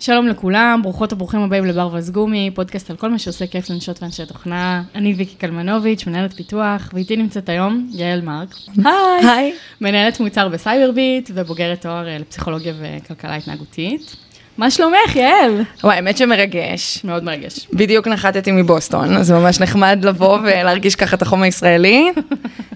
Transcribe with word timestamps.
שלום 0.00 0.28
לכולם, 0.28 0.80
ברוכות 0.82 1.12
וברוכים 1.12 1.40
הבאים 1.40 1.64
לברווז 1.64 1.88
גומי, 1.94 2.50
פודקאסט 2.54 2.90
על 2.90 2.96
כל 2.96 3.10
מה 3.10 3.18
שעושה 3.18 3.46
כיף 3.46 3.70
לנשות 3.70 4.02
ואנשי 4.02 4.26
תוכנה. 4.26 4.82
אני 4.94 5.14
ויקי 5.14 5.34
קלמנוביץ', 5.34 6.06
מנהלת 6.06 6.32
פיתוח, 6.32 6.90
ואיתי 6.92 7.16
נמצאת 7.16 7.48
היום 7.48 7.90
יעל 7.92 8.20
מרק. 8.20 8.54
היי. 8.84 9.30
היי. 9.30 9.54
מנהלת 9.80 10.20
מוצר 10.20 10.48
בסייברביט 10.48 11.30
ובוגרת 11.34 11.82
תואר 11.82 12.08
אה, 12.08 12.18
לפסיכולוגיה 12.18 12.74
וכלכלה 12.80 13.36
התנהגותית. 13.36 14.16
מה 14.58 14.70
שלומך, 14.70 15.16
יעל? 15.16 15.62
וואי, 15.84 15.96
האמת 15.96 16.16
שמרגש. 16.16 17.00
מאוד 17.04 17.24
מרגש. 17.24 17.66
בדיוק 17.72 18.08
נחתתי 18.08 18.52
מבוסטון, 18.52 19.16
אז 19.16 19.30
ממש 19.30 19.60
נחמד 19.60 19.98
לבוא 20.02 20.38
ולהרגיש 20.42 20.94
ככה 20.94 21.16
את 21.16 21.22
החום 21.22 21.42
הישראלי, 21.42 22.10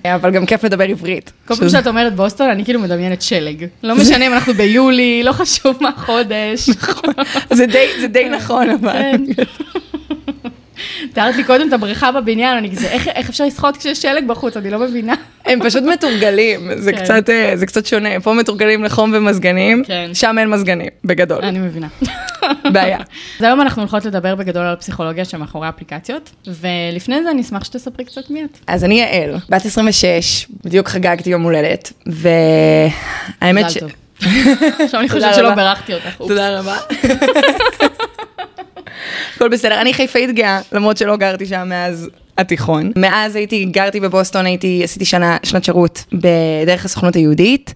אבל 0.04 0.30
גם 0.30 0.46
כיף 0.46 0.64
לדבר 0.64 0.84
עברית. 0.84 1.32
כל 1.46 1.54
פעם 1.54 1.68
שאת 1.68 1.86
אומרת 1.86 2.14
בוסטון, 2.14 2.50
אני 2.50 2.64
כאילו 2.64 2.80
מדמיינת 2.80 3.22
שלג. 3.22 3.66
לא 3.82 3.94
משנה 4.00 4.26
אם 4.26 4.32
אנחנו 4.32 4.54
ביולי, 4.54 5.22
לא 5.22 5.32
חשוב 5.32 5.76
מה 5.80 5.90
חודש. 5.96 6.68
נכון. 6.68 7.14
זה 7.50 7.66
די 8.06 8.28
נכון, 8.28 8.70
אבל... 8.70 9.16
תיארת 11.12 11.36
לי 11.36 11.44
קודם 11.44 11.68
את 11.68 11.72
הבריכה 11.72 12.12
בבניין, 12.12 12.56
אני 12.56 12.70
כזה, 12.70 12.88
איך, 12.88 13.08
איך 13.08 13.28
אפשר 13.28 13.44
לשחות 13.44 13.76
כשיש 13.76 14.02
שלג 14.02 14.26
בחוץ? 14.26 14.56
אני 14.56 14.70
לא 14.70 14.78
מבינה. 14.78 15.14
הם 15.46 15.58
פשוט 15.64 15.82
מתורגלים, 15.82 16.70
זה, 16.76 16.92
כן. 16.92 17.04
קצת, 17.04 17.30
אה, 17.30 17.52
זה 17.56 17.66
קצת 17.66 17.86
שונה. 17.86 18.20
פה 18.20 18.32
מתורגלים 18.34 18.84
לחום 18.84 19.12
ומזגנים, 19.14 19.84
כן. 19.86 20.10
שם 20.14 20.36
אין 20.38 20.50
מזגנים, 20.50 20.88
בגדול. 21.04 21.44
אני 21.44 21.58
מבינה. 21.58 21.88
בעיה. 22.72 22.98
אז 23.38 23.42
היום 23.42 23.60
אנחנו 23.60 23.82
הולכות 23.82 24.04
לדבר 24.04 24.34
בגדול 24.34 24.66
על 24.66 24.72
הפסיכולוגיה 24.72 25.24
שמאחורי 25.24 25.68
אפליקציות, 25.68 26.30
ולפני 26.46 27.22
זה 27.22 27.30
אני 27.30 27.42
אשמח 27.42 27.64
שתספרי 27.64 28.04
קצת 28.04 28.30
מי 28.30 28.44
את. 28.44 28.58
אז 28.66 28.84
אני 28.84 29.00
יעל, 29.00 29.36
בת 29.48 29.66
26, 29.66 30.46
בדיוק 30.64 30.88
חגגתי 30.88 31.30
יום 31.30 31.42
הולדת, 31.42 31.92
והאמת 32.06 33.70
ש... 33.70 33.78
עכשיו 34.84 35.00
אני 35.00 35.08
חושבת 35.08 35.34
שלא 35.34 35.54
בירכתי 35.54 35.94
אותך. 35.94 36.16
תודה 36.18 36.58
רבה. 36.58 36.76
הכל 39.42 39.48
בסדר, 39.48 39.80
אני 39.80 39.94
חיפאית 39.94 40.30
גאה, 40.30 40.60
למרות 40.72 40.96
שלא 40.96 41.16
גרתי 41.16 41.46
שם 41.46 41.68
מאז 41.68 42.08
התיכון. 42.38 42.92
מאז 42.96 43.36
הייתי, 43.36 43.64
גרתי 43.64 44.00
בבוסטון, 44.00 44.46
הייתי, 44.46 44.80
עשיתי 44.84 45.04
שנה, 45.04 45.36
שנת 45.42 45.64
שירות 45.64 46.04
בדרך 46.12 46.84
הסוכנות 46.84 47.16
היהודית. 47.16 47.74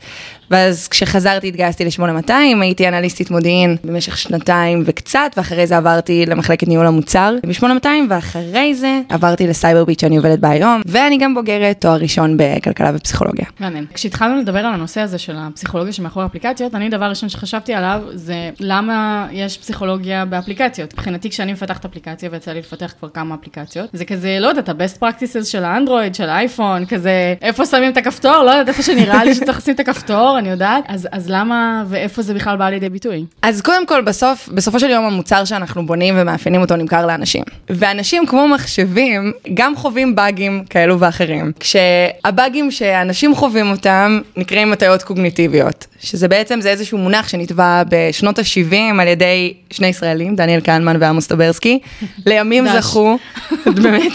ואז 0.51 0.89
כשחזרתי 0.89 1.49
התגייסתי 1.49 1.85
ל-8200, 1.85 2.33
הייתי 2.61 2.89
אנליסטית 2.89 3.31
מודיעין 3.31 3.77
במשך 3.85 4.19
שנתיים 4.19 4.83
וקצת, 4.87 5.31
ואחרי 5.37 5.67
זה 5.67 5.77
עברתי 5.77 6.27
למחלקת 6.27 6.69
ניהול 6.69 6.87
המוצר 6.87 7.37
ב-8200, 7.47 7.87
ואחרי 8.09 8.75
זה 8.75 9.01
עברתי 9.09 9.47
לסייבר 9.47 9.85
ביט 9.85 10.01
שאני 10.01 10.17
עובדת 10.17 10.39
בה 10.39 10.51
היום, 10.51 10.83
ואני 10.87 11.19
גם 11.19 11.35
בוגרת 11.35 11.81
תואר 11.81 11.97
ראשון 11.97 12.37
בכלכלה 12.37 12.91
ופסיכולוגיה. 12.95 13.47
מעניין. 13.61 13.87
כשהתחלנו 13.95 14.41
לדבר 14.41 14.59
על 14.59 14.75
הנושא 14.75 15.01
הזה 15.01 15.19
של 15.19 15.37
הפסיכולוגיה 15.39 15.93
שמאחורי 15.93 16.27
אפליקציות, 16.27 16.75
אני 16.75 16.89
דבר 16.89 17.05
ראשון 17.05 17.29
שחשבתי 17.29 17.75
עליו 17.75 18.01
זה 18.13 18.51
למה 18.61 19.27
יש 19.33 19.59
פסיכולוגיה 19.59 20.25
באפליקציות. 20.25 20.95
מבחינתי 20.95 21.31
כשאני 21.31 21.53
מפתחת 21.53 21.85
אפליקציה 21.85 22.29
ויצא 22.33 22.53
לי 22.53 22.59
לפתח 22.59 22.95
כבר 22.99 23.09
כמה 23.09 23.35
אפליקציות, 23.35 23.91
זה 23.93 24.05
כזה, 24.05 24.37
לא 24.41 24.49
יודעת, 24.49 24.69
ה-best 24.69 25.03
practices 25.03 25.45
של 25.45 25.65
האנדרואיד, 25.65 26.15
של 26.15 26.29
האייפון, 26.29 26.87
כזה, 26.87 27.35
איפה 27.43 27.67
שמים 27.67 27.93
את 27.93 27.97
הכפתור, 27.97 28.43
לא 28.43 28.51
יודעת, 28.51 28.69
איפה 28.69 28.83
שנראה 28.83 29.25
לי 29.25 29.35
שצריך 29.35 29.59
לשים 29.59 29.75
את 29.75 29.81
הכפתור, 29.81 30.36
אני 30.39 30.49
יודעת, 30.49 30.85
אז, 30.89 31.09
אז 31.13 31.31
למה 31.31 31.85
ואיפה 31.89 32.23
זה 32.23 32.35
בכלל 32.35 32.57
בא 32.57 32.69
לידי 32.69 32.89
ביטוי? 32.89 33.25
אז 33.43 33.61
קודם 33.61 33.87
כל, 33.87 34.03
בסוף, 34.03 34.49
בסופו 34.49 34.81
של 34.81 34.91
יום 34.91 35.05
המוצר 35.05 35.45
שאנחנו 35.45 35.87
בונים 35.87 36.15
ומאפיינים 36.19 36.61
אותו 36.61 36.77
נמכר 36.77 37.07
לאנשים. 37.07 37.43
ואנשים 37.71 38.27
כמו 38.27 38.49
מחשבים, 38.49 39.33
גם 39.55 39.77
חווים 39.77 40.15
באגים 40.15 40.65
כאלו 40.71 41.01
ואחרים. 41.01 41.53
כשהבאגים 41.61 42.71
שאנשים 42.71 43.35
חווים 43.35 43.71
אותם, 43.71 44.21
נקראים 44.37 44.73
הטיות 44.73 45.03
קוגניטיביות. 45.03 45.87
שזה 46.01 46.29
בעצם, 46.29 46.61
זה 46.61 46.71
איזשהו 46.71 46.99
מונח 46.99 47.29
שנתבע 47.29 47.83
בשנות 47.89 48.39
ה-70 48.39 49.01
על 49.01 49.09
ידי 49.09 49.55
שני 49.71 49.87
ישראלים, 49.87 50.37
דניאל 50.37 50.61
קהנמן 50.61 50.97
ועמוס 51.01 51.27
טברסקי. 51.27 51.79
לימים 52.27 52.65
זכו, 52.69 53.19
באמת, 53.83 54.13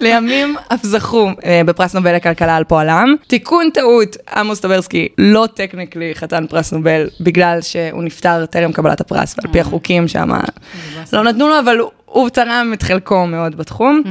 לימים 0.00 0.56
אף 0.68 0.82
זכו 0.82 1.30
אה, 1.44 1.60
בפרס 1.66 1.94
נובל 1.94 2.16
לכלכלה 2.16 2.56
על 2.56 2.64
פועלם. 2.64 3.14
תיקון 3.26 3.70
טעות, 3.74 4.16
עמוס 4.36 4.60
טברסקי 4.60 5.08
לא 5.18 5.48
טכניקלי 5.66 6.14
חתן 6.14 6.46
פרס 6.46 6.72
נובל, 6.72 7.08
בגלל 7.20 7.60
שהוא 7.60 8.02
נפטר 8.02 8.46
טרם 8.46 8.72
קבלת 8.72 9.00
הפרס, 9.00 9.34
ועל 9.38 9.52
פי 9.52 9.58
אה. 9.58 9.62
החוקים 9.62 10.08
שם 10.08 10.30
לא 11.12 11.24
נתנו 11.24 11.48
לו, 11.48 11.58
אבל 11.58 11.78
הוא 12.04 12.28
תרם 12.28 12.70
את 12.74 12.82
חלקו 12.82 13.26
מאוד 13.26 13.56
בתחום. 13.56 14.02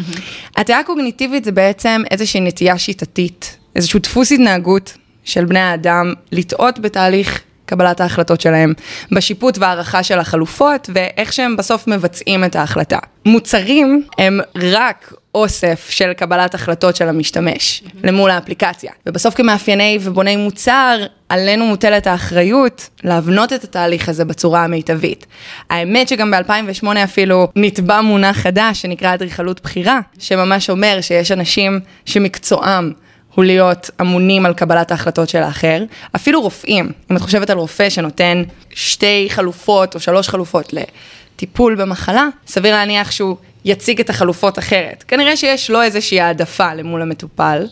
הטעיה 0.58 0.84
קוגניטיבית 0.84 1.44
זה 1.44 1.52
בעצם 1.52 2.02
איזושהי 2.12 2.42
נטייה 2.42 2.78
שיטתית, 2.78 3.58
איזשהו 3.76 4.00
דפוס 4.00 4.32
התנהגות 4.32 4.98
של 5.24 5.46
בני 5.46 5.60
האדם 5.60 6.14
לטעות 6.32 6.80
בתהליך 6.80 7.42
קבלת 7.66 8.02
ההחלטות 8.02 8.42
שלהם, 8.42 8.74
בשיפוט 9.12 9.58
והערכה 9.58 10.04
של 10.04 10.20
החלופות 10.20 10.90
ואיך 10.94 11.34
שהם 11.34 11.58
בסוף 11.58 11.88
מבצעים 11.88 12.44
את 12.44 12.56
ההחלטה. 12.56 13.00
מוצרים 13.26 14.04
הם 14.18 14.40
רק 14.56 15.14
אוסף 15.36 15.90
של 15.90 16.14
קבלת 16.14 16.56
החלטות 16.56 16.96
של 16.96 17.10
המשתמש 17.10 17.84
mm-hmm. 17.86 17.98
למול 18.04 18.32
האפליקציה. 18.32 18.92
ובסוף 19.06 19.36
כמאפייני 19.36 20.00
ובוני 20.02 20.36
מוצר, 20.36 21.06
עלינו 21.30 21.66
מוטלת 21.66 22.08
האחריות 22.08 22.90
להבנות 23.04 23.54
את 23.54 23.64
התהליך 23.64 24.10
הזה 24.10 24.26
בצורה 24.26 24.64
המיטבית. 24.64 25.26
האמת 25.70 26.08
שגם 26.08 26.32
ב-2008 26.32 26.88
אפילו 27.04 27.48
נתבע 27.56 28.02
מונח 28.02 28.38
חדש 28.38 28.82
שנקרא 28.82 29.14
אדריכלות 29.14 29.62
בחירה, 29.64 30.00
שממש 30.20 30.70
אומר 30.70 30.98
שיש 31.02 31.32
אנשים 31.32 31.80
שמקצועם 32.06 32.92
הוא 33.36 33.46
להיות 33.46 33.90
אמונים 34.02 34.46
על 34.46 34.54
קבלת 34.54 34.92
ההחלטות 34.92 35.30
של 35.30 35.44
האחר. 35.44 35.84
אפילו 36.16 36.42
רופאים, 36.42 36.92
אם 37.12 37.18
את 37.18 37.22
חושבת 37.22 37.50
על 37.50 37.58
רופא 37.58 37.90
שנותן 37.90 38.44
שתי 38.70 39.28
חלופות 39.30 39.96
או 39.96 40.00
שלוש 40.00 40.30
חלופות 40.30 40.74
לטיפול 40.74 41.76
במחלה, 41.76 42.28
סביר 42.48 42.76
להניח 42.76 43.12
שהוא 43.12 43.38
יציג 43.66 44.00
את 44.00 44.10
החלופות 44.10 44.60
אחרת. 44.60 45.04
כנראה 45.08 45.38
שיש 45.38 45.70
לו 45.70 45.82
איזושהי 45.82 46.22
העדפה 46.22 46.74
למול 46.74 47.02
המטופל, 47.02 47.66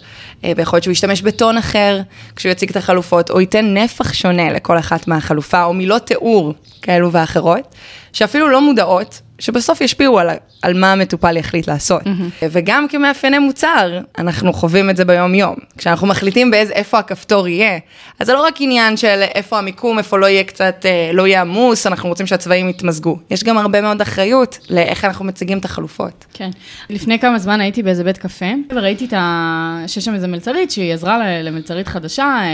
אה, 0.44 0.52
ויכול 0.56 0.78
להיות 0.78 0.84
שהוא 0.84 0.92
ישתמש 0.92 1.22
בטון 1.22 1.58
אחר 1.58 2.02
כשהוא 2.36 2.52
יציג 2.52 2.70
את 2.70 2.76
החלופות, 2.76 3.30
או 3.30 3.42
ייתן 3.42 3.78
נפח 3.78 4.14
שונה 4.14 4.52
לכל 4.52 4.80
אחת 4.80 5.08
מהחלופה, 5.08 5.64
או 5.64 5.74
מילות 5.74 6.08
תיאור 6.08 6.54
כאלו 6.82 7.12
ואחרות, 7.12 7.76
שאפילו 8.14 8.50
לא 8.50 8.62
מודעות 8.62 9.22
שבסוף 9.42 9.82
ישפיעו 9.82 10.20
על, 10.20 10.30
על 10.62 10.80
מה 10.80 10.92
המטופל 10.92 11.38
יחליט 11.38 11.68
לעשות. 11.68 12.02
Mm-hmm. 12.02 12.46
וגם 12.52 12.88
כמאפייני 12.88 13.40
מוצר, 13.40 14.00
אנחנו 14.18 14.54
חווים 14.54 14.90
את 14.90 14.98
זה 14.98 15.06
ביום-יום. 15.06 15.56
כשאנחנו 15.78 16.08
מחליטים 16.08 16.52
באיזה, 16.52 16.74
איפה 16.74 17.00
הכפתור 17.00 17.48
יהיה, 17.48 17.80
אז 18.20 18.28
זה 18.28 18.34
לא 18.34 18.46
רק 18.46 18.56
עניין 18.60 18.98
של 18.98 19.22
איפה 19.36 19.60
המיקום, 19.60 19.98
איפה 19.98 20.18
לא 20.18 20.26
יהיה 20.26 20.44
קצת, 20.44 20.86
אה, 20.86 21.12
לא 21.14 21.28
יהיה 21.28 21.42
עמוס, 21.42 21.88
אנחנו 21.88 22.10
רוצים 22.10 22.28
שהצבעים 22.28 22.70
יתמזגו. 22.70 23.18
יש 23.30 23.44
גם 23.44 23.58
הרבה 23.58 23.82
מאוד 23.82 24.02
אחריות 24.02 24.58
לאיך 24.70 25.06
אנחנו 25.06 25.26
מציגים 25.26 25.58
את 25.58 25.66
החלופות. 25.66 26.26
כן. 26.34 26.50
לפני 26.90 27.20
כמה 27.20 27.40
זמן 27.40 27.62
הייתי 27.62 27.84
באיזה 27.84 28.04
בית 28.04 28.18
קפה, 28.18 28.46
וראיתי 28.72 29.06
את 29.06 29.14
ה... 29.14 29.84
שיש 29.88 30.06
שם 30.06 30.14
איזה 30.14 30.28
מלצרית 30.28 30.72
שהיא 30.72 30.94
עזרה 30.94 31.42
למלצרית 31.42 31.88
חדשה, 31.88 32.24
אה, 32.26 32.50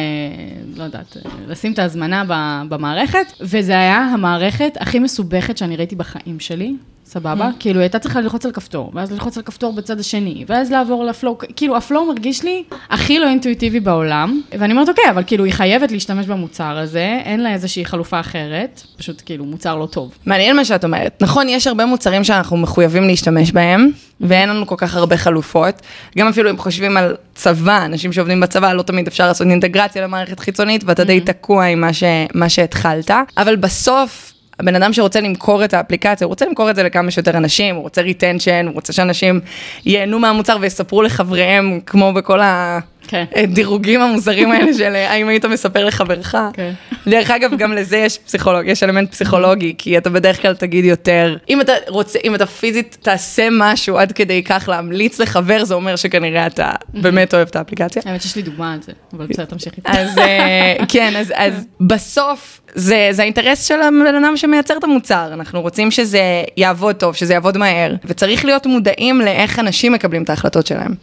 לא 0.76 0.84
יודעת, 0.84 1.18
אה, 1.18 1.32
לשים 1.48 1.74
את 1.74 1.80
ההזמנה 1.80 2.24
במערכת, 2.70 3.34
וזה 3.42 3.74
היה 3.74 3.98
המערכת 3.98 4.78
הכי 4.80 5.00
מסובכת 5.00 5.58
שאני 5.58 5.76
ראיתי 5.76 5.96
בחיים 5.96 6.40
שלי. 6.40 6.77
סבבה? 7.08 7.50
Mm. 7.50 7.60
כאילו, 7.60 7.80
היא 7.80 7.84
הייתה 7.84 8.00
צריכה 8.00 8.22
ללחוץ 8.22 8.46
על 8.46 8.52
כפתור, 8.52 8.92
ואז 8.94 9.12
ללחוץ 9.12 9.38
על 9.38 9.44
כפתור 9.44 9.74
בצד 9.74 10.00
השני, 10.00 10.46
ואז 10.48 10.72
לעבור 10.72 11.06
לפלואו, 11.06 11.38
כאילו, 11.56 11.78
הפלואו 11.78 12.06
מרגיש 12.06 12.44
לי 12.44 12.64
הכי 12.90 13.20
לא 13.20 13.28
אינטואיטיבי 13.28 13.80
בעולם, 13.80 14.42
ואני 14.60 14.74
אומרת, 14.74 14.90
אוקיי, 14.90 15.10
אבל 15.10 15.24
כאילו, 15.28 15.46
היא 15.46 15.54
חייבת 15.54 15.92
להשתמש 15.92 16.26
במוצר 16.26 16.78
הזה, 16.78 17.20
אין 17.24 17.44
לה 17.44 17.54
איזושהי 17.54 17.86
חלופה 17.86 18.20
אחרת, 18.20 18.82
פשוט 18.98 19.22
כאילו, 19.26 19.46
מוצר 19.46 19.76
לא 19.76 19.86
טוב. 19.86 20.18
מעניין 20.26 20.56
מה 20.56 20.66
שאת 20.66 20.84
אומרת. 20.84 21.22
נכון, 21.22 21.50
יש 21.50 21.68
הרבה 21.68 21.86
מוצרים 21.86 22.24
שאנחנו 22.24 22.58
מחויבים 22.58 23.04
להשתמש 23.04 23.52
בהם, 23.52 23.90
ואין 24.22 24.50
לנו 24.50 24.68
כל 24.68 24.76
כך 24.78 24.96
הרבה 24.96 25.18
חלופות. 25.18 25.82
גם 26.18 26.28
אפילו 26.28 26.50
אם 26.50 26.58
חושבים 26.58 26.98
על 26.98 27.16
צבא, 27.36 27.86
אנשים 27.86 28.14
שעובדים 28.14 28.40
בצבא, 28.40 28.74
לא 28.74 28.82
תמיד 28.82 29.08
אפשר 29.08 29.28
לעשות 29.28 29.48
אינטגרציה 29.48 30.02
למערכת 30.02 30.40
חיצונית, 30.40 30.84
ואתה 30.86 31.04
די 31.04 31.20
תקוע 31.20 31.66
עם 31.66 31.82
מה, 31.82 31.94
ש... 31.94 32.04
מה 32.34 32.50
שהתחלת. 32.50 33.12
אבל 33.38 33.56
בסוף, 33.56 34.34
הבן 34.60 34.76
אדם 34.76 34.94
שרוצה 34.94 35.22
למכור 35.22 35.66
את 35.66 35.74
האפליקציה, 35.74 36.26
הוא 36.26 36.30
רוצה 36.30 36.46
למכור 36.46 36.70
את 36.70 36.76
זה 36.76 36.84
לכמה 36.84 37.12
שיותר 37.12 37.38
אנשים, 37.38 37.76
הוא 37.76 37.84
רוצה 37.84 38.02
retention, 38.02 38.66
הוא 38.68 38.74
רוצה 38.74 38.94
שאנשים 38.94 39.40
ייהנו 39.86 40.20
מהמוצר 40.20 40.58
ויספרו 40.62 41.02
לחבריהם, 41.02 41.80
כמו 41.86 42.14
בכל 42.14 42.40
ה... 42.42 42.80
כן. 43.08 43.26
הדירוגים 43.36 44.02
המוזרים 44.02 44.52
האלה 44.52 44.74
של 44.74 44.96
אה, 44.96 45.12
האם 45.12 45.28
היית 45.28 45.46
מספר 45.46 45.86
לחברך. 45.86 46.36
כן. 46.54 46.72
דרך 47.08 47.32
אגב, 47.32 47.58
גם 47.58 47.74
לזה 47.74 47.98
יש 47.98 48.18
פסיכולוג, 48.18 48.68
יש 48.68 48.84
אלמנט 48.84 49.12
פסיכולוגי, 49.12 49.76
כי 49.78 49.98
אתה 49.98 50.10
בדרך 50.10 50.42
כלל 50.42 50.56
תגיד 50.56 50.86
יותר, 50.86 51.38
אם 51.50 51.62
אתה 51.62 51.74
רוצה, 51.88 52.20
אם 52.24 52.36
אתה 52.36 52.46
פיזית 52.46 52.98
תעשה 53.02 53.48
משהו 53.52 53.98
עד 53.98 54.12
כדי 54.12 54.44
כך 54.44 54.70
להמליץ 54.72 55.20
לחבר, 55.20 55.66
זה 55.66 55.74
אומר 55.74 55.96
שכנראה 55.96 56.48
אתה 56.48 56.72
באמת 56.94 57.34
אוהב 57.34 57.48
את 57.48 57.56
האפליקציה. 57.56 58.02
האמת 58.06 58.22
שיש 58.22 58.36
לי 58.36 58.42
דוגמה 58.42 58.74
על 58.74 58.80
זה, 58.82 58.92
אבל 59.14 59.26
בסדר, 59.26 59.46
תמשיכי. 59.46 59.82
אז 59.86 60.18
אה, 60.18 60.76
כן, 60.88 61.14
אז 61.36 61.66
בסוף 61.82 62.62
זה, 62.76 63.10
זה 63.12 63.22
האינטרס 63.22 63.68
של 63.68 63.82
הבן 63.82 64.16
אדם 64.24 64.38
שמייצר 64.38 64.78
את 64.78 64.84
המוצר, 64.84 65.30
אנחנו 65.34 65.62
רוצים 65.62 65.92
שזה 65.92 66.22
יעבוד 66.58 66.96
טוב, 66.96 67.16
שזה 67.16 67.34
יעבוד 67.34 67.58
מהר, 67.58 67.96
וצריך 68.06 68.46
להיות 68.46 68.66
מודעים 68.66 69.22
לאיך 69.22 69.60
אנשים 69.60 69.94
מקבלים 69.94 70.24
את 70.24 70.30
ההחלטות 70.30 70.68
שלהם. 70.68 70.96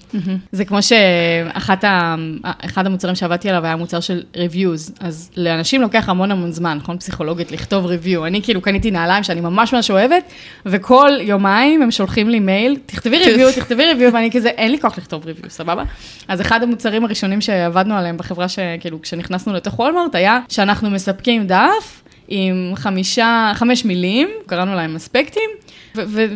זה 0.53 0.65
כמו 0.65 0.83
שאחת 0.83 1.85
ה... 1.85 1.94
אחד 2.65 2.87
המוצרים 2.87 3.15
שעבדתי 3.15 3.49
עליו 3.49 3.65
היה 3.65 3.77
מוצר 3.77 4.01
של 4.01 4.23
reviews, 4.35 4.93
אז 5.01 5.31
לאנשים 5.37 5.81
לוקח 5.81 6.09
המון 6.09 6.31
המון 6.31 6.53
זמן, 6.53 6.79
נכון? 6.79 6.99
פסיכולוגית, 6.99 7.53
לכתוב 7.53 7.87
review. 7.87 8.27
אני 8.27 8.43
כאילו 8.43 8.61
קניתי 8.61 8.91
נעליים 8.91 9.23
שאני 9.23 9.41
ממש 9.41 9.75
ממש 9.75 9.91
אוהבת, 9.91 10.25
וכל 10.67 11.11
יומיים 11.21 11.83
הם 11.83 11.91
שולחים 11.91 12.29
לי 12.29 12.41
מייל, 12.41 12.77
תכתבי 12.87 13.25
review, 13.25 13.57
תכתבי 13.57 13.83
review, 13.93 14.15
ואני 14.15 14.31
כזה, 14.31 14.49
אין 14.49 14.71
לי 14.71 14.81
כוח 14.81 14.99
לכתוב 14.99 15.25
review, 15.25 15.49
סבבה? 15.49 15.83
אז 16.29 16.41
אחד 16.41 16.63
המוצרים 16.63 17.05
הראשונים 17.05 17.41
שעבדנו 17.41 17.95
עליהם 17.95 18.17
בחברה, 18.17 18.49
שכאילו, 18.49 19.03
כשנכנסנו 19.03 19.53
לתוך 19.53 19.79
וולמרט, 19.79 20.15
היה 20.15 20.39
שאנחנו 20.49 20.91
מספקים 20.91 21.47
דף, 21.47 22.03
עם 22.29 22.73
חמישה, 22.77 23.53
חמש 23.55 23.85
מילים, 23.85 24.29
קראנו 24.47 24.75
להם 24.75 24.97
אספקטים, 24.97 25.51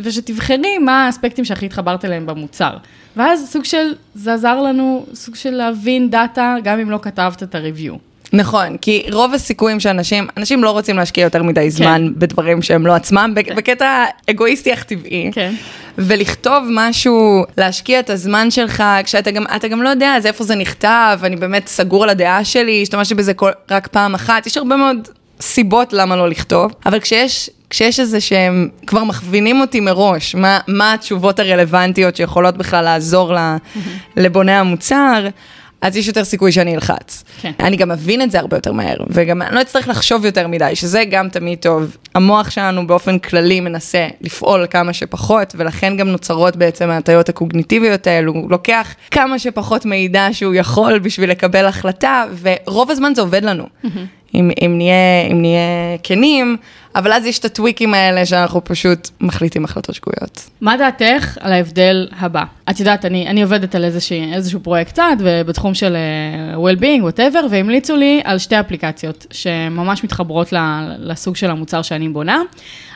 ושתבחרי 0.03 0.77
מה 0.77 1.05
האספקטים 1.05 1.45
שהכי 1.45 1.65
התחברת 1.65 2.05
אליהם 2.05 2.25
במוצר. 2.25 2.71
ואז 3.15 3.49
סוג 3.51 3.65
של, 3.65 3.93
זה 4.15 4.33
עזר 4.33 4.61
לנו, 4.61 5.05
סוג 5.13 5.35
של 5.35 5.51
להבין 5.51 6.09
דאטה, 6.09 6.55
גם 6.63 6.79
אם 6.79 6.89
לא 6.89 6.99
כתבת 7.01 7.43
את 7.43 7.55
הריוויו. 7.55 8.09
נכון, 8.33 8.77
כי 8.77 9.03
רוב 9.11 9.33
הסיכויים 9.33 9.79
שאנשים, 9.79 10.27
אנשים 10.37 10.63
לא 10.63 10.71
רוצים 10.71 10.97
להשקיע 10.97 11.23
יותר 11.23 11.43
מדי 11.43 11.69
זמן 11.69 12.01
כן. 12.07 12.19
בדברים 12.19 12.61
שהם 12.61 12.87
לא 12.87 12.93
עצמם, 12.95 13.33
כן. 13.45 13.55
בקטע 13.55 14.05
אגואיסטי 14.29 14.73
אך 14.73 14.83
טבעי. 14.83 15.31
כן. 15.33 15.53
ולכתוב 15.97 16.63
משהו, 16.71 17.43
להשקיע 17.57 17.99
את 17.99 18.09
הזמן 18.09 18.51
שלך, 18.51 18.83
כשאתה 19.03 19.31
גם, 19.31 19.43
גם 19.69 19.81
לא 19.81 19.89
יודע 19.89 20.15
אז 20.15 20.25
איפה 20.25 20.43
זה 20.43 20.55
נכתב, 20.55 21.19
אני 21.23 21.35
באמת 21.35 21.67
סגור 21.67 22.03
על 22.03 22.09
הדעה 22.09 22.45
שלי, 22.45 22.81
השתמשתי 22.81 23.15
בזה 23.15 23.33
כל, 23.33 23.51
רק 23.71 23.87
פעם 23.87 24.15
אחת, 24.15 24.47
יש 24.47 24.57
הרבה 24.57 24.75
מאוד 24.75 25.07
סיבות 25.41 25.93
למה 25.93 26.15
לא 26.15 26.29
לכתוב, 26.29 26.71
אבל 26.85 26.99
כשיש, 26.99 27.49
כשיש 27.69 27.99
איזה 27.99 28.21
שהם 28.21 28.69
כבר 28.87 29.03
מכווינים 29.03 29.61
אותי 29.61 29.79
מראש, 29.79 30.35
מה, 30.35 30.59
מה 30.67 30.93
התשובות 30.93 31.39
הרלוונטיות 31.39 32.15
שיכולות 32.15 32.57
בכלל 32.57 32.83
לעזור 32.83 33.33
לבוני 34.17 34.51
המוצר, 34.51 35.27
אז 35.81 35.95
יש 35.97 36.07
יותר 36.07 36.23
סיכוי 36.23 36.51
שאני 36.51 36.75
אלחץ. 36.75 37.23
כן. 37.41 37.51
אני 37.59 37.77
גם 37.77 37.89
מבין 37.89 38.21
את 38.21 38.31
זה 38.31 38.39
הרבה 38.39 38.57
יותר 38.57 38.71
מהר, 38.71 38.95
וגם 39.09 39.41
אני 39.41 39.55
לא 39.55 39.61
אצטרך 39.61 39.87
לחשוב 39.87 40.25
יותר 40.25 40.47
מדי, 40.47 40.75
שזה 40.75 41.03
גם 41.11 41.29
תמיד 41.29 41.59
טוב. 41.59 41.97
המוח 42.15 42.49
שלנו 42.49 42.87
באופן 42.87 43.19
כללי 43.19 43.59
מנסה 43.59 44.07
לפעול 44.21 44.67
כמה 44.69 44.93
שפחות, 44.93 45.53
ולכן 45.57 45.97
גם 45.97 46.07
נוצרות 46.07 46.55
בעצם 46.55 46.89
ההטיות 46.89 47.29
הקוגניטיביות 47.29 48.07
האלו. 48.07 48.33
הוא 48.33 48.51
לוקח 48.51 48.95
כמה 49.11 49.39
שפחות 49.39 49.85
מידע 49.85 50.27
שהוא 50.31 50.53
יכול 50.53 50.99
בשביל 50.99 51.31
לקבל 51.31 51.65
החלטה, 51.65 52.25
ורוב 52.41 52.91
הזמן 52.91 53.15
זה 53.15 53.21
עובד 53.21 53.43
לנו. 53.43 53.67
אם, 54.35 54.51
אם, 54.61 54.73
נהיה, 54.77 55.27
אם 55.31 55.41
נהיה 55.41 55.97
כנים, 56.03 56.57
אבל 56.95 57.13
אז 57.13 57.25
יש 57.25 57.39
את 57.39 57.45
ה 57.45 57.52
tweaks 57.52 57.93
האלה 57.93 58.25
שאנחנו 58.25 58.63
פשוט 58.63 59.09
מחליטים 59.21 59.65
החלטות 59.65 59.95
שגויות. 59.95 60.49
מה 60.61 60.77
דעתך 60.77 61.37
על 61.41 61.51
ההבדל 61.51 62.07
הבא? 62.19 62.43
את 62.69 62.79
יודעת, 62.79 63.05
אני, 63.05 63.27
אני 63.27 63.43
עובדת 63.43 63.75
על 63.75 63.83
איזשה, 63.83 64.15
איזשהו 64.33 64.59
פרויקט 64.59 64.93
צד, 64.93 65.15
ובתחום 65.19 65.73
של 65.73 65.97
uh, 66.55 66.57
well-being, 66.57 67.01
whatever, 67.03 67.45
והמליצו 67.49 67.95
לי 67.95 68.21
על 68.23 68.37
שתי 68.37 68.59
אפליקציות 68.59 69.25
שממש 69.31 70.03
מתחברות 70.03 70.53
לסוג 70.99 71.35
של 71.35 71.49
המוצר 71.49 71.81
שאני 71.81 72.09
בונה. 72.09 72.41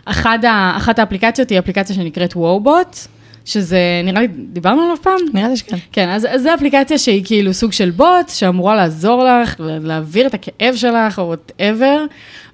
אחת, 0.06 0.40
אחת 0.78 1.00
האפליקציות 1.00 1.50
היא 1.50 1.60
אפליקציה 1.60 1.96
שנקראת 1.96 2.36
Woebot. 2.36 2.98
שזה, 3.46 3.78
נראה 4.04 4.22
לי, 4.22 4.28
דיברנו 4.28 4.82
עליו 4.82 4.96
פעם? 5.02 5.20
נראה 5.34 5.50
לי 5.50 5.58
שכן. 5.58 5.78
כן, 5.92 6.10
אז, 6.10 6.28
אז 6.30 6.44
זו 6.44 6.54
אפליקציה 6.54 6.98
שהיא 6.98 7.22
כאילו 7.26 7.54
סוג 7.54 7.72
של 7.72 7.92
בוט, 7.92 8.30
שאמורה 8.30 8.76
לעזור 8.76 9.24
לך, 9.24 9.56
להעביר 9.60 10.28
את 10.28 10.34
הכאב 10.34 10.76
שלך, 10.76 11.20
או 11.20 11.24
whatever. 11.24 12.06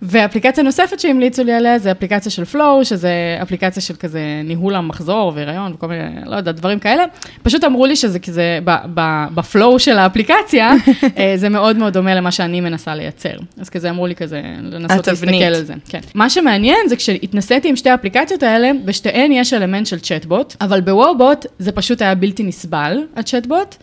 ואפליקציה 0.01 0.63
נוספת 0.63 1.00
שהמליצו 1.00 1.44
לי 1.44 1.53
עליה, 1.53 1.80
זה 1.80 1.91
אפליקציה 1.91 2.31
של 2.31 2.45
Flo, 2.45 2.86
שזה 2.86 3.38
אפליקציה 3.41 3.81
של 3.81 3.94
כזה 4.00 4.21
ניהול 4.44 4.75
המחזור 4.75 5.31
והיריון 5.36 5.74
וכל 5.74 5.88
מיני, 5.88 6.01
לא 6.25 6.36
יודעת, 6.36 6.56
דברים 6.56 6.80
כאלה. 6.80 7.03
פשוט 7.44 7.63
אמרו 7.63 7.85
לי 7.85 7.95
שזה 7.95 8.19
כזה, 8.19 8.59
ב 9.33 9.43
flow 9.43 9.80
של 9.80 9.97
האפליקציה, 9.97 10.71
אה, 11.18 11.33
זה 11.35 11.50
מאוד 11.50 11.77
מאוד 11.77 11.94
דומה 11.94 12.15
למה 12.15 12.31
שאני 12.31 12.62
מנסה 12.62 12.95
לייצר. 12.95 13.38
אז 13.59 13.69
כזה 13.69 13.89
אמרו 13.89 14.07
לי 14.07 14.15
כזה, 14.15 14.42
לנסות 14.62 15.07
להסתכל 15.07 15.33
על 15.33 15.63
זה. 15.63 15.74
כן. 15.89 16.00
מה 16.15 16.30
שמעניין 16.30 16.88
זה 16.88 16.95
כשהתנסיתי 16.95 17.69
עם 17.69 17.75
שתי 17.75 17.89
האפליקציות 17.89 18.44
האלה, 18.44 18.71
בשתיהן 18.85 19.31
יש 19.31 19.53
אלמנט 19.53 19.85
של 19.85 20.00
צ'טבוט, 20.00 20.56
אבל 20.62 20.79
ב 20.81 20.91
Woebot 20.91 21.45
זה 21.60 21.72
פשוט 21.72 22.02
היה 22.02 22.16
בלתי 22.16 22.44
נסבל, 22.44 22.98
הצ'טבוט. 23.16 23.76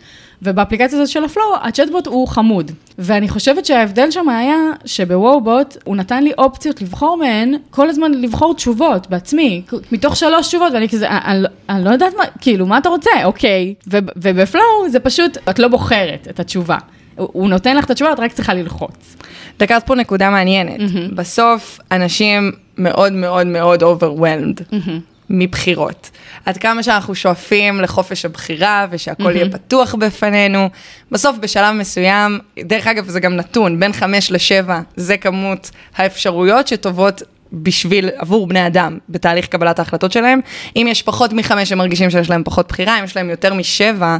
ובאפליקציה 0.42 0.98
הזאת 0.98 1.08
של 1.08 1.24
ה 1.24 1.31
Flo, 1.31 1.56
ה 1.62 1.68
chatbot 1.68 2.06
הוא 2.06 2.28
חמוד. 2.28 2.70
ואני 2.98 3.28
חושבת 3.28 3.66
שההבדל 3.66 4.10
שם 4.10 4.28
היה 4.28 4.56
שבוובוט, 4.84 5.76
הוא 5.84 5.96
נתן 5.96 6.24
לי 6.24 6.32
אופציות 6.38 6.82
לבחור 6.82 7.16
מהן, 7.16 7.54
כל 7.70 7.88
הזמן 7.88 8.12
לבחור 8.12 8.54
תשובות 8.54 9.10
בעצמי, 9.10 9.62
מתוך 9.92 10.16
שלוש 10.16 10.46
תשובות, 10.46 10.72
ואני 10.72 10.88
כזה, 10.88 11.08
אני, 11.08 11.46
אני 11.68 11.84
לא 11.84 11.90
יודעת 11.90 12.12
מה, 12.16 12.24
כאילו, 12.40 12.66
מה 12.66 12.78
אתה 12.78 12.88
רוצה? 12.88 13.10
אוקיי. 13.24 13.74
ובפלואו 14.16 14.88
זה 14.88 15.00
פשוט, 15.00 15.38
את 15.50 15.58
לא 15.58 15.68
בוחרת 15.68 16.28
את 16.30 16.40
התשובה. 16.40 16.78
הוא 17.16 17.48
נותן 17.48 17.76
לך 17.76 17.84
את 17.84 17.90
התשובה, 17.90 18.12
את 18.12 18.20
רק 18.20 18.32
צריכה 18.32 18.54
ללחוץ. 18.54 19.16
דקת 19.58 19.82
פה 19.86 19.94
נקודה 19.94 20.30
מעניינת. 20.30 20.80
Mm-hmm. 20.80 21.14
בסוף, 21.14 21.80
אנשים 21.92 22.52
מאוד 22.78 23.12
מאוד 23.12 23.46
מאוד 23.46 23.82
overwhelmed. 23.82 24.72
Mm-hmm. 24.72 25.15
מבחירות. 25.30 26.10
עד 26.44 26.56
כמה 26.56 26.82
שאנחנו 26.82 27.14
שואפים 27.14 27.80
לחופש 27.80 28.24
הבחירה 28.24 28.86
ושהכול 28.90 29.32
mm-hmm. 29.32 29.36
יהיה 29.36 29.50
פתוח 29.50 29.94
בפנינו, 29.94 30.68
בסוף 31.12 31.36
בשלב 31.38 31.74
מסוים, 31.74 32.38
דרך 32.58 32.86
אגב 32.86 33.08
זה 33.08 33.20
גם 33.20 33.36
נתון, 33.36 33.80
בין 33.80 33.92
חמש 33.92 34.32
לשבע 34.32 34.80
זה 34.96 35.16
כמות 35.16 35.70
האפשרויות 35.96 36.68
שטובות 36.68 37.22
בשביל, 37.52 38.08
עבור 38.16 38.46
בני 38.46 38.66
אדם, 38.66 38.98
בתהליך 39.08 39.46
קבלת 39.46 39.78
ההחלטות 39.78 40.12
שלהם. 40.12 40.40
אם 40.76 40.86
יש 40.90 41.02
פחות 41.02 41.32
מחמש, 41.32 41.72
הם 41.72 41.78
מרגישים 41.78 42.10
שיש 42.10 42.30
להם 42.30 42.42
פחות 42.44 42.68
בחירה, 42.68 42.98
אם 42.98 43.04
יש 43.04 43.16
להם 43.16 43.30
יותר 43.30 43.54
משבע, 43.54 44.16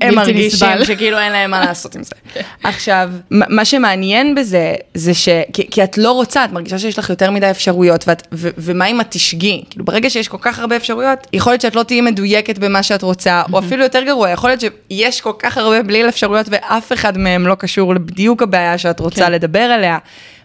הם 0.00 0.14
מרגישים 0.14 0.68
שכאילו 0.86 1.18
אין 1.18 1.32
להם 1.32 1.50
מה 1.50 1.60
לעשות 1.60 1.94
עם 1.94 2.02
זה. 2.02 2.10
כן. 2.34 2.40
עכשיו, 2.62 3.10
מה 3.30 3.64
שמעניין 3.64 4.34
בזה, 4.34 4.74
זה 4.94 5.14
ש... 5.14 5.28
כי, 5.52 5.70
כי 5.70 5.84
את 5.84 5.98
לא 5.98 6.12
רוצה, 6.12 6.44
את 6.44 6.52
מרגישה 6.52 6.78
שיש 6.78 6.98
לך 6.98 7.10
יותר 7.10 7.30
מדי 7.30 7.50
אפשרויות, 7.50 8.08
ואת, 8.08 8.26
ו, 8.32 8.48
ומה 8.58 8.86
אם 8.86 9.00
את 9.00 9.06
תשגי? 9.10 9.62
כאילו, 9.70 9.84
ברגע 9.84 10.10
שיש 10.10 10.28
כל 10.28 10.38
כך 10.40 10.58
הרבה 10.58 10.76
אפשרויות, 10.76 11.26
יכול 11.32 11.52
להיות 11.52 11.60
שאת 11.60 11.76
לא 11.76 11.82
תהיי 11.82 12.00
מדויקת 12.00 12.58
במה 12.58 12.82
שאת 12.82 13.02
רוצה, 13.02 13.42
או 13.52 13.58
אפילו 13.58 13.82
יותר 13.82 14.02
גרוע, 14.02 14.30
יכול 14.30 14.50
להיות 14.50 14.60
שיש 14.60 15.20
כל 15.20 15.32
כך 15.38 15.58
הרבה 15.58 15.82
בליל 15.82 16.08
אפשרויות, 16.08 16.46
ואף 16.50 16.92
אחד 16.92 17.18
מהם 17.18 17.46
לא 17.46 17.54
קשור 17.54 17.94
בדיוק 17.94 18.42
הבעיה 18.42 18.78
שאת 18.78 19.00
רוצה 19.00 19.24
כן. 19.26 19.32
לדבר 19.32 19.58
עליה. 19.60 19.98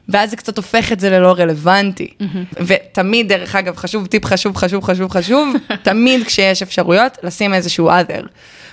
ואז 0.10 0.30
זה 0.30 0.36
קצת 0.36 0.58
הופך 0.58 0.92
את 0.92 1.00
זה 1.00 1.10
ללא 1.10 1.32
רלוונטי. 1.38 2.08
Mm-hmm. 2.20 2.62
ותמיד, 2.66 3.28
דרך 3.28 3.56
אגב, 3.56 3.76
חשוב, 3.76 4.06
טיפ 4.06 4.26
חשוב, 4.26 4.56
חשוב, 4.56 4.84
חשוב, 4.84 5.12
חשוב, 5.12 5.56
תמיד 5.84 6.24
כשיש 6.26 6.62
אפשרויות, 6.62 7.18
לשים 7.24 7.54
איזשהו 7.54 7.90
other. 7.90 8.26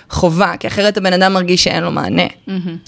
חובה, 0.09 0.53
כי 0.59 0.67
אחרת 0.67 0.97
הבן 0.97 1.13
אדם 1.13 1.33
מרגיש 1.33 1.63
שאין 1.63 1.83
לו 1.83 1.91
מענה. 1.91 2.23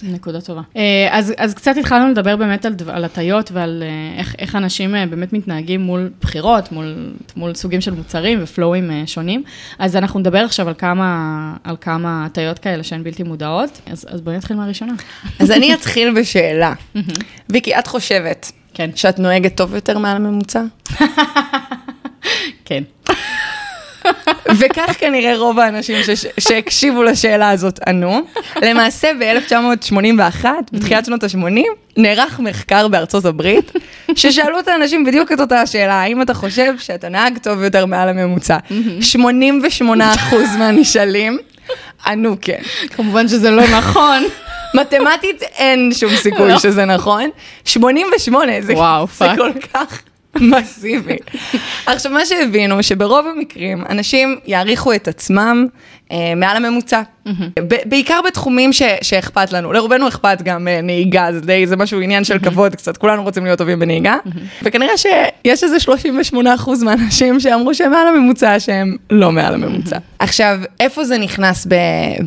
נקודה 0.04 0.42
טובה. 0.42 0.62
אה, 0.78 1.08
אז, 1.12 1.34
אז 1.38 1.54
קצת 1.54 1.78
התחלנו 1.80 2.12
לדבר 2.12 2.36
באמת 2.36 2.66
על, 2.66 2.76
על 2.88 3.06
הטיות 3.06 3.52
ועל 3.52 3.84
אה, 3.86 4.20
איך, 4.20 4.36
איך 4.40 4.56
אנשים 4.56 4.96
אה, 4.96 5.06
באמת 5.06 5.34
מתנהגים 5.34 5.82
מול 5.82 6.10
בחירות, 6.22 6.72
מול, 6.72 7.14
מול 7.36 7.54
סוגים 7.54 7.82
של 7.82 7.92
מוצרים 7.92 8.40
ופלואים 8.44 8.92
שונים. 9.06 9.44
אז 9.80 9.96
אנחנו 9.96 10.20
נדבר 10.20 10.40
עכשיו 10.40 10.68
על 10.68 10.74
כמה, 10.78 11.54
על 11.64 11.76
כמה 11.82 12.26
הטיות 12.26 12.60
כאלה 12.60 12.84
שהן 12.84 13.04
בלתי 13.04 13.24
מודעות. 13.24 13.82
אז, 13.92 14.06
אז 14.10 14.22
בואי 14.22 14.38
נתחיל 14.38 14.58
מהראשונה. 14.58 14.94
אז 15.40 15.52
אני 15.52 15.74
אתחיל 15.74 16.14
בשאלה. 16.20 16.74
ויקי, 17.50 17.80
את 17.80 17.88
חושבת 17.88 18.52
כן. 18.76 18.90
שאת 18.96 19.20
נוהגת 19.20 19.58
טוב 19.58 19.76
יותר 19.76 19.98
מעל 19.98 20.16
הממוצע? 20.16 20.62
כן. 22.66 22.84
וכך 24.60 24.96
כנראה 25.00 25.38
רוב 25.38 25.60
האנשים 25.60 25.96
שהקשיבו 26.40 27.04
לשאלה 27.04 27.50
הזאת 27.50 27.80
ענו. 27.88 28.22
למעשה 28.62 29.12
ב-1981, 29.20 30.46
בתחילת 30.72 31.06
שנות 31.06 31.24
ה-80, 31.24 31.62
נערך 31.98 32.40
מחקר 32.40 32.88
בארצות 32.88 33.26
הברית, 33.26 33.72
ששאלו 34.16 34.60
את 34.60 34.68
האנשים 34.68 35.04
בדיוק 35.04 35.32
את 35.32 35.40
אותה 35.40 35.62
השאלה, 35.62 35.94
האם 35.94 36.22
אתה 36.22 36.34
חושב 36.34 36.74
שאתה 36.78 37.10
נהג 37.10 37.38
טוב 37.38 37.64
יותר 37.64 37.86
מעל 37.86 38.10
הממוצע? 38.10 38.58
88% 39.14 39.16
מהנשאלים 40.58 41.38
ענו 42.06 42.36
כן. 42.42 42.62
כמובן 42.90 43.28
שזה 43.28 43.52
לא 43.52 43.64
נכון. 43.78 44.24
מתמטית 44.74 45.44
אין 45.44 45.92
שום 45.94 46.16
סיכוי 46.16 46.50
לא. 46.50 46.60
שזה 46.60 46.86
נכון. 46.86 47.30
88, 47.66 48.62
זה, 48.62 48.74
וואו, 48.74 49.08
זה 49.18 49.26
כל 49.38 49.52
כך... 49.74 50.02
מסיבי. 50.52 51.18
עכשיו, 51.86 52.12
מה 52.12 52.26
שהבינו, 52.26 52.84
שברוב 52.84 53.26
המקרים, 53.28 53.84
אנשים 53.90 54.40
יעריכו 54.46 54.94
את 54.94 55.08
עצמם 55.08 55.66
אה, 56.12 56.34
מעל 56.36 56.58
הממוצע. 56.58 57.02
בעיקר 57.86 58.20
בתחומים 58.28 58.74
ש, 58.74 58.82
שאכפת 59.02 59.52
לנו. 59.52 59.74
לרובנו 59.74 60.08
אכפת 60.08 60.42
גם 60.42 60.68
אה, 60.68 60.82
נהיגה, 60.82 61.28
זה 61.32 61.42
די, 61.42 61.68
זה 61.68 61.76
משהו 61.76 62.02
עניין 62.02 62.24
של 62.24 62.40
כבוד 62.40 62.76
קצת, 62.76 62.98
כולנו 62.98 63.24
רוצים 63.24 63.44
להיות 63.44 63.60
טובים 63.60 63.80
בנהיגה. 63.80 64.18
וכנראה 64.64 64.98
שיש 64.98 65.64
איזה 65.64 65.78
38% 66.34 66.38
מהאנשים 66.84 67.40
שאמרו 67.40 67.74
שהם 67.74 67.92
מעל 67.92 68.08
הממוצע, 68.08 68.60
שהם 68.60 68.96
לא 69.10 69.32
מעל 69.32 69.54
הממוצע. 69.54 69.98
עכשיו, 70.20 70.60
איפה 70.80 71.04
זה 71.04 71.18
נכנס 71.18 71.68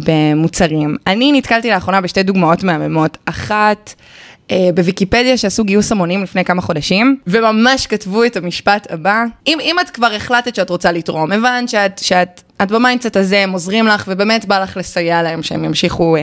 במוצרים? 0.04 0.96
אני 1.06 1.32
נתקלתי 1.32 1.70
לאחרונה 1.70 2.00
בשתי 2.00 2.22
דוגמאות 2.22 2.62
מהממות. 2.62 3.18
אחת, 3.24 3.94
בוויקיפדיה 4.75 5.37
שעשו 5.37 5.64
גיוס 5.64 5.93
המונים 5.93 6.23
לפני 6.23 6.45
כמה 6.45 6.62
חודשים, 6.62 7.17
וממש 7.26 7.87
כתבו 7.87 8.25
את 8.25 8.37
המשפט 8.37 8.87
הבא, 8.90 9.25
אם, 9.47 9.59
אם 9.61 9.76
את 9.81 9.90
כבר 9.90 10.12
החלטת 10.17 10.55
שאת 10.55 10.71
רוצה 10.71 10.93
לתרום, 10.93 11.33
הבנת 11.33 11.69
שאת, 11.69 11.99
שאת 11.99 12.43
את 12.62 12.73
ב 12.73 12.78
mindset 12.78 13.16
הזה, 13.17 13.38
הם 13.38 13.50
עוזרים 13.50 13.87
לך, 13.87 14.05
ובאמת 14.09 14.45
בא 14.45 14.62
לך 14.62 14.76
לסייע 14.76 15.23
להם 15.23 15.43
שהם 15.43 15.64
ימשיכו, 15.64 16.17
אה, 16.17 16.21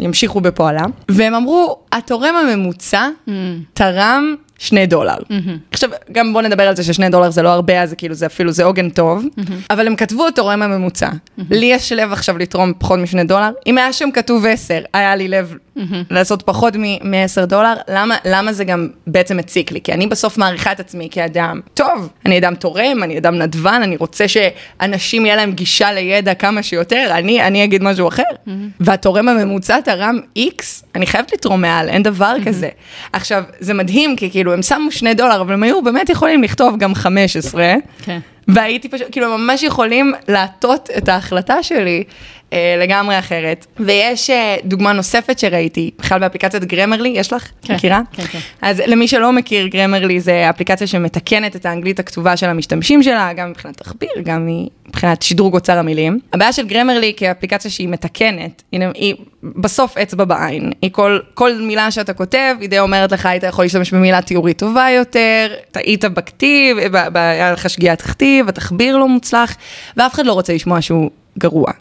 ימשיכו 0.00 0.40
בפועלם. 0.40 0.90
והם 1.08 1.34
אמרו, 1.34 1.78
התורם 1.92 2.34
הממוצע 2.36 3.08
Mm. 3.28 3.30
תרם 3.74 4.34
שני 4.58 4.86
דולר. 4.86 5.16
Mm-hmm. 5.16 5.75
עכשיו, 5.76 5.90
גם 6.12 6.32
בוא 6.32 6.42
נדבר 6.42 6.62
על 6.62 6.76
זה 6.76 6.84
ששני 6.84 7.08
דולר 7.08 7.30
זה 7.30 7.42
לא 7.42 7.48
הרבה, 7.48 7.82
אז 7.82 7.94
כאילו, 7.98 8.14
זה 8.14 8.26
אפילו, 8.26 8.52
זה 8.52 8.64
עוגן 8.64 8.90
טוב, 8.90 9.24
Mm-hmm. 9.26 9.52
אבל 9.70 9.86
הם 9.86 9.96
כתבו 9.96 10.26
התורם 10.26 10.62
הממוצע. 10.62 11.08
לי 11.50 11.66
יש 11.66 11.92
לב 11.92 12.12
עכשיו 12.12 12.38
לתרום 12.38 12.72
פחות 12.78 12.98
משני 12.98 13.24
דולר, 13.24 13.50
אם 13.66 13.78
היה 13.78 13.92
שם 13.92 14.10
כתוב 14.10 14.46
10, 14.46 14.78
היה 14.92 15.16
לי 15.16 15.28
לב 15.28 15.54
Mm-hmm. 15.76 15.80
לעשות 16.10 16.42
פחות 16.42 16.76
מ-10 16.76 17.44
דולר, 17.46 17.74
למה, 17.88 18.16
למה 18.24 18.52
זה 18.52 18.64
גם 18.64 18.88
בעצם 19.06 19.36
מציק 19.36 19.72
לי? 19.72 19.80
כי 19.80 19.92
אני 19.92 20.06
בסוף 20.06 20.38
מעריכה 20.38 20.72
את 20.72 20.80
עצמי 20.80 21.08
כאדם 21.10 21.60
טוב, 21.74 22.08
אני 22.26 22.38
אדם 22.38 22.54
תורם, 22.54 23.02
אני 23.02 23.18
אדם 23.18 23.38
נדבן, 23.38 23.80
אני 23.82 23.96
רוצה 23.96 24.24
שאנשים 24.28 25.26
יהיה 25.26 25.36
להם 25.36 25.52
גישה 25.52 25.92
לידע 25.92 26.34
כמה 26.34 26.62
שיותר, 26.62 27.06
אני, 27.10 27.42
אני 27.42 27.64
אגיד 27.64 27.82
משהו 27.82 28.08
אחר. 28.08 28.22
Mm-hmm. 28.22 28.50
והתורם 28.80 29.28
הממוצע 29.28 29.80
תרם 29.80 30.18
X, 30.38 30.62
אני 30.94 31.06
חייבת 31.06 31.32
לתרום 31.32 31.60
מעל, 31.60 31.88
אין 31.88 32.02
דבר 32.02 32.36
כזה. 32.46 32.68
עכשיו, 33.12 33.42
זה 33.60 33.74
מדהים, 33.74 34.16
כי 34.16 34.30
כאילו, 34.30 34.52
הם 34.52 34.62
שמו 34.62 34.90
שני 34.90 35.14
דולר, 35.14 35.40
אבל 35.40 35.52
הם 35.54 35.62
היו 35.66 35.82
באמת 35.82 36.08
יכולים 36.08 36.42
לכתוב 36.42 36.76
גם 36.78 36.94
15. 36.94 37.74
כן. 38.04 38.18
והייתי 38.48 38.88
פשוט, 38.88 39.06
כאילו, 39.12 39.38
ממש 39.38 39.62
יכולים 39.62 40.12
להטות 40.28 40.88
את 40.98 41.08
ההחלטה 41.08 41.62
שלי 41.62 42.04
לגמרי 42.52 43.18
אחרת. 43.18 43.66
ויש 43.80 44.30
אה, 44.30 44.56
דוגמה 44.64 44.92
נוספת 44.92 45.38
שראיתי, 45.38 45.90
בכלל 45.98 46.20
באפליקציית 46.20 46.64
גרמרלי, 46.64 47.08
יש 47.08 47.32
לך? 47.32 47.48
כן, 47.62 47.74
מכירה? 47.74 48.00
כן, 48.12 48.22
כן. 48.22 48.38
אז 48.62 48.82
למי 48.86 49.08
שלא 49.08 49.32
מכיר, 49.32 49.66
גרמרלי 49.66 50.20
זה 50.20 50.50
אפליקציה 50.50 50.86
שמתקנת 50.86 51.56
את 51.56 51.66
האנגלית 51.66 51.98
הכתובה 51.98 52.36
של 52.36 52.48
המשתמשים 52.48 53.02
שלה, 53.02 53.32
גם 53.32 53.50
מבחינת 53.50 53.76
תחביר, 53.76 54.10
גם 54.24 54.48
מבחינת 54.88 55.22
שדרוג 55.22 55.54
אוצר 55.54 55.78
המילים. 55.78 56.18
הבעיה 56.32 56.52
של 56.52 56.66
גרמרלי 56.66 57.12
כאפליקציה 57.16 57.70
שהיא 57.70 57.88
מתקנת, 57.88 58.62
הנה, 58.72 58.90
היא 58.94 59.14
בסוף 59.42 59.98
אצבע 59.98 60.24
בעין. 60.24 60.72
היא 60.82 60.90
כל, 60.90 61.18
כל 61.34 61.54
מילה 61.54 61.90
שאתה 61.90 62.12
כותב, 62.12 62.54
היא 62.60 62.68
די 62.68 62.78
אומרת 62.78 63.12
לך, 63.12 63.26
היית 63.26 63.42
יכול 63.42 63.64
להשתמש 63.64 63.94
במילה 63.94 64.22
תיאורית 64.22 64.58
טובה 64.58 64.86
יותר, 64.90 65.48
טעית 65.70 66.04
בכתיב, 66.04 66.76
היה 67.14 67.52
לך 67.52 67.70
שגיאת 67.70 68.02
כתיב, 68.02 68.48
התחביר 68.48 68.96
לא 68.96 69.08
מוצלח, 69.08 69.56
ואף 69.96 70.14
אחד 70.14 70.26
לא 70.26 70.32
רוצה 70.32 70.54
לשמוע 70.54 70.82
שהוא 70.82 71.10
גרוע. 71.38 71.72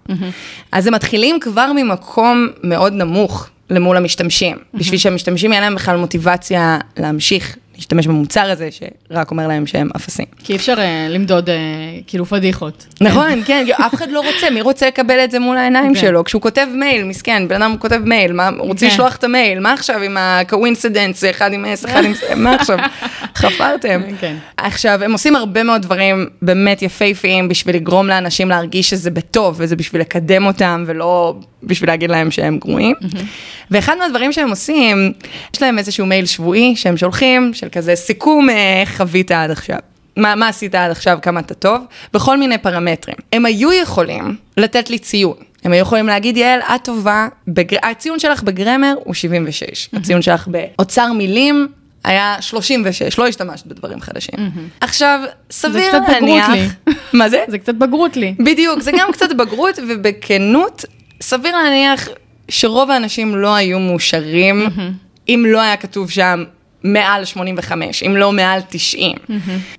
אז 0.71 0.87
הם 0.87 0.93
מתחילים 0.93 1.39
כבר 1.39 1.71
ממקום 1.75 2.47
מאוד 2.63 2.93
נמוך 2.93 3.47
למול 3.69 3.97
המשתמשים, 3.97 4.57
בשביל 4.73 4.99
שהמשתמשים 4.99 5.51
יהיה 5.51 5.61
להם 5.61 5.75
בכלל 5.75 5.97
מוטיבציה 5.97 6.77
להמשיך 6.97 7.55
להשתמש 7.75 8.07
במוצר 8.07 8.51
הזה, 8.51 8.69
שרק 8.71 9.31
אומר 9.31 9.47
להם 9.47 9.67
שהם 9.67 9.89
אפסים. 9.95 10.25
כי 10.43 10.53
אי 10.53 10.57
אפשר 10.57 10.75
אה, 10.77 11.07
למדוד 11.09 11.49
אה, 11.49 11.55
כאילו 12.07 12.25
פדיחות. 12.25 12.85
נכון, 13.01 13.43
כן, 13.45 13.65
אף 13.85 13.93
אחד 13.93 14.09
לא 14.11 14.19
רוצה, 14.19 14.49
מי 14.49 14.61
רוצה 14.61 14.87
לקבל 14.87 15.23
את 15.23 15.31
זה 15.31 15.39
מול 15.39 15.57
העיניים 15.57 15.93
כן. 15.93 16.01
שלו? 16.01 16.23
כשהוא 16.23 16.41
כותב 16.41 16.67
מייל, 16.73 17.03
מסכן, 17.03 17.47
בן 17.47 17.61
אדם 17.61 17.77
כותב 17.79 18.01
מייל, 18.05 18.33
מה, 18.33 18.47
הוא 18.47 18.67
רוצה 18.67 18.85
כן. 18.85 18.91
לשלוח 18.91 19.15
את 19.15 19.23
המייל, 19.23 19.59
מה 19.59 19.73
עכשיו 19.73 20.01
עם 20.01 20.17
ה 20.19 20.27
coincidence, 20.27 21.23
אחד 21.23 21.53
עם 21.53 21.65
אס, 21.65 21.85
אחד 21.85 22.05
עם 22.05 22.13
זה, 22.13 22.35
מה 22.35 22.55
עכשיו? 22.55 22.77
חפרתם. 23.35 24.01
כן. 24.19 24.35
עכשיו, 24.57 25.03
הם 25.03 25.11
עושים 25.11 25.35
הרבה 25.35 25.63
מאוד 25.63 25.81
דברים 25.81 26.29
באמת 26.41 26.81
יפהפיים 26.81 27.47
בשביל 27.47 27.75
לגרום 27.75 28.07
לאנשים 28.07 28.49
להרגיש 28.49 28.89
שזה 28.89 29.11
בטוב, 29.11 29.55
וזה 29.57 29.75
בשביל 29.75 30.01
לקדם 30.01 30.45
אותם, 30.45 30.83
ולא 30.87 31.35
בשביל 31.63 31.89
להגיד 31.89 32.11
להם 32.11 32.31
שהם 32.31 32.57
גרועים. 32.57 32.95
ואחד 33.71 33.95
מהדברים 33.99 34.33
שהם 34.33 34.49
עושים, 34.49 35.13
יש 35.55 35.61
להם 35.61 35.77
איזשהו 35.77 36.05
מייל 36.05 36.25
שבועי 36.25 36.75
שהם 36.75 36.97
שולחים, 36.97 37.53
של 37.65 37.69
כזה 37.71 37.95
סיכום 37.95 38.49
אה, 38.49 38.81
איך 38.81 38.97
חווית 38.97 39.31
עד 39.31 39.51
עכשיו. 39.51 39.77
מה, 40.17 40.35
מה 40.35 40.47
עשית 40.47 40.75
עד 40.75 40.91
עכשיו, 40.91 41.17
כמה 41.21 41.39
אתה 41.39 41.53
טוב, 41.53 41.81
בכל 42.13 42.37
מיני 42.37 42.57
פרמטרים. 42.57 43.15
הם 43.33 43.45
היו 43.45 43.73
יכולים 43.73 44.35
לתת 44.57 44.89
לי 44.89 44.99
ציון. 44.99 45.35
הם 45.63 45.71
היו 45.71 45.81
יכולים 45.81 46.07
להגיד, 46.07 46.37
יעל, 46.37 46.59
את 46.59 46.83
טובה, 46.83 47.27
בגר... 47.47 47.77
הציון 47.83 48.19
שלך 48.19 48.43
בגרמר 48.43 48.93
הוא 49.03 49.13
76, 49.13 49.89
הציון 49.93 50.21
שלך 50.21 50.47
באוצר 50.47 51.13
מילים 51.13 51.67
היה 52.03 52.35
36, 52.39 53.19
לא 53.19 53.27
השתמשת 53.27 53.65
בדברים 53.65 54.01
חדשים. 54.01 54.39
עכשיו, 54.81 55.19
סביר 55.51 55.89
קצת 55.89 56.01
בגרות 56.01 56.21
להניח... 56.21 56.49
לי. 56.49 56.67
מה 57.19 57.29
זה? 57.29 57.43
זה 57.47 57.57
קצת 57.57 57.75
בגרות 57.75 58.17
לי. 58.17 58.35
בדיוק, 58.39 58.81
זה 58.81 58.91
גם 58.99 59.11
קצת 59.13 59.31
בגרות, 59.37 59.79
ובכנות, 59.87 60.85
סביר 61.21 61.57
להניח 61.57 62.07
שרוב 62.49 62.91
האנשים 62.91 63.35
לא 63.35 63.55
היו 63.55 63.79
מאושרים, 63.79 64.67
אם 65.29 65.45
לא 65.47 65.61
היה 65.61 65.77
כתוב 65.77 66.09
שם 66.09 66.43
מעל 66.85 67.25
85, 67.25 68.03
אם 68.03 68.15
לא 68.15 68.31
מעל 68.31 68.59
90. 68.69 69.17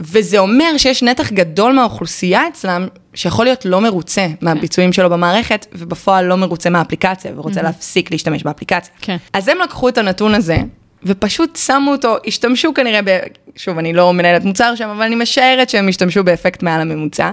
וזה 0.00 0.38
אומר 0.38 0.76
שיש 0.76 1.02
נתח 1.02 1.32
גדול 1.32 1.72
מהאוכלוסייה 1.72 2.48
אצלם, 2.48 2.86
שיכול 3.14 3.44
להיות 3.44 3.64
לא 3.64 3.80
מרוצה 3.80 4.26
מהביצועים 4.40 4.92
שלו 4.92 5.10
במערכת, 5.10 5.66
ובפועל 5.72 6.24
לא 6.24 6.36
מרוצה 6.36 6.70
מהאפליקציה, 6.70 7.32
ורוצה 7.36 7.62
להפסיק 7.62 8.10
להשתמש 8.10 8.42
באפליקציה. 8.42 8.94
כן. 9.00 9.16
אז 9.32 9.48
הם 9.48 9.58
לקחו 9.64 9.88
את 9.88 9.98
הנתון 9.98 10.34
הזה, 10.34 10.56
ופשוט 11.02 11.56
שמו 11.56 11.92
אותו, 11.92 12.16
השתמשו 12.26 12.74
כנראה 12.74 13.00
ב... 13.04 13.18
שוב, 13.56 13.78
אני 13.78 13.92
לא 13.92 14.12
מנהלת 14.12 14.44
מוצר 14.44 14.74
שם, 14.74 14.88
אבל 14.88 15.02
אני 15.02 15.14
משערת 15.14 15.70
שהם 15.70 15.88
השתמשו 15.88 16.24
באפקט 16.24 16.62
מעל 16.62 16.80
הממוצע. 16.80 17.30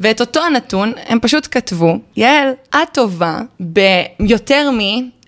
ואת 0.00 0.20
אותו 0.20 0.44
הנתון, 0.44 0.92
הם 1.06 1.18
פשוט 1.20 1.48
כתבו, 1.50 1.98
יעל, 2.16 2.48
את 2.70 2.88
טובה 2.92 3.40
ביותר 3.60 4.70
מ... 4.70 4.78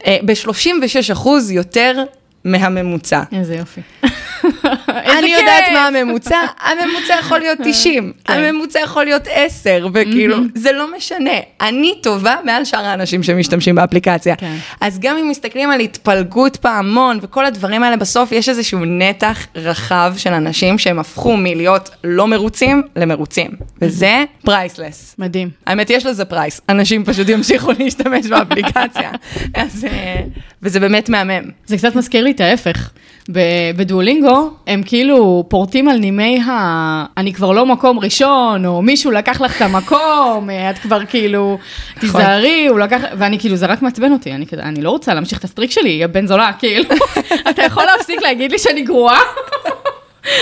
ב-36 0.06 1.12
אחוז 1.12 1.50
יותר 1.50 2.04
מהממוצע. 2.44 3.22
איזה 3.32 3.56
יופי. 3.56 3.80
אני 5.18 5.28
יודעת 5.28 5.64
מה 5.72 5.86
הממוצע, 5.86 6.38
הממוצע 6.60 7.14
יכול 7.20 7.38
להיות 7.38 7.58
90, 7.70 8.12
כן. 8.24 8.32
הממוצע 8.32 8.78
יכול 8.78 9.04
להיות 9.04 9.22
10, 9.30 9.88
וכאילו, 9.94 10.36
זה 10.54 10.72
לא 10.72 10.96
משנה. 10.96 11.30
אני 11.60 11.94
טובה 12.02 12.36
מעל 12.44 12.64
שאר 12.64 12.84
האנשים 12.84 13.22
שמשתמשים 13.22 13.74
באפליקציה. 13.74 14.36
כן. 14.36 14.56
אז 14.80 14.98
גם 14.98 15.16
אם 15.16 15.28
מסתכלים 15.28 15.70
על 15.70 15.80
התפלגות 15.80 16.56
פעמון 16.56 17.18
וכל 17.22 17.44
הדברים 17.44 17.82
האלה, 17.82 17.96
בסוף 17.96 18.32
יש 18.32 18.48
איזשהו 18.48 18.78
נתח 18.84 19.46
רחב 19.54 20.14
של 20.16 20.32
אנשים 20.32 20.78
שהם 20.78 20.98
הפכו 20.98 21.36
מלהיות 21.36 21.90
לא 22.04 22.26
מרוצים 22.26 22.82
למרוצים, 22.96 23.50
וזה 23.82 24.24
priceless. 24.44 25.14
מדהים. 25.18 25.50
האמת, 25.66 25.90
יש 25.90 26.06
לזה 26.06 26.24
price, 26.24 26.60
אנשים 26.68 27.04
פשוט 27.04 27.28
ימשיכו 27.28 27.72
להשתמש 27.78 28.26
באפליקציה. 28.26 29.10
אז, 29.54 29.86
אה, 29.90 30.20
וזה 30.62 30.80
באמת 30.80 31.08
מהמם. 31.08 31.50
זה 31.66 31.76
קצת 31.76 31.94
מזכיר 31.94 32.24
לי 32.24 32.30
את 32.30 32.40
ההפך. 32.40 32.90
בדואלינגו, 33.76 34.50
הם 34.68 34.82
כאילו 34.86 35.44
פורטים 35.48 35.88
על 35.88 35.98
נימי 35.98 36.40
ה... 36.40 37.04
אני 37.16 37.32
כבר 37.32 37.52
לא 37.52 37.66
מקום 37.66 37.98
ראשון, 37.98 38.66
או 38.66 38.82
מישהו 38.82 39.10
לקח 39.10 39.40
לך 39.40 39.56
את 39.56 39.62
המקום, 39.62 40.50
אה, 40.50 40.70
את 40.70 40.78
כבר 40.78 41.04
כאילו, 41.04 41.58
תיזהרי, 42.00 42.66
הוא 42.66 42.78
לקח... 42.78 43.00
ואני 43.18 43.38
כאילו, 43.38 43.56
זה 43.56 43.66
רק 43.66 43.82
מעצבן 43.82 44.12
אותי, 44.12 44.32
אני 44.32 44.46
אני 44.62 44.82
לא 44.82 44.90
רוצה 44.90 45.14
להמשיך 45.14 45.38
את 45.38 45.44
ה 45.44 45.48
streak 45.48 45.70
שלי, 45.70 45.90
יא 45.90 46.06
בן 46.06 46.26
זונה, 46.26 46.52
כאילו, 46.58 46.84
אתה 47.50 47.62
יכול 47.62 47.84
להפסיק 47.84 48.22
להגיד 48.22 48.52
לי 48.52 48.58
שאני 48.58 48.82
גרועה? 48.82 49.20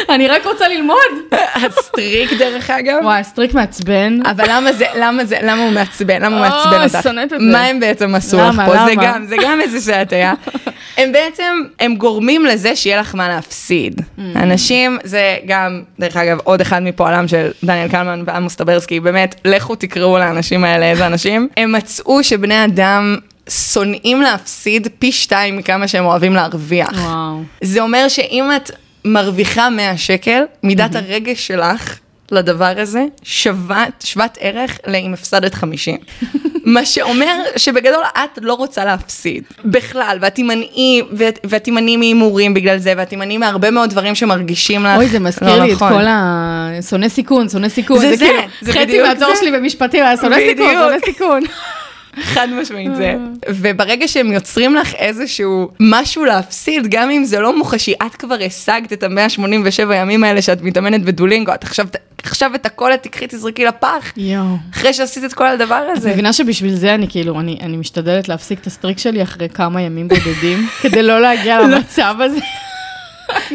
אני 0.09 0.29
רק 0.29 0.47
רוצה 0.47 0.69
ללמוד. 0.69 1.33
ה 1.65 1.74
streak 1.74 2.33
דרך 2.33 2.71
אגב. 2.71 2.99
וואי, 3.03 3.25
streak 3.25 3.55
מעצבן. 3.55 4.19
אבל 4.27 4.45
למה 4.49 4.73
זה, 4.73 4.87
למה 4.99 5.25
זה, 5.25 5.37
למה 5.43 5.63
הוא 5.63 5.73
מעצבן? 5.73 6.23
למה 6.23 6.37
הוא 6.37 6.47
מעצבן 6.47 6.83
אותך? 6.85 6.99
שונאת 7.03 7.33
את 7.33 7.41
זה. 7.41 7.47
מה 7.53 7.65
הם 7.65 7.81
בעצם 7.81 8.15
עשו 8.15 8.37
לך 8.37 8.43
למה, 8.43 8.67
פה? 8.67 8.73
זה 8.73 8.93
למה? 8.93 9.05
גם, 9.05 9.27
זה 9.27 9.37
גם 9.43 9.61
איזושהי 9.61 9.95
הטעיה. 9.95 10.35
הם 10.99 11.13
בעצם, 11.13 11.63
הם 11.81 11.95
גורמים 11.95 12.47
לזה 12.47 12.77
שיהיה 12.77 13.01
לך 13.01 13.15
מה 13.15 13.29
להפסיד. 13.29 14.01
Mm. 14.01 14.21
אנשים, 14.37 14.99
זה 15.05 15.37
גם, 15.47 15.83
דרך 16.01 16.17
אגב, 16.17 16.39
עוד 16.45 16.61
אחד 16.61 16.83
מפועלם 16.83 17.29
של 17.29 17.51
דניאל 17.65 17.89
קלמן 17.89 18.23
ועמוס 18.27 18.57
טברסקי, 18.57 19.01
באמת, 19.01 19.35
לכו 19.45 19.75
תקראו 19.75 20.19
לאנשים 20.19 20.65
האלה 20.65 20.91
איזה 20.91 21.07
אנשים. 21.07 21.49
הם 21.57 21.73
מצאו 21.73 22.25
שבני 22.25 22.65
אדם... 22.65 23.17
שונאים 23.51 24.23
להפסיד 24.23 24.89
פי 24.99 25.13
שתיים 25.13 25.57
מכמה 25.57 25.89
שהם 25.89 26.05
אוהבים 26.05 26.35
להרוויח. 26.35 26.93
וואו. 26.93 27.43
זה 27.61 27.81
אומר 27.81 28.09
שאם 28.09 28.51
את 28.57 28.71
מרוויחה 29.07 29.71
100 29.71 29.97
שקל, 29.97 30.43
מידת 30.63 30.95
הרגש 30.95 31.47
שלך 31.47 31.99
לדבר 32.31 32.73
הזה 32.77 33.05
שוות, 33.23 34.05
שוות 34.05 34.39
ערך 34.41 34.79
לאם 34.87 35.13
הפסדת 35.13 35.55
50. 35.55 35.97
מה 36.65 36.85
שאומר 36.85 37.35
שבגדול 37.57 38.05
את 38.15 38.39
לא 38.43 38.55
רוצה 38.55 38.85
להפסיד 38.85 39.43
בכלל, 39.65 40.19
ואת 40.21 40.35
תימנעי, 40.35 41.03
ואת 41.45 41.65
תימנעי 41.65 41.97
מהימורים 41.97 42.55
בגלל 42.55 42.79
זה, 42.79 42.95
ואת 42.97 43.09
תימנעי 43.09 43.39
מהרבה 43.39 43.71
מאוד 43.71 43.91
דברים 43.91 44.15
שמרגישים 44.15 44.85
לך 44.85 44.97
אוי, 44.97 45.09
זה 45.09 45.19
מזכיר 45.19 45.57
לא 45.57 45.65
לי 45.65 45.71
את 45.73 45.77
נכון. 45.77 45.93
כל 45.93 46.07
ה... 46.07 46.71
שונא 46.91 47.09
סיכון, 47.09 47.49
שונא 47.49 47.69
סיכון. 47.69 47.99
זה 47.99 48.17
זה, 48.17 48.27
כאילו, 48.27 48.41
זה 48.61 48.73
חצי 48.73 48.85
בדיוק 48.85 49.09
מהתואר 49.09 49.35
זה. 49.35 49.41
שלי 49.41 49.53
במשפטים 49.53 50.05
היה 50.05 50.17
שונא 50.17 50.37
סיכון. 50.37 50.75
שונא 50.75 50.97
סיכון. 51.05 51.43
חד 52.21 52.49
משמעית 52.61 52.97
זה. 52.97 53.15
וברגע 53.49 54.09
שהם 54.09 54.33
יוצרים 54.33 54.75
לך 54.75 54.95
איזשהו 54.95 55.71
משהו 55.81 56.25
להפסיד, 56.25 56.87
גם 56.91 57.11
אם 57.11 57.25
זה 57.25 57.41
לא 57.41 57.59
מוחשי, 57.59 57.95
את 58.07 58.17
כבר 58.17 58.39
השגת 58.47 58.93
את 58.93 59.03
ה-187 59.03 59.95
ימים 59.95 60.25
האלה 60.25 60.43
שאת 60.43 60.63
מתאמנת 60.63 61.03
בדולינגו, 61.03 61.55
את 61.55 61.65
עכשיו 61.65 61.87
עכשיו 62.27 62.55
את 62.55 62.67
הכל 62.67 62.95
את 62.95 63.03
תקחי, 63.03 63.27
תזרקי 63.29 63.65
לפח, 63.65 64.13
יואו. 64.17 64.45
אחרי 64.75 64.93
שעשית 64.93 65.25
את 65.25 65.33
כל 65.33 65.47
הדבר 65.47 65.87
את 65.93 65.97
הזה. 65.97 66.11
מבינה 66.11 66.33
שבשביל 66.33 66.75
זה 66.75 66.95
אני 66.95 67.09
כאילו, 67.09 67.41
אני, 67.41 67.59
אני 67.63 67.77
משתדלת 67.77 68.29
להפסיק 68.29 68.61
את 68.61 68.67
הסטריק 68.67 68.99
שלי 68.99 69.23
אחרי 69.23 69.49
כמה 69.49 69.83
ימים 69.83 70.09
בודדים, 70.09 70.67
כדי 70.83 71.03
לא 71.03 71.21
להגיע 71.21 71.61
למצב 71.61 72.15
הזה. 72.21 72.39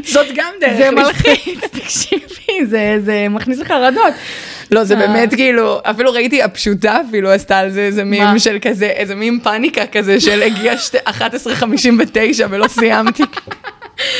זאת 0.06 0.28
גם 0.36 0.54
דרך. 0.62 0.78
זה. 0.78 0.92
מלחיץ, 0.92 1.60
תקשיבי, 1.72 2.66
זה, 2.66 2.98
זה 3.06 3.28
מכניס 3.30 3.60
לחרדות. 3.60 4.14
לא, 4.72 4.84
זה 4.84 4.94
אה. 4.94 5.00
באמת 5.08 5.34
כאילו, 5.36 5.80
אפילו 5.84 6.12
ראיתי 6.12 6.44
הפשוטה 6.44 6.98
אפילו 7.10 7.32
עשתה 7.32 7.58
על 7.60 7.70
זה 7.70 7.82
איזה 7.82 8.04
מים? 8.04 8.40
של 8.40 8.58
כזה, 8.62 8.86
איזה 8.86 9.16
מים 9.16 9.40
פאניקה 9.44 9.86
כזה 9.86 10.20
של 10.20 10.44
הגיע 10.44 10.78
שתי- 10.78 10.98
11:59 11.08 11.12
ולא 12.50 12.68
סיימתי. 12.68 13.24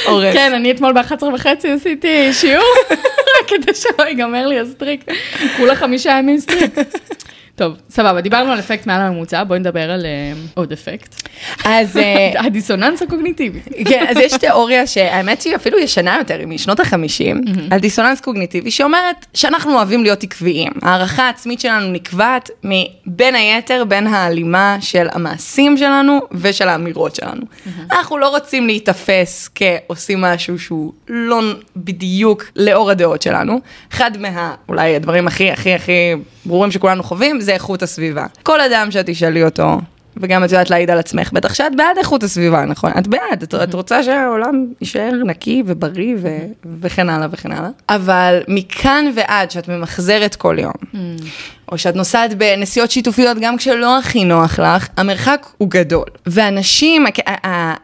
אורס. 0.06 0.34
כן, 0.34 0.54
אני 0.54 0.72
אתמול 0.72 0.94
ב-11 0.94 1.24
וחצי 1.36 1.72
עשיתי 1.72 2.34
שיעור, 2.34 2.64
רק 2.90 2.98
כדי 3.50 3.74
שלא 3.76 4.04
ייגמר 4.08 4.48
לי 4.48 4.60
ה 4.60 4.65
streak. 4.65 5.02
כולה 5.58 5.76
חמישה 5.76 6.10
ימים 6.20 6.40
streak. 6.40 6.72
טוב, 7.56 7.78
סבבה, 7.90 8.22
דיברנו 8.22 8.52
על 8.52 8.60
אפקט 8.60 8.88
מעל 8.88 9.02
הממוצע, 9.02 9.44
בואי 9.44 9.60
נדבר 9.60 9.92
על 9.92 10.06
אה, 10.06 10.34
עוד 10.54 10.72
אפקט. 10.72 11.30
אז 11.66 11.98
אה, 11.98 12.32
הדיסוננס 12.46 13.02
הקוגניטיבי. 13.02 13.60
כן, 13.86 14.06
אז 14.10 14.18
יש 14.18 14.34
תיאוריה 14.34 14.88
שהאמת 14.88 15.42
שהיא 15.42 15.56
אפילו 15.56 15.80
ישנה 15.80 16.18
יותר, 16.18 16.40
היא 16.40 16.48
משנות 16.48 16.80
החמישים, 16.80 17.42
על 17.72 17.80
דיסוננס 17.80 18.22
קוגניטיבי, 18.22 18.72
שאומרת 18.72 19.26
שאנחנו 19.34 19.76
אוהבים 19.76 20.04
להיות 20.04 20.24
עקביים. 20.24 20.72
הערכה 20.82 21.24
העצמית 21.24 21.60
שלנו 21.60 21.92
נקבעת 21.92 22.50
מבין 22.64 23.36
היתר 23.36 23.84
בין 23.88 24.08
ההלימה 24.08 24.78
של 24.82 25.08
המעשים 25.12 25.78
שלנו 25.78 26.20
ושל 26.32 26.70
האמירות 26.70 27.16
שלנו. 27.16 27.42
אנחנו 27.92 28.18
לא 28.18 28.30
רוצים 28.30 28.68
להיתפס 28.68 29.50
כעושים 29.56 30.22
משהו 30.22 30.60
שהוא 30.60 30.94
לא 31.08 31.42
בדיוק 31.76 32.44
לאור 32.56 32.92
הדעות 32.92 33.22
שלנו. 33.22 33.60
אחד 33.94 34.12
מה, 34.18 34.56
אולי 34.70 34.96
הדברים 34.96 35.28
הכי 35.28 35.52
הכי 35.52 35.74
הכי 35.74 36.14
ברורים 36.46 36.72
שכולנו 36.72 37.04
חווים, 37.04 37.42
זה 37.42 37.54
איכות 37.54 37.84
הסביבה. 37.84 38.26
כל 38.44 38.62
אדם 38.62 38.92
שאת 38.92 39.06
תשאלי 39.10 39.44
אותו, 39.44 39.78
וגם 40.18 40.44
את 40.44 40.52
יודעת 40.52 40.70
להעיד 40.70 40.90
על 40.90 41.00
עצמך, 41.00 41.34
בטח 41.34 41.54
שאת 41.54 41.76
בעד 41.76 41.98
איכות 41.98 42.24
הסביבה, 42.24 42.66
נכון? 42.66 42.92
את 42.98 43.08
בעד, 43.08 43.44
את, 43.44 43.56
את 43.56 43.74
רוצה 43.74 44.04
שהעולם 44.04 44.66
יישאר 44.82 45.12
נקי 45.26 45.64
ובריא 45.66 46.16
ו, 46.22 46.38
וכן 46.82 47.10
הלאה 47.10 47.28
וכן 47.32 47.52
הלאה. 47.52 47.70
אבל 47.90 48.40
מכאן 48.48 49.06
ועד 49.16 49.52
שאת 49.52 49.68
ממחזרת 49.68 50.36
כל 50.36 50.58
יום, 50.60 50.74
או 51.72 51.78
שאת 51.78 51.96
נוסעת 51.96 52.34
בנסיעות 52.34 52.92
שיתופיות 52.92 53.38
גם 53.42 53.58
כשלא 53.58 53.98
הכי 53.98 54.26
נוח 54.26 54.60
לך, 54.60 54.88
המרחק 54.98 55.48
הוא 55.58 55.70
גדול. 55.70 56.06
ואנשים, 56.26 57.06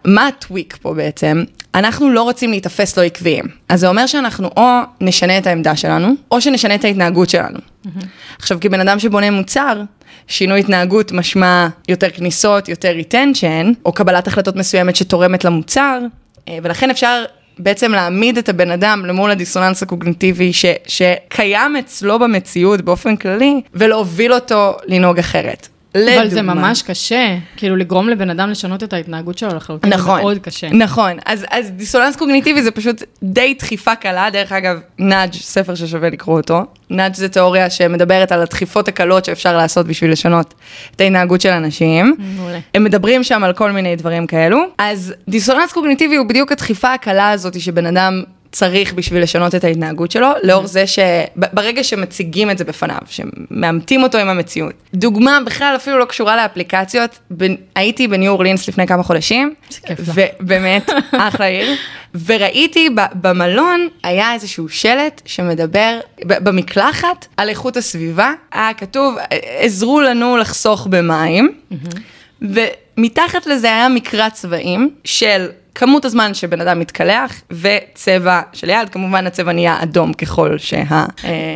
מה 0.05 0.27
ה 0.27 0.35
tweak 0.35 0.77
פה 0.81 0.93
בעצם? 0.93 1.43
אנחנו 1.75 2.09
לא 2.09 2.21
רוצים 2.21 2.49
להיתפס 2.49 2.97
לא 2.97 3.03
עקביים. 3.03 3.45
אז 3.69 3.79
זה 3.79 3.87
אומר 3.87 4.05
שאנחנו 4.05 4.49
או 4.57 4.69
נשנה 5.01 5.37
את 5.37 5.47
העמדה 5.47 5.75
שלנו, 5.75 6.13
או 6.31 6.41
שנשנה 6.41 6.75
את 6.75 6.83
ההתנהגות 6.83 7.29
שלנו. 7.29 7.59
עכשיו, 8.39 8.57
כבן 8.61 8.79
אדם 8.79 8.99
שבונה 8.99 9.31
מוצר, 9.31 9.81
שינוי 10.27 10.59
התנהגות 10.59 11.11
משמע 11.11 11.67
יותר 11.89 12.09
כניסות, 12.09 12.69
יותר 12.69 12.91
retention, 12.91 13.71
או 13.85 13.91
קבלת 13.91 14.27
החלטות 14.27 14.55
מסוימת 14.55 14.95
שתורמת 14.95 15.45
למוצר, 15.45 15.99
אה, 16.47 16.57
ולכן 16.63 16.89
אפשר 16.89 17.23
בעצם 17.59 17.91
להעמיד 17.91 18.37
את 18.37 18.49
הבן 18.49 18.71
אדם 18.71 19.05
למול 19.05 19.31
הדיסוננס 19.31 19.83
הקוגניטיבי 19.83 20.53
ש, 20.53 20.65
שקיים 20.87 21.75
אצלו 21.75 22.19
במציאות 22.19 22.81
באופן 22.81 23.15
כללי, 23.15 23.61
ולהוביל 23.73 24.33
אותו 24.33 24.77
לנהוג 24.85 25.19
אחרת. 25.19 25.67
אבל 25.95 26.29
זה 26.29 26.41
לדוגמה. 26.41 26.53
ממש 26.53 26.81
קשה, 26.81 27.35
כאילו 27.57 27.75
לגרום 27.75 28.09
לבן 28.09 28.29
אדם 28.29 28.49
לשנות 28.49 28.83
את 28.83 28.93
ההתנהגות 28.93 29.37
שלו 29.37 29.55
לחלוטין, 29.55 29.91
זה 29.91 29.97
נכון, 29.97 30.21
מאוד 30.21 30.37
קשה. 30.37 30.69
נכון, 30.69 31.11
אז, 31.25 31.45
אז 31.51 31.71
דיסוננס 31.71 32.15
קוגניטיבי 32.15 32.63
זה 32.63 32.71
פשוט 32.71 33.03
די 33.23 33.53
דחיפה 33.59 33.95
קלה, 33.95 34.29
דרך 34.29 34.51
אגב, 34.51 34.79
נאג' 34.99 35.33
ספר 35.33 35.75
ששווה 35.75 36.09
לקרוא 36.09 36.37
אותו. 36.37 36.65
נאג' 36.89 37.13
זה 37.13 37.29
תיאוריה 37.29 37.69
שמדברת 37.69 38.31
על 38.31 38.41
הדחיפות 38.41 38.87
הקלות 38.87 39.25
שאפשר 39.25 39.57
לעשות 39.57 39.87
בשביל 39.87 40.11
לשנות 40.11 40.53
את 40.95 41.01
ההתנהגות 41.01 41.41
של 41.41 41.49
אנשים. 41.49 42.15
מעולה. 42.19 42.59
הם 42.75 42.83
מדברים 42.83 43.23
שם 43.23 43.43
על 43.43 43.53
כל 43.53 43.71
מיני 43.71 43.95
דברים 43.95 44.27
כאלו. 44.27 44.59
אז 44.77 45.13
דיסוננס 45.29 45.71
קוגניטיבי 45.71 46.15
הוא 46.15 46.25
בדיוק 46.25 46.51
הדחיפה 46.51 46.93
הקלה 46.93 47.29
הזאת 47.29 47.59
שבן 47.59 47.85
אדם 47.85 48.23
צריך 48.51 48.93
בשביל 48.93 49.23
לשנות 49.23 49.55
את 49.55 49.63
ההתנהגות 49.63 50.11
שלו, 50.11 50.27
לאור 50.43 50.67
זה 50.67 50.83
שברגע 50.87 51.83
שמציגים 51.83 52.51
את 52.51 52.57
זה 52.57 52.63
בפניו, 52.63 52.97
שמאמתים 53.09 54.03
אותו 54.03 54.17
עם 54.17 54.27
המציאות. 54.29 54.73
דוגמה 54.93 55.39
בכלל 55.45 55.73
אפילו 55.75 55.99
לא 55.99 56.05
קשורה 56.05 56.35
לאפליקציות, 56.35 57.19
ב- 57.37 57.45
הייתי 57.75 58.07
בניו 58.07 58.31
אורלינס 58.31 58.67
לפני 58.67 58.87
כמה 58.87 59.03
חודשים. 59.03 59.53
ובאמת, 59.99 60.89
אחלה 61.27 61.45
עיר, 61.45 61.75
וראיתי 62.25 62.89
ב- 62.89 63.01
במלון, 63.21 63.87
היה 64.03 64.33
איזשהו 64.33 64.69
שלט 64.69 65.21
שמדבר 65.25 65.99
ב- 66.27 66.43
במקלחת 66.43 67.27
על 67.37 67.49
איכות 67.49 67.77
הסביבה, 67.77 68.33
היה 68.51 68.73
כתוב, 68.73 69.15
עזרו 69.59 70.01
לנו 70.01 70.37
לחסוך 70.37 70.87
במים, 70.87 71.51
ומתחת 72.41 73.45
לזה 73.47 73.67
היה 73.67 73.89
מקרא 73.89 74.29
צבעים 74.29 74.89
של 75.03 75.47
כמות 75.79 76.05
הזמן 76.05 76.33
שבן 76.33 76.61
אדם 76.61 76.79
מתקלח, 76.79 77.31
וצבע 77.51 78.41
של 78.53 78.69
יד, 78.69 78.89
כמובן 78.89 79.27
הצבע 79.27 79.51
נהיה 79.51 79.77
אדום 79.83 80.13
ככל 80.13 80.57
שה... 80.57 80.83
אה, 80.91 81.05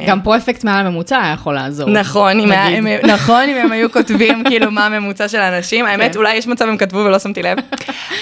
גם 0.07 0.21
פה 0.21 0.37
אפקט 0.37 0.63
מעל 0.63 0.85
הממוצע 0.85 1.21
היה 1.21 1.33
יכול 1.33 1.53
לעזור. 1.55 1.89
נכון, 1.89 2.39
אם 2.39 2.51
היה-. 2.51 2.67
הם- 2.77 2.87
נכון, 2.87 3.49
אם 3.49 3.57
הם 3.57 3.71
היו 3.71 3.91
כותבים 3.91 4.43
כאילו 4.49 4.71
מה 4.71 4.85
הממוצע 4.85 5.27
של 5.27 5.37
האנשים, 5.39 5.85
האמת, 5.85 6.11
כן. 6.13 6.17
אולי 6.17 6.33
יש 6.35 6.47
מצב 6.47 6.65
הם 6.65 6.77
כתבו 6.77 6.97
ולא 6.97 7.19
שמתי 7.19 7.43
לב. 7.43 7.57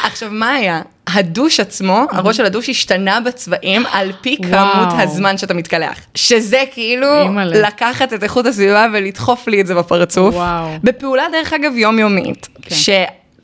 עכשיו, 0.04 0.30
מה 0.32 0.50
היה? 0.54 0.82
הדוש 1.08 1.60
עצמו, 1.60 2.02
הראש 2.12 2.38
של 2.38 2.46
הדוש 2.46 2.70
השתנה 2.70 3.20
בצבעים 3.20 3.84
על 3.92 4.12
פי 4.22 4.38
כמות. 4.52 4.88
הזמן 4.98 5.38
שאתה 5.38 5.54
מתקלח. 5.54 6.00
שזה 6.16 6.64
כאילו. 6.72 7.08
לקחת 7.46 8.14
את 8.14 8.24
איכות 8.24 8.46
הסביבה 8.46 8.86
ולדחוף 8.94 9.48
לי 9.48 9.62
את 9.62 9.68
זה 9.68 9.76
בפרצוף. 9.76 10.36
וואו. 10.36 10.70
בפעולה, 10.84 11.24
דרך 11.32 11.54
אגב, 11.54 11.72
יומיומית. 11.76 12.48
כן. 12.62 12.76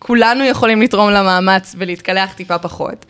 כולנו 0.06 0.44
יכולים 0.46 0.82
לתרום 0.82 1.10
למאמץ 1.10 1.76
ולהתקלח 1.78 2.34
טיפה 2.34 2.58
פחות. 2.58 3.06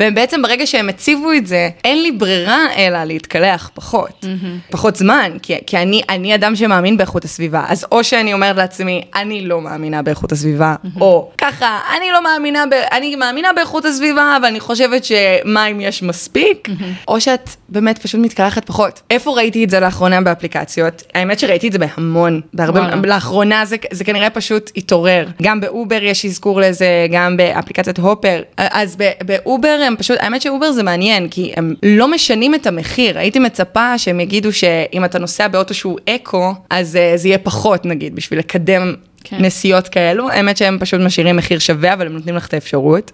והם 0.00 0.14
בעצם, 0.14 0.42
ברגע 0.42 0.66
שהם 0.66 0.88
הציבו 0.88 1.32
את 1.32 1.46
זה, 1.46 1.68
אין 1.84 2.02
לי 2.02 2.12
ברירה 2.12 2.58
אלא 2.76 3.04
להתקלח 3.04 3.70
פחות. 3.74 4.24
פחות 4.70 4.96
זמן, 4.96 5.32
כי, 5.42 5.54
כי 5.66 5.76
אני, 5.78 6.02
אני 6.08 6.34
אדם 6.34 6.56
שמאמין 6.56 6.96
באיכות 6.96 7.24
הסביבה. 7.24 7.64
אז 7.68 7.86
או 7.92 8.04
שאני 8.04 8.32
אומרת 8.32 8.56
לעצמי, 8.56 9.02
אני 9.14 9.46
לא 9.46 9.60
מאמינה 9.60 10.02
באיכות 10.02 10.32
הסביבה, 10.32 10.74
או 11.00 11.30
ככה, 11.38 11.78
אני 11.96 12.10
לא 12.12 12.24
מאמינה, 12.24 12.64
ב, 12.66 12.72
אני 12.92 13.16
מאמינה 13.16 13.52
באיכות 13.52 13.84
הסביבה, 13.84 14.36
אבל 14.36 14.46
אני 14.46 14.60
חושבת 14.60 15.04
שמים 15.04 15.80
יש 15.80 16.02
מספיק, 16.02 16.68
או 17.08 17.20
שאת 17.20 17.50
באמת 17.70 17.98
פשוט 17.98 18.20
מתקלחת 18.20 18.64
פחות. 18.64 19.02
איפה 19.10 19.30
ראיתי 19.36 19.64
את 19.64 19.70
זה 19.70 19.80
לאחרונה 19.80 20.20
באפליקציות? 20.20 21.02
האמת 21.14 21.38
שראיתי 21.38 21.68
את 21.68 21.72
זה 21.72 21.78
בהמון, 21.78 22.40
בהרבה, 22.54 22.80
וואלה. 22.80 22.96
לאחרונה 23.06 23.64
זה, 23.64 23.76
זה 23.90 24.04
כנראה 24.04 24.30
פשוט 24.30 24.70
התעורר. 24.76 25.26
גם 25.42 25.60
ב 25.60 25.68
Uber 25.68 26.02
יש 26.02 26.26
אזכור 26.26 26.60
לזה, 26.60 27.06
גם 27.10 27.36
באפליקציית 27.36 27.98
Hopper. 27.98 28.42
אז 28.56 28.96
ב 29.26 29.37
Uber 29.37 29.80
הם 29.86 29.96
פשוט, 29.96 30.16
האמת 30.20 30.42
ש 30.42 30.52
Uber 30.52 30.72
זה 30.72 30.82
מעניין, 30.82 31.28
כי 31.28 31.52
הם 31.56 31.74
לא 31.82 32.10
משנים 32.10 32.54
את 32.54 32.66
המחיר. 32.66 33.18
הייתי 33.18 33.38
מצפה 33.38 33.98
שהם 33.98 34.20
יגידו 34.20 34.52
שאם 34.52 35.04
אתה 35.04 35.18
נוסע 35.18 35.48
באוטו 35.48 35.74
שהוא 35.74 35.98
eco, 36.08 36.54
אז 36.70 36.96
uh, 36.96 37.16
זה 37.16 37.28
יהיה 37.28 37.38
פחות 37.38 37.86
נגיד, 37.86 38.14
בשביל 38.16 38.38
לקדם 38.38 38.94
כן. 39.24 39.44
נסיעות 39.44 39.88
כאלו. 39.88 40.30
האמת 40.30 40.56
שהם 40.56 40.78
פשוט 40.80 41.00
משאירים 41.00 41.36
מחיר 41.36 41.58
שווה, 41.58 41.92
אבל 41.92 42.06
הם 42.06 42.12
נותנים 42.12 42.36
לך 42.36 42.46
את 42.46 42.54
האפשרות. 42.54 43.12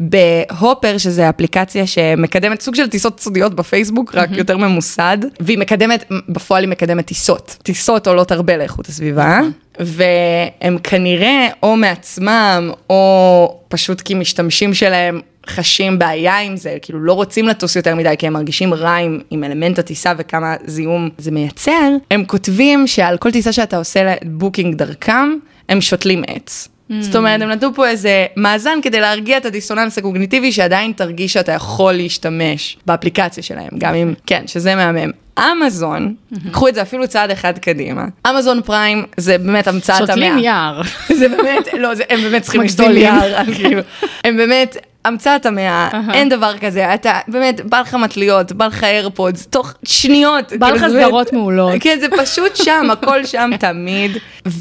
ב 0.00 0.12
Hopper, 0.12 0.98
שזה 0.98 1.28
אפליקציה 1.28 1.86
שמקדמת 1.86 2.60
סוג 2.60 2.74
של 2.74 2.88
טיסות 2.88 3.20
סודיות 3.20 3.54
בפייסבוק, 3.54 4.14
רק 4.14 4.30
יותר 4.32 4.56
ממוסד, 4.56 5.18
והיא 5.40 5.58
מקדמת, 5.58 6.04
בפועל 6.28 6.62
היא 6.62 6.70
מקדמת 6.70 7.06
טיסות. 7.06 7.56
טיסות 7.62 8.06
עולות 8.06 8.32
הרבה 8.32 8.56
לאיכות 8.56 8.86
הסביבה, 8.88 9.40
והם 9.80 10.78
כנראה 10.82 11.48
או 11.62 11.76
מעצמם, 11.76 12.70
או 12.90 13.60
פשוט 13.68 14.00
כי 14.00 14.14
משתמשים 14.14 14.74
שלהם 14.74 15.20
חשים 15.46 15.98
בעיה 15.98 16.38
עם 16.38 16.56
זה, 16.56 16.76
כאילו 16.82 17.00
לא 17.00 17.12
רוצים 17.12 17.48
לטוס 17.48 17.76
יותר 17.76 17.94
מדי, 17.94 18.14
כי 18.18 18.26
הם 18.26 18.32
מרגישים 18.32 18.74
רע 18.74 18.96
עם, 18.96 19.20
עם 19.30 19.44
אלמנט 19.44 19.78
הטיסה 19.78 20.12
וכמה 20.18 20.54
זיהום 20.66 21.08
זה 21.18 21.30
מייצר, 21.30 21.90
הם 22.10 22.24
כותבים 22.24 22.86
שעל 22.86 23.18
כל 23.18 23.30
טיסה 23.30 23.52
שאתה 23.52 23.76
עושה 23.76 24.14
booking 24.26 24.74
דרכם, 24.74 25.34
הם 25.68 25.80
שותלים 25.80 26.22
עץ. 26.26 26.68
זאת 27.00 27.16
אומרת, 27.16 27.42
הם 27.42 27.48
נתנו 27.48 27.74
פה 27.74 27.88
איזה 27.88 28.26
מאזן 28.36 28.78
כדי 28.82 29.00
להרגיע 29.00 29.36
את 29.36 29.46
הדיסוננס 29.46 29.98
הקוגניטיבי, 29.98 30.52
שעדיין 30.52 30.92
תרגיש 30.92 31.32
שאתה 31.32 31.52
יכול 31.52 31.92
להשתמש 31.92 32.78
באפליקציה 32.86 33.42
שלהם, 33.42 33.68
גם 33.78 33.94
אם, 33.94 34.14
כן, 34.26 34.42
שזה 34.46 34.74
מהמם. 34.74 35.10
אמזון, 35.38 36.14
קחו 36.52 36.68
את 36.68 36.74
זה 36.74 36.82
אפילו 36.82 37.08
צעד 37.08 37.30
אחד 37.30 37.58
קדימה. 37.58 38.04
אמזון 38.30 38.62
פריים 38.62 39.04
זה 39.16 39.38
באמת 39.38 39.68
המצאת 39.68 39.96
המאה. 39.96 40.06
שותלים 40.06 40.38
יער. 40.38 40.82
זה 41.18 41.28
באמת, 41.28 41.68
לא, 41.78 41.94
זה, 41.94 42.02
הם 42.10 42.20
באמת 42.20 42.42
צריכים 42.42 42.62
לשתול. 42.62 42.96
יער, 42.96 43.44
כאילו, 43.54 43.80
הם 44.24 44.36
באמת, 44.36 44.76
המצאת 45.04 45.46
המאה, 45.46 45.88
אהה. 45.94 46.14
אין 46.14 46.28
דבר 46.28 46.58
כזה, 46.58 46.94
אתה 46.94 47.18
באמת, 47.28 47.60
בא 47.60 47.80
לך 47.80 47.94
מטליות, 47.94 48.52
בא 48.52 48.66
לך 48.66 48.84
איירפודס, 48.84 49.46
תוך 49.46 49.74
שניות. 49.84 50.52
בא 50.58 50.66
כאילו, 50.70 50.86
לך 50.86 50.92
סדרות 50.92 51.32
מעולות. 51.32 51.72
כן, 51.80 51.98
זה 52.00 52.06
פשוט 52.18 52.56
שם, 52.56 52.86
הכל 52.92 53.24
שם 53.24 53.50
תמיד. 53.60 54.10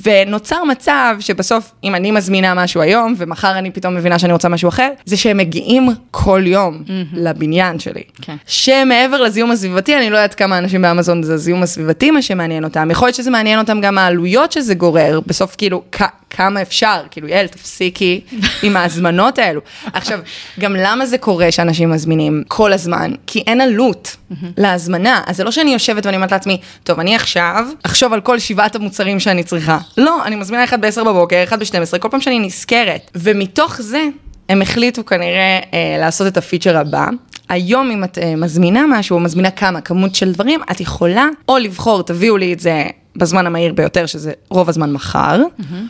ונוצר 0.03 0.63
מצב 0.63 1.15
שבסוף, 1.19 1.71
אם 1.83 1.95
אני 1.95 2.11
מזמינה 2.11 2.53
משהו 2.53 2.81
היום, 2.81 3.13
ומחר 3.17 3.57
אני 3.57 3.71
פתאום 3.71 3.95
מבינה 3.95 4.19
שאני 4.19 4.33
רוצה 4.33 4.49
משהו 4.49 4.69
אחר, 4.69 4.89
זה 5.05 5.17
שהם 5.17 5.37
מגיעים 5.37 5.89
כל 6.11 6.41
יום 6.45 6.83
לבניין 7.13 7.79
שלי. 7.79 8.01
כן. 8.21 8.35
שמעבר 8.47 9.21
לזיהום 9.21 9.51
הסביבתי, 9.51 9.97
אני 9.97 10.09
לא 10.09 10.17
יודעת 10.17 10.33
כמה 10.33 10.57
אנשים 10.57 10.81
באמזון 10.81 11.23
זה 11.23 11.33
הזיהום 11.33 11.63
הסביבתי 11.63 12.11
מה 12.11 12.21
שמעניין 12.21 12.63
אותם. 12.63 12.91
יכול 12.91 13.07
להיות 13.07 13.15
שזה 13.15 13.31
מעניין 13.31 13.59
אותם 13.59 13.81
גם 13.81 13.97
העלויות 13.97 14.51
שזה 14.51 14.73
גורר, 14.73 15.19
בסוף 15.27 15.55
כאילו, 15.57 15.83
כ- 15.91 16.01
כמה 16.29 16.61
אפשר, 16.61 17.01
כאילו, 17.11 17.27
יעל, 17.27 17.47
תפסיקי 17.47 18.21
עם 18.63 18.77
ההזמנות 18.77 19.39
האלו. 19.39 19.61
עכשיו, 19.93 20.19
גם 20.59 20.75
למה 20.75 21.05
זה 21.05 21.17
קורה 21.17 21.51
שאנשים 21.51 21.89
מזמינים 21.89 22.43
כל 22.47 22.73
הזמן? 22.73 23.11
כי 23.27 23.43
אין 23.47 23.61
עלות 23.61 24.15
להזמנה. 24.57 25.21
אז 25.25 25.37
זה 25.37 25.43
לא 25.43 25.51
שאני 25.51 25.73
יושבת 25.73 26.05
ואני 26.05 26.17
אומרת 26.17 26.31
לעצמי, 26.31 26.57
טוב, 26.83 26.99
אני 26.99 27.15
עכשיו 27.15 27.65
אחשוב 27.83 28.13
על 28.13 28.21
כל 28.21 28.39
שבעת 28.39 28.75
המוצרים 28.75 29.19
שאני 29.19 29.43
צריכה. 29.43 29.77
לא, 29.97 30.25
אני 30.25 30.35
מזמינה 30.35 30.63
אחד 30.63 30.81
ב-10 30.81 31.03
בבוקר, 31.03 31.43
אחד 31.43 31.59
ב-12, 31.59 31.97
כל 31.99 32.09
פעם 32.11 32.21
שאני 32.21 32.39
נזכרת. 32.39 33.11
ומתוך 33.15 33.81
זה, 33.81 34.03
הם 34.49 34.61
החליטו 34.61 35.05
כנראה 35.05 35.59
אה, 35.73 35.95
לעשות 35.99 36.27
את 36.27 36.37
הפיצ'ר 36.37 36.77
הבא. 36.77 37.07
היום 37.49 37.91
אם 37.91 38.03
את 38.03 38.17
אה, 38.17 38.35
מזמינה 38.35 38.85
משהו, 38.89 39.15
או 39.15 39.19
מזמינה 39.19 39.51
כמה, 39.51 39.81
כמות 39.81 40.15
של 40.15 40.31
דברים, 40.31 40.59
את 40.71 40.81
יכולה 40.81 41.27
או 41.49 41.57
לבחור, 41.57 42.03
תביאו 42.03 42.37
לי 42.37 42.53
את 42.53 42.59
זה 42.59 42.83
בזמן 43.15 43.47
המהיר 43.47 43.73
ביותר, 43.73 44.05
שזה 44.05 44.31
רוב 44.49 44.69
הזמן 44.69 44.91
מחר, 44.91 45.41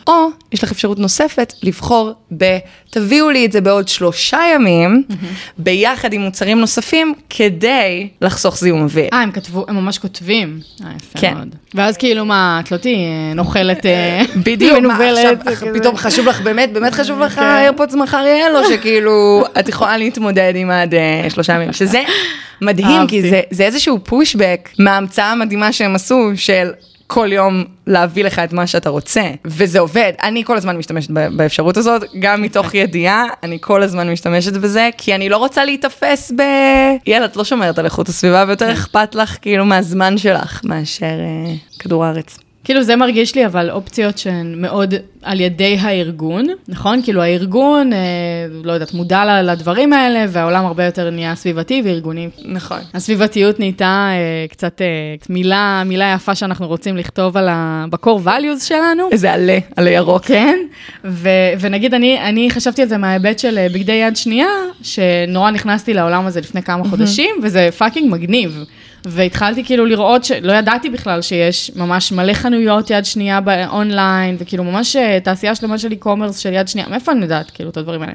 או 0.06 0.12
יש 0.52 0.64
לך 0.64 0.70
אפשרות 0.72 0.98
נוספת 0.98 1.52
לבחור 1.62 2.12
ב... 2.36 2.58
תביאו 2.90 3.30
לי 3.30 3.46
את 3.46 3.52
זה 3.52 3.60
בעוד 3.60 3.88
שלושה 3.88 4.38
ימים, 4.54 5.02
ביחד 5.58 6.12
עם 6.12 6.20
מוצרים 6.20 6.60
נוספים, 6.60 7.14
כדי 7.30 8.08
לחסוך 8.22 8.58
זיהום 8.58 8.82
אוויר. 8.82 9.08
אה, 9.12 9.22
הם 9.22 9.30
כתבו, 9.32 9.64
הם 9.68 9.76
ממש 9.76 9.98
כותבים. 9.98 10.60
אה, 10.84 10.90
יפה 10.96 11.18
כן. 11.18 11.34
מאוד. 11.34 11.54
ואז 11.74 11.96
כאילו 11.96 12.24
מה, 12.24 12.60
את 12.64 12.72
לא 12.72 12.76
תהיי 12.76 12.94
אה, 12.94 13.34
נוכלת, 13.34 13.86
אה, 13.86 14.22
בדיוק, 14.46 14.78
מה 14.78 14.88
מנוולת. 14.98 15.38
פתאום 15.74 15.96
חשוב 15.96 16.28
לך 16.28 16.40
באמת, 16.40 16.72
באמת 16.72 16.94
חשוב 16.94 17.20
לך 17.20 17.34
כן. 17.34 17.42
האיירפודס 17.42 17.94
מחר 17.94 18.22
יהיה 18.26 18.50
לו, 18.50 18.60
שכאילו, 18.68 19.42
את 19.60 19.68
יכולה 19.68 19.96
להתמודד 19.96 20.52
עם 20.56 20.70
עד 20.70 20.94
אה, 20.94 21.30
שלושה 21.30 21.52
ימים, 21.52 21.72
שזה 21.72 22.02
מדהים, 22.60 23.06
כי. 23.08 23.30
זה- 23.30 23.40
זה 23.50 23.64
איזשהו 23.64 23.98
פושבק 24.04 24.68
מההמצאה 24.78 25.32
המדהימה 25.32 25.72
שהם 25.72 25.94
עשו, 25.94 26.30
של 26.36 26.70
כל 27.12 27.28
יום 27.32 27.64
להביא 27.86 28.24
לך 28.24 28.38
את 28.38 28.52
מה 28.52 28.66
שאתה 28.66 28.90
רוצה, 28.90 29.22
וזה 29.44 29.80
עובד. 29.80 30.12
אני 30.22 30.44
כל 30.44 30.56
הזמן 30.56 30.76
משתמשת 30.76 31.10
באפשרות 31.10 31.76
הזאת, 31.76 32.02
גם 32.18 32.42
מתוך 32.42 32.74
ידיעה, 32.82 33.24
אני 33.42 33.58
כל 33.60 33.82
הזמן 33.82 34.10
משתמשת 34.10 34.52
בזה, 34.52 34.90
כי 34.98 35.14
אני 35.14 35.28
לא 35.28 35.36
רוצה 35.36 35.64
להיתפס 35.64 36.32
ב... 36.36 36.42
יאללה, 37.06 37.26
את 37.26 37.36
לא 37.36 37.44
שומרת 37.44 37.78
על 37.78 37.84
איכות 37.84 38.08
הסביבה, 38.08 38.44
ויותר 38.48 38.72
אכפת 38.72 39.14
לך 39.14 39.36
כאילו 39.42 39.64
מהזמן 39.64 40.18
שלך, 40.18 40.60
מאשר 40.64 41.04
אה, 41.06 41.54
כדור 41.78 42.04
הארץ. 42.04 42.49
כאילו 42.64 42.82
זה 42.82 42.96
מרגיש 42.96 43.34
לי 43.34 43.46
אבל 43.46 43.70
אופציות 43.70 44.18
שהן 44.18 44.54
מאוד 44.62 44.94
על 45.22 45.40
ידי 45.40 45.76
הארגון, 45.80 46.46
נכון? 46.68 47.02
כאילו 47.02 47.22
הארגון, 47.22 47.92
אה, 47.92 47.98
לא 48.64 48.72
יודעת, 48.72 48.94
מודע 48.94 49.42
לדברים 49.42 49.92
האלה, 49.92 50.24
והעולם 50.28 50.66
הרבה 50.66 50.84
יותר 50.84 51.10
נהיה 51.10 51.34
סביבתי 51.34 51.82
וארגוני. 51.84 52.28
נכון. 52.44 52.78
הסביבתיות 52.94 53.58
נהייתה 53.60 54.08
אה, 54.10 54.46
קצת 54.48 54.82
אה, 54.82 54.86
מילה, 55.28 55.82
מילה 55.86 56.12
יפה 56.16 56.34
שאנחנו 56.34 56.66
רוצים 56.66 56.96
לכתוב 56.96 57.36
על 57.36 57.48
ה... 57.48 57.84
ב-core 57.90 58.26
values 58.26 58.64
שלנו. 58.64 59.08
איזה 59.12 59.32
עלה, 59.32 59.58
עלה 59.76 59.90
ירוק. 59.90 60.24
כן, 60.24 60.58
ו- 61.04 61.28
ונגיד 61.60 61.94
אני, 61.94 62.20
אני 62.20 62.50
חשבתי 62.50 62.82
על 62.82 62.88
זה 62.88 62.98
מההיבט 62.98 63.38
של 63.38 63.58
אה, 63.58 63.66
בגדי 63.74 63.92
יד 63.92 64.16
שנייה, 64.16 64.48
שנורא 64.82 65.50
נכנסתי 65.50 65.94
לעולם 65.94 66.26
הזה 66.26 66.40
לפני 66.40 66.62
כמה 66.62 66.84
חודשים, 66.88 67.34
וזה 67.42 67.68
פאקינג 67.78 68.12
מגניב. 68.12 68.64
והתחלתי 69.04 69.64
כאילו 69.64 69.86
לראות 69.86 70.24
שלא 70.24 70.52
ידעתי 70.52 70.90
בכלל 70.90 71.22
שיש 71.22 71.70
ממש 71.76 72.12
מלא 72.12 72.32
חנויות 72.32 72.90
יד 72.90 73.04
שנייה 73.04 73.40
באונליין, 73.40 74.36
וכאילו 74.38 74.64
ממש 74.64 74.96
אה, 74.96 75.18
תעשייה 75.20 75.54
שלמה 75.54 75.78
של 75.78 75.92
e-commerce 75.92 76.38
של 76.38 76.52
יד 76.52 76.68
שנייה, 76.68 76.88
מאיפה 76.88 77.12
אני 77.12 77.22
יודעת 77.22 77.50
כאילו 77.50 77.70
את 77.70 77.76
הדברים 77.76 78.02
האלה? 78.02 78.12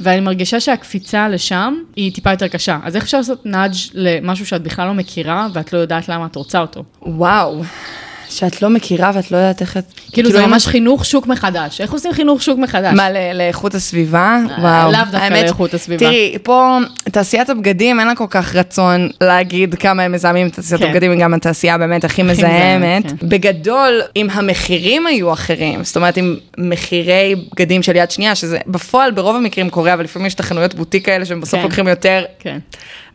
ואני 0.00 0.20
מרגישה 0.20 0.60
שהקפיצה 0.60 1.28
לשם 1.28 1.74
היא 1.96 2.12
טיפה 2.12 2.30
יותר 2.30 2.48
קשה. 2.48 2.78
אז 2.84 2.96
איך 2.96 3.04
אפשר 3.04 3.18
לעשות 3.18 3.46
nudge 3.46 3.72
למשהו 3.94 4.46
שאת 4.46 4.62
בכלל 4.62 4.86
לא 4.86 4.94
מכירה, 4.94 5.46
ואת 5.52 5.72
לא 5.72 5.78
יודעת 5.78 6.08
למה 6.08 6.26
את 6.26 6.36
רוצה 6.36 6.60
אותו? 6.60 6.84
וואו, 7.02 7.62
שאת 8.30 8.62
לא 8.62 8.70
מכירה 8.70 9.10
ואת 9.14 9.30
לא 9.30 9.36
יודעת 9.36 9.60
איך 9.60 9.76
את... 9.76 9.84
כאילו 10.12 10.30
זה 10.30 10.44
אם 10.44 10.50
ממש 10.50 10.62
את- 10.64 10.68
חינוך 10.70 11.04
שוק 11.04 11.26
מחדש. 11.26 11.80
איך 11.80 11.92
עושים 11.92 12.12
חינוך 12.12 12.42
שוק 12.42 12.58
מחדש? 12.58 12.94
מה, 12.96 13.08
לאיכות 13.34 13.74
הסביבה? 13.74 14.38
אה, 14.50 14.56
וואו. 14.62 14.92
לאו 14.92 15.00
דווקא 15.12 15.28
לאיכות 15.32 15.74
הסביבה. 15.74 15.98
תראי, 16.06 16.34
פה 16.42 16.78
תעשיית 17.12 17.50
הבגדים 17.50 18.00
אין 18.00 18.08
לה 18.08 18.14
כל 18.14 18.26
כך 18.30 18.54
רצון 18.54 19.08
להגיד 19.20 19.74
כמה 19.74 20.02
הם 20.02 20.12
מזהמים, 20.12 20.48
תעשיית 20.48 20.80
כן. 20.80 20.86
הבגדים 20.88 21.10
היא 21.10 21.20
גם 21.20 21.34
התעשייה 21.34 21.78
באמת 21.78 22.04
הכי 22.04 22.22
מזהמת, 22.22 22.52
מזהמת. 22.78 23.20
כן. 23.20 23.28
בגדול, 23.28 24.00
אם 24.16 24.26
המחירים 24.32 25.06
היו 25.06 25.32
אחרים, 25.32 25.84
זאת 25.84 25.96
אומרת, 25.96 26.18
אם 26.18 26.36
מחירי 26.58 27.34
בגדים 27.52 27.82
של 27.82 27.96
יד 27.96 28.10
שנייה, 28.10 28.34
שזה 28.34 28.58
בפועל 28.66 29.10
ברוב 29.10 29.36
המקרים 29.36 29.70
קורה, 29.70 29.94
אבל 29.94 30.04
לפעמים 30.04 30.26
יש 30.26 30.34
את 30.34 30.40
החנויות 30.40 30.74
בוטיק 30.74 31.08
האלה 31.08 31.24
שהם 31.24 31.40
בסוף 31.40 31.60
כן. 31.60 31.62
לוקחים 31.62 31.88
יותר 31.88 32.24
כן. 32.38 32.58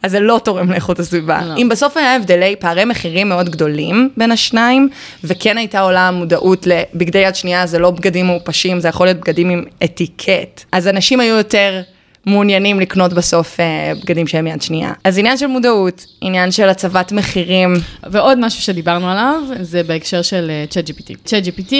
אז 0.03 0.11
זה 0.11 0.19
לא 0.19 0.39
תורם 0.43 0.71
לאיכות 0.71 0.99
הסביבה. 0.99 1.41
לא. 1.45 1.57
אם 1.57 1.69
בסוף 1.69 1.97
היה 1.97 2.15
הבדלי 2.15 2.55
פערי 2.59 2.85
מחירים 2.85 3.29
מאוד 3.29 3.49
גדולים 3.49 4.09
בין 4.17 4.31
השניים, 4.31 4.89
וכן 5.23 5.57
הייתה 5.57 5.79
עולה 5.79 6.07
המודעות 6.07 6.67
לבגדי 6.67 7.19
יד 7.19 7.35
שנייה, 7.35 7.67
זה 7.67 7.79
לא 7.79 7.91
בגדים 7.91 8.25
מעופשים, 8.25 8.79
זה 8.79 8.87
יכול 8.87 9.07
להיות 9.07 9.17
בגדים 9.17 9.49
עם 9.49 9.63
אתיקט. 9.83 10.63
אז 10.71 10.87
אנשים 10.87 11.19
היו 11.19 11.35
יותר 11.35 11.81
מעוניינים 12.25 12.79
לקנות 12.79 13.13
בסוף 13.13 13.59
אה, 13.59 13.65
בגדים 14.03 14.27
שהם 14.27 14.47
יד 14.47 14.61
שנייה. 14.61 14.93
אז 15.03 15.17
עניין 15.17 15.37
של 15.37 15.47
מודעות, 15.47 16.05
עניין 16.21 16.51
של 16.51 16.69
הצבת 16.69 17.11
מחירים. 17.11 17.73
ועוד 18.09 18.39
משהו 18.39 18.61
שדיברנו 18.61 19.09
עליו, 19.11 19.35
זה 19.61 19.83
בהקשר 19.83 20.21
של 20.21 20.51
אה, 20.51 20.65
ChatGPT. 20.69 21.13
ChatGPT, 21.27 21.73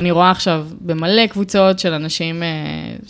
אני 0.00 0.10
רואה 0.10 0.30
עכשיו 0.30 0.64
במלא 0.80 1.26
קבוצות 1.26 1.78
של 1.78 1.92
אנשים 1.92 2.42
אה, 2.42 2.48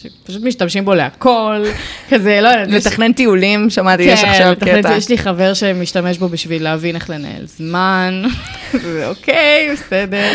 שפשוט 0.03 0.43
משתמשים 0.43 0.85
בו 0.85 0.95
להכל, 0.95 1.65
כזה, 2.11 2.41
לא 2.43 2.49
יודעת. 2.49 2.69
יש- 2.69 2.87
לתכנן 2.87 3.13
טיולים, 3.13 3.71
שמעתי, 3.71 4.03
יש 4.03 4.21
כן, 4.23 4.29
עכשיו 4.29 4.53
לתכנן- 4.53 4.83
קטע. 4.83 4.97
יש 4.97 5.09
לי 5.09 5.19
חבר 5.19 5.55
שמשתמש 5.55 6.19
בו 6.19 6.29
בשביל 6.29 6.63
להבין 6.63 6.95
איך 6.95 7.11
לנהל 7.11 7.47
זמן, 7.47 8.23
ואוקיי, 8.95 9.69
בסדר. 9.73 10.33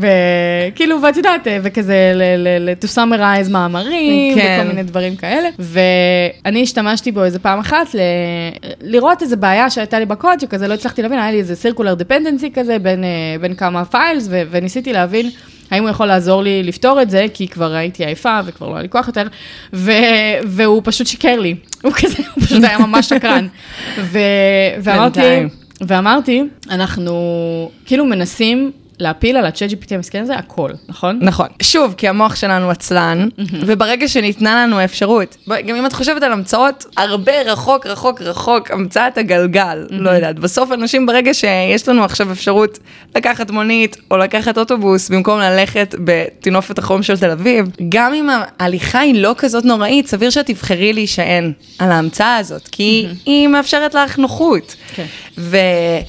וכאילו, 0.00 1.02
ואת 1.02 1.16
יודעת, 1.16 1.46
אה, 1.48 1.58
וכזה, 1.62 2.12
ל- 2.14 2.36
ל- 2.48 2.70
ל- 2.70 2.74
to 2.84 2.88
summarize 2.96 3.50
מאמרים, 3.50 4.34
כן. 4.34 4.58
וכל 4.60 4.68
מיני 4.68 4.82
דברים 4.82 5.16
כאלה. 5.16 5.23
ואני 5.58 6.62
השתמשתי 6.62 7.12
בו 7.12 7.24
איזה 7.24 7.38
פעם 7.38 7.58
אחת 7.58 7.94
ל- 7.94 7.98
לראות 8.80 9.22
איזה 9.22 9.36
בעיה 9.36 9.70
שהייתה 9.70 9.98
לי 9.98 10.06
בקוד, 10.06 10.40
שכזה 10.40 10.68
לא 10.68 10.74
הצלחתי 10.74 11.02
להבין, 11.02 11.18
היה 11.18 11.30
לי 11.30 11.38
איזה 11.38 11.70
circular 11.70 12.00
dependency 12.02 12.46
כזה 12.54 12.78
בין, 12.78 13.04
אה, 13.04 13.08
בין 13.40 13.54
כמה 13.54 13.84
פיילס, 13.84 14.26
ו- 14.30 14.42
וניסיתי 14.50 14.92
להבין. 14.92 15.30
האם 15.70 15.82
הוא 15.82 15.90
יכול 15.90 16.06
לעזור 16.06 16.42
לי 16.42 16.62
לפתור 16.62 17.02
את 17.02 17.10
זה, 17.10 17.26
כי 17.34 17.48
כבר 17.48 17.74
הייתי 17.74 18.04
עייפה 18.04 18.40
וכבר 18.46 18.68
לא 18.68 18.74
היה 18.74 18.82
לי 18.82 18.88
כוח 18.88 19.06
יותר, 19.06 19.26
ו- 19.72 19.92
והוא 20.46 20.80
פשוט 20.84 21.06
שיקר 21.06 21.40
לי. 21.40 21.54
הוא 21.82 21.92
כזה, 21.92 22.22
הוא 22.34 22.44
פשוט 22.44 22.64
היה 22.64 22.78
ממש 22.78 23.08
שקרן. 23.08 23.46
ו- 24.00 24.18
ואמרתי. 24.82 25.20
ואמרתי, 25.80 26.42
אנחנו 26.70 27.14
כאילו 27.86 28.04
מנסים 28.04 28.70
להפיל 28.98 29.36
על 29.36 29.46
ה-chat 29.46 29.70
GPT 29.70 29.94
המסכן 29.94 30.22
הזה 30.22 30.36
הכל, 30.36 30.70
נכון? 30.88 31.18
נכון. 31.22 31.48
שוב, 31.62 31.94
כי 31.96 32.08
המוח 32.08 32.36
שלנו 32.36 32.70
עצלן, 32.70 33.28
וברגע 33.66 34.08
שניתנה 34.08 34.62
לנו 34.62 34.78
האפשרות, 34.78 35.36
גם 35.66 35.76
אם 35.76 35.86
את 35.86 35.92
חושבת 35.92 36.22
על 36.22 36.32
המצאות, 36.32 36.84
הרבה 36.96 37.42
רחוק, 37.42 37.86
רחוק, 37.86 38.22
רחוק, 38.22 38.70
המצאת 38.70 39.18
הגלגל, 39.18 39.86
לא 39.90 40.10
יודעת. 40.10 40.38
בסוף 40.38 40.72
אנשים, 40.72 41.06
ברגע 41.06 41.34
שיש 41.34 41.88
לנו 41.88 42.04
עכשיו 42.04 42.32
אפשרות 42.32 42.78
לקחת 43.16 43.50
מונית, 43.50 43.96
או 44.10 44.16
לקחת 44.16 44.58
אוטובוס, 44.58 45.08
במקום 45.08 45.40
ללכת 45.40 45.94
בטינופת 46.04 46.78
החום 46.78 47.02
של 47.02 47.18
תל 47.18 47.30
אביב, 47.30 47.66
גם 47.88 48.14
אם 48.14 48.28
ההליכה 48.58 49.00
היא 49.00 49.22
לא 49.22 49.34
כזאת 49.38 49.64
נוראית, 49.64 50.06
סביר 50.06 50.30
שאת 50.30 50.46
תבחרי 50.46 50.92
להישען 50.92 51.52
על 51.78 51.92
ההמצאה 51.92 52.36
הזאת, 52.36 52.68
כי 52.68 53.06
היא 53.26 53.48
מאפשרת 53.48 53.94
לך 53.94 54.18
נוחות. 54.18 54.76
כן. 54.94 55.06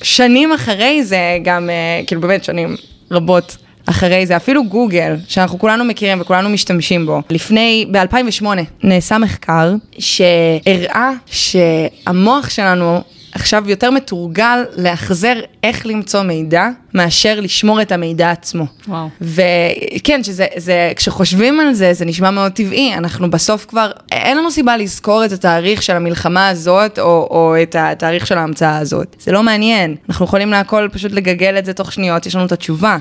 ושנים 0.02 0.54
אחרי 0.54 1.04
זה, 1.04 1.38
גם, 1.44 1.70
אה, 1.70 2.02
כאילו 2.08 2.22
באמת 2.22 2.44
שנים 2.44 2.75
רבות 3.12 3.58
אחרי 3.86 4.26
זה, 4.26 4.36
אפילו 4.36 4.64
גוגל, 4.64 5.16
שאנחנו 5.28 5.60
כולנו 5.60 5.86
מכירים 5.86 6.22
וכולנו 6.22 6.50
משתמשים 6.50 7.06
בו, 7.06 7.22
לפני, 7.30 7.86
ב-2008 7.92 8.46
נעשה 8.84 9.18
מחקר 9.18 9.74
שהראה 10.00 11.12
שהמוח 11.26 12.50
שלנו 12.50 13.02
עכשיו 13.36 13.70
יותר 13.70 13.92
מתורגל 13.92 14.64
להחזר 14.76 15.34
איך 15.64 15.86
למצוא 15.86 16.22
מידע, 16.22 16.68
מאשר 16.94 17.40
לשמור 17.40 17.82
את 17.82 17.92
המידע 17.92 18.32
עצמו. 18.32 18.66
וואו. 18.88 19.08
וכן, 19.22 20.24
שזה, 20.24 20.46
זה, 20.56 20.92
כשחושבים 20.96 21.60
על 21.60 21.74
זה, 21.74 21.94
זה 21.94 22.06
נשמע 22.06 22.32
מאוד 22.32 22.52
טבעי. 22.52 22.94
אנחנו 22.94 23.32
בסוף 23.32 23.66
כבר, 23.66 23.92
אין 24.12 24.38
לנו 24.38 24.52
סיבה 24.52 24.78
לזכור 24.78 25.26
את 25.26 25.32
התאריך 25.32 25.84
של 25.84 25.96
המלחמה 25.96 26.50
הזאת, 26.50 27.00
או, 27.00 27.28
או 27.32 27.56
את 27.64 27.76
התאריך 27.80 28.28
של 28.28 28.38
ההמצאה 28.38 28.78
הזאת. 28.78 29.16
זה 29.20 29.32
לא 29.32 29.44
מעניין. 29.44 29.96
אנחנו 30.10 30.26
יכולים 30.26 30.52
להכל 30.52 30.88
פשוט 30.92 31.12
לגגל 31.12 31.58
את 31.58 31.66
זה 31.66 31.74
תוך 31.74 31.92
שניות, 31.92 32.26
יש 32.26 32.36
לנו 32.36 32.46
את 32.46 32.52
התשובה. 32.52 32.98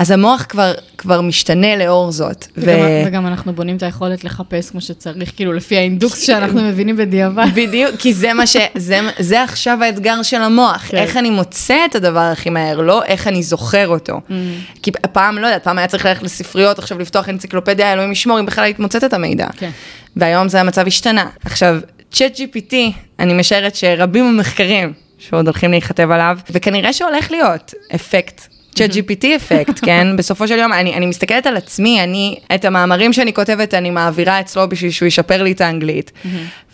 אז 0.00 0.10
המוח 0.10 0.46
כבר, 0.48 0.72
כבר 0.98 1.20
משתנה 1.20 1.76
לאור 1.76 2.12
זאת. 2.12 2.46
וגם, 2.56 2.78
ו... 2.80 3.02
וגם 3.06 3.26
אנחנו 3.26 3.52
בונים 3.52 3.76
את 3.76 3.82
היכולת 3.82 4.24
לחפש 4.24 4.70
כמו 4.70 4.80
שצריך, 4.80 5.32
כאילו 5.36 5.52
לפי 5.52 5.76
האינדוקס 5.76 6.26
שאנחנו 6.26 6.62
מבינים 6.62 6.96
בדיעבד. 6.96 7.46
בדיוק, 7.60 7.96
כי 7.98 8.14
זה 8.14 8.32
מה 8.32 8.46
ש... 8.46 8.56
זה, 8.74 9.00
זה 9.18 9.42
עכשיו 9.42 9.82
האתגר 9.82 10.22
של 10.22 10.42
המוח, 10.42 10.84
כן. 10.88 10.96
איך 10.96 11.16
אני 11.16 11.30
מוצא 11.30 11.76
את 11.90 11.94
הדבר 11.94 12.20
הכי 12.20 12.50
מהר, 12.50 12.80
לא 12.80 13.04
איך 13.04 13.26
אני 13.26 13.42
זוכר 13.42 13.88
אותו. 13.88 14.20
Mm. 14.28 14.32
כי 14.82 14.90
פעם, 15.12 15.38
לא 15.38 15.46
יודעת, 15.46 15.64
פעם 15.64 15.78
היה 15.78 15.86
צריך 15.86 16.06
ללכת 16.06 16.22
לספריות, 16.22 16.78
עכשיו 16.78 16.98
לפתוח 16.98 17.28
אנציקלופדיה, 17.28 17.92
אלוהים 17.92 18.12
ישמור, 18.12 18.40
אם 18.40 18.46
בכלל 18.46 18.64
היית 18.64 18.78
מוצאת 18.78 19.04
את 19.04 19.12
המידע. 19.12 19.46
כן. 19.56 19.70
והיום 20.16 20.48
זה 20.48 20.60
המצב 20.60 20.86
השתנה. 20.86 21.26
עכשיו, 21.44 21.78
צ'אט 22.12 22.36
GPT, 22.36 22.74
אני 23.18 23.34
משערת 23.34 23.76
שרבים 23.76 24.24
המחקרים 24.24 24.92
שעוד 25.18 25.46
הולכים 25.46 25.70
להיכתב 25.70 26.10
עליו, 26.10 26.38
וכנראה 26.50 26.92
שהולך 26.92 27.30
להיות 27.30 27.74
אפקט 27.94 28.59
צ'אט 28.74 28.90
GPT 28.90 29.26
אפקט, 29.36 29.80
כן? 29.82 30.16
בסופו 30.16 30.48
של 30.48 30.58
יום, 30.58 30.72
אני, 30.72 30.94
אני 30.94 31.06
מסתכלת 31.06 31.46
על 31.46 31.56
עצמי, 31.56 32.02
אני, 32.02 32.38
את 32.54 32.64
המאמרים 32.64 33.12
שאני 33.12 33.32
כותבת, 33.32 33.74
אני 33.74 33.90
מעבירה 33.90 34.40
אצלו 34.40 34.68
בשביל 34.68 34.90
שהוא 34.90 35.06
ישפר 35.06 35.42
לי 35.42 35.52
את 35.52 35.60
האנגלית. 35.60 36.12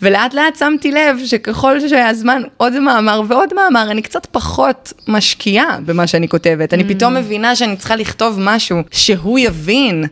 ולאט 0.01 0.33
לאט 0.33 0.55
שמתי 0.55 0.91
לב 0.91 1.17
שככל 1.25 1.87
שהזמן, 1.87 2.41
עוד 2.57 2.79
מאמר 2.79 3.21
ועוד 3.27 3.53
מאמר, 3.53 3.91
אני 3.91 4.01
קצת 4.01 4.25
פחות 4.25 4.93
משקיעה 5.07 5.77
במה 5.85 6.07
שאני 6.07 6.27
כותבת. 6.27 6.73
אני 6.73 6.83
פתאום 6.83 7.13
מבינה 7.13 7.55
שאני 7.55 7.77
צריכה 7.77 7.95
לכתוב 7.95 8.37
משהו 8.39 8.77
שהוא 8.91 9.39
יבין, 9.39 10.03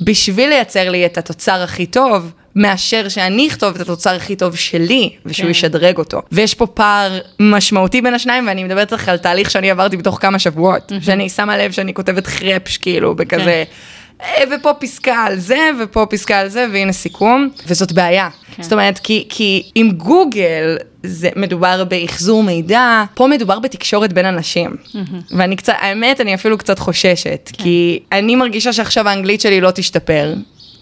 בשביל 0.00 0.48
לייצר 0.48 0.90
לי 0.90 1.06
את 1.06 1.18
התוצר 1.18 1.62
הכי 1.62 1.86
טוב. 1.86 2.32
מאשר 2.56 3.08
שאני 3.08 3.48
אכתוב 3.48 3.74
את 3.74 3.80
התוצר 3.80 4.14
הכי 4.14 4.36
טוב 4.36 4.56
שלי, 4.56 5.10
ושהוא 5.26 5.44
כן. 5.44 5.50
ישדרג 5.50 5.98
אותו. 5.98 6.22
ויש 6.32 6.54
פה 6.54 6.66
פער 6.66 7.18
משמעותי 7.40 8.02
בין 8.02 8.14
השניים, 8.14 8.46
ואני 8.46 8.64
מדברת 8.64 8.92
איתך 8.92 9.08
על 9.08 9.18
תהליך 9.18 9.50
שאני 9.50 9.70
עברתי 9.70 9.96
בתוך 9.96 10.18
כמה 10.20 10.38
שבועות, 10.38 10.92
שאני 11.00 11.28
שמה 11.28 11.58
לב 11.58 11.72
שאני 11.72 11.94
כותבת 11.94 12.26
חרפש, 12.26 12.76
כאילו, 12.76 13.14
בכזה... 13.14 13.64
כן. 13.66 13.72
אה, 14.22 14.44
ופה 14.50 14.72
פסקה 14.74 15.14
על 15.14 15.38
זה, 15.38 15.70
ופה 15.80 16.06
פסקה 16.10 16.38
על 16.38 16.48
זה, 16.48 16.66
והנה 16.72 16.92
סיכום, 16.92 17.48
וזאת 17.66 17.92
בעיה. 17.92 18.28
כן. 18.56 18.62
זאת 18.62 18.72
אומרת, 18.72 18.98
כי, 18.98 19.26
כי 19.28 19.62
עם 19.74 19.90
גוגל 19.90 20.76
זה 21.02 21.28
מדובר 21.36 21.84
באחזור 21.84 22.42
מידע, 22.42 23.04
פה 23.14 23.26
מדובר 23.26 23.58
בתקשורת 23.58 24.12
בין 24.12 24.26
אנשים. 24.26 24.76
Mm-hmm. 24.86 24.98
ואני 25.30 25.56
קצת, 25.56 25.72
האמת, 25.78 26.20
אני 26.20 26.34
אפילו 26.34 26.58
קצת 26.58 26.78
חוששת, 26.78 27.50
כן. 27.52 27.64
כי 27.64 27.98
אני 28.12 28.36
מרגישה 28.36 28.72
שעכשיו 28.72 29.08
האנגלית 29.08 29.40
שלי 29.40 29.60
לא 29.60 29.70
תשתפר, 29.70 30.34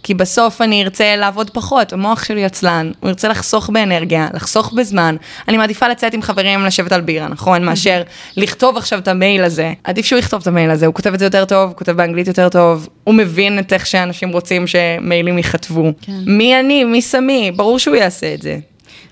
כי 0.05 0.15
בסוף 0.15 0.61
אני 0.63 0.83
ארצה 0.83 1.17
לעבוד 1.17 1.51
פחות, 1.51 1.93
המוח 1.93 2.25
שלי 2.25 2.45
עצלן, 2.45 2.93
הוא 3.01 3.09
ירצה 3.09 3.29
לחסוך 3.29 3.71
באנרגיה, 3.71 4.29
לחסוך 4.35 4.73
בזמן. 4.73 5.17
אני 5.49 5.57
מעדיפה 5.57 5.89
לצאת 5.89 6.15
עם 6.15 6.23
חברים 6.23 6.65
לשבת 6.65 6.93
על 6.93 7.01
בירה, 7.01 7.29
נכון? 7.29 7.65
מאשר 7.65 8.03
לכתוב 8.37 8.77
עכשיו 8.77 8.99
את 8.99 9.09
המייל 9.09 9.45
הזה. 9.45 9.73
עדיף 9.85 10.07
שהוא 10.07 10.19
יכתוב 10.19 10.41
את 10.41 10.47
המייל 10.47 10.71
הזה, 10.71 10.87
הוא 10.87 10.95
כותב 10.95 11.15
את 11.15 11.19
זה 11.19 11.25
יותר 11.25 11.45
טוב, 11.45 11.69
הוא 11.69 11.77
כותב 11.77 11.93
באנגלית 11.93 12.29
יותר 12.29 12.49
טוב, 12.49 12.89
הוא 13.05 13.15
מבין 13.15 13.59
את 13.59 13.73
איך 13.73 13.87
שאנשים 13.87 14.29
רוצים 14.29 14.67
שמיילים 14.67 15.39
ייכתבו. 15.39 15.93
כן. 16.01 16.13
מי 16.27 16.61
אני? 16.61 16.85
מי 16.85 17.03
שמי? 17.03 17.53
ברור 17.57 17.79
שהוא 17.79 17.97
יעשה 17.97 18.35
את 18.35 18.43
זה. 18.43 18.59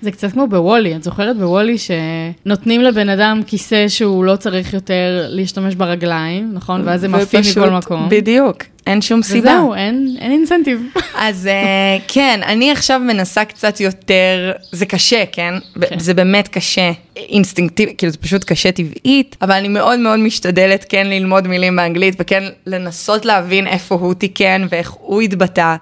זה 0.01 0.11
קצת 0.11 0.31
כמו 0.31 0.47
בוולי, 0.47 0.95
את 0.95 1.03
זוכרת 1.03 1.37
בוולי 1.37 1.75
שנותנים 1.77 2.81
לבן 2.81 3.09
אדם 3.09 3.41
כיסא 3.47 3.87
שהוא 3.87 4.23
לא 4.23 4.35
צריך 4.35 4.73
יותר 4.73 5.25
להשתמש 5.29 5.75
ברגליים, 5.75 6.49
נכון? 6.53 6.81
ואז 6.85 7.03
הם 7.03 7.15
עפים 7.15 7.41
מכל 7.51 7.69
מקום. 7.69 8.09
בדיוק. 8.09 8.72
אין 8.87 9.01
שום 9.01 9.21
סיבה. 9.21 9.51
וזהו, 9.51 9.73
אין, 9.73 10.15
אין 10.19 10.31
אינסנטיב. 10.31 10.81
אז 11.15 11.49
uh, 11.49 12.01
כן, 12.07 12.39
אני 12.45 12.71
עכשיו 12.71 12.99
מנסה 12.99 13.45
קצת 13.45 13.79
יותר, 13.79 14.51
זה 14.71 14.85
קשה, 14.85 15.23
כן? 15.31 15.53
כן. 15.81 15.99
זה 15.99 16.13
באמת 16.13 16.47
קשה, 16.47 16.91
אינסטינקטיב, 17.15 17.89
כאילו 17.97 18.11
זה 18.11 18.17
פשוט 18.17 18.43
קשה 18.43 18.71
טבעית, 18.71 19.35
אבל 19.41 19.51
אני 19.53 19.67
מאוד 19.67 19.99
מאוד 19.99 20.19
משתדלת 20.19 20.85
כן 20.89 21.07
ללמוד 21.07 21.47
מילים 21.47 21.75
באנגלית, 21.75 22.15
וכן 22.19 22.43
לנסות 22.67 23.25
להבין 23.25 23.67
איפה 23.67 23.95
הוא 23.95 24.13
תיקן 24.13 24.65
ואיך 24.69 24.91
הוא 24.91 25.21
התבטא, 25.21 25.75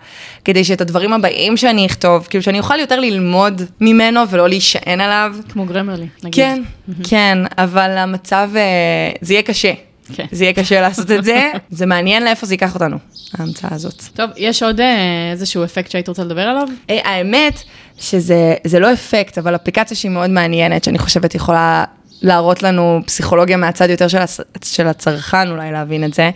כדי 0.45 0.63
שאת 0.63 0.81
הדברים 0.81 1.13
הבאים 1.13 1.57
שאני 1.57 1.85
אכתוב, 1.85 2.27
כאילו 2.29 2.43
שאני 2.43 2.59
אוכל 2.59 2.79
יותר 2.79 2.99
ללמוד 2.99 3.61
ממנו 3.81 4.19
ולא 4.29 4.49
להישען 4.49 5.01
עליו. 5.01 5.35
כמו 5.49 5.65
גרמרלי, 5.65 6.07
נגיד. 6.23 6.33
כן, 6.35 6.61
כן, 7.09 7.37
אבל 7.57 7.97
המצב, 7.97 8.49
uh, 8.53 9.17
זה 9.21 9.33
יהיה 9.33 9.43
קשה. 9.43 9.73
כן. 10.15 10.25
זה 10.31 10.43
יהיה 10.43 10.53
קשה 10.53 10.81
לעשות 10.81 11.11
את 11.11 11.23
זה, 11.23 11.51
זה 11.69 11.85
מעניין 11.85 12.23
לאיפה 12.23 12.45
זה 12.45 12.53
ייקח 12.53 12.73
אותנו, 12.73 12.97
ההמצאה 13.37 13.69
הזאת. 13.73 14.03
טוב, 14.13 14.29
יש 14.37 14.63
עוד 14.63 14.79
אה, 14.79 15.31
איזשהו 15.31 15.63
אפקט 15.63 15.91
שהיית 15.91 16.09
רוצה 16.09 16.23
לדבר 16.23 16.41
עליו? 16.41 16.67
אה, 16.89 16.99
האמת 17.03 17.63
שזה 17.97 18.79
לא 18.79 18.93
אפקט, 18.93 19.37
אבל 19.37 19.55
אפליקציה 19.55 19.97
שהיא 19.97 20.11
מאוד 20.11 20.29
מעניינת, 20.29 20.83
שאני 20.83 20.99
חושבת 20.99 21.35
יכולה 21.35 21.83
להראות 22.21 22.63
לנו 22.63 23.01
פסיכולוגיה 23.05 23.57
מהצד 23.57 23.89
יותר 23.89 24.07
של, 24.07 24.17
הצ... 24.17 24.39
של 24.63 24.87
הצרכן, 24.87 25.51
אולי 25.51 25.71
להבין 25.71 26.03
את 26.03 26.13
זה. 26.13 26.29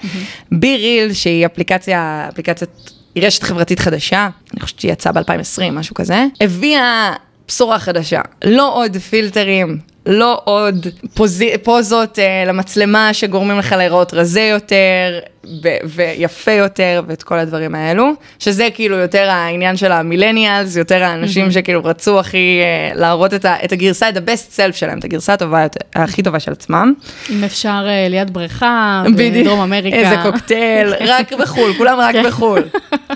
בי 0.52 0.78
ריל, 0.78 1.14
שהיא 1.14 1.46
אפליקציה, 1.46 2.30
אפליקציית, 2.30 2.92
היא 3.16 3.24
רשת 3.24 3.44
חברתית 3.44 3.80
חדשה, 3.80 4.30
אני 4.54 4.62
חושבת 4.62 4.80
שהיא 4.80 4.92
יצאה 4.92 5.12
ב-2020, 5.12 5.72
משהו 5.72 5.96
כזה, 5.96 6.26
הביאה 6.42 7.14
בשורה 7.48 7.80
חדשה, 7.80 8.22
לא 8.44 8.76
עוד 8.76 8.98
פילטרים, 8.98 9.78
לא 10.06 10.42
עוד 10.44 10.88
פוז... 11.14 11.44
פוזות 11.64 12.18
uh, 12.20 12.48
למצלמה 12.48 13.14
שגורמים 13.14 13.58
לך 13.58 13.72
להיראות 13.72 14.14
רזה 14.14 14.42
יותר 14.42 15.20
ו- 15.64 15.78
ויפה 15.86 16.52
יותר 16.52 17.02
ואת 17.08 17.24
כל 17.24 17.40
הדברים 17.40 17.76
האלו, 17.76 18.12
שזה 18.40 18.68
כאילו 18.74 18.98
יותר 18.98 19.30
העניין 19.30 19.78
של 19.78 19.92
המילניאלס, 19.92 20.76
יותר 20.76 21.04
האנשים 21.04 21.48
mm-hmm. 21.48 21.52
שכאילו 21.52 21.84
רצו 21.84 22.20
הכי 22.20 22.62
uh, 22.94 22.98
להראות 22.98 23.34
את, 23.34 23.46
ה- 23.46 23.56
את 23.66 23.72
הגרסה, 23.72 24.10
את 24.10 24.18
ה-best 24.18 24.58
self 24.58 24.74
שלהם, 24.74 25.00
את 25.00 25.04
הגרסה 25.04 25.34
הטובה, 25.34 25.62
יותר, 25.62 25.80
הכי 25.96 26.24
טובה 26.24 26.40
של 26.40 26.52
עצמם. 26.52 26.94
אם 27.30 27.44
אפשר 27.44 27.86
uh, 27.86 28.10
ליד 28.10 28.34
בריכה, 28.34 29.04
בדרום 29.16 29.60
אמריקה. 29.60 29.98
איזה 29.98 30.16
קוקטייל, 30.24 30.94
רק 31.08 31.34
בחו"ל, 31.34 31.74
כולם 31.78 31.98
רק 32.00 32.16
כן. 32.16 32.24
בחו"ל. 32.24 32.64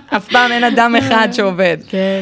אף 0.10 0.28
פעם 0.28 0.52
אין 0.52 0.64
אדם 0.64 0.96
אחד 0.96 1.28
שעובד. 1.32 1.78
כן. 1.90 2.22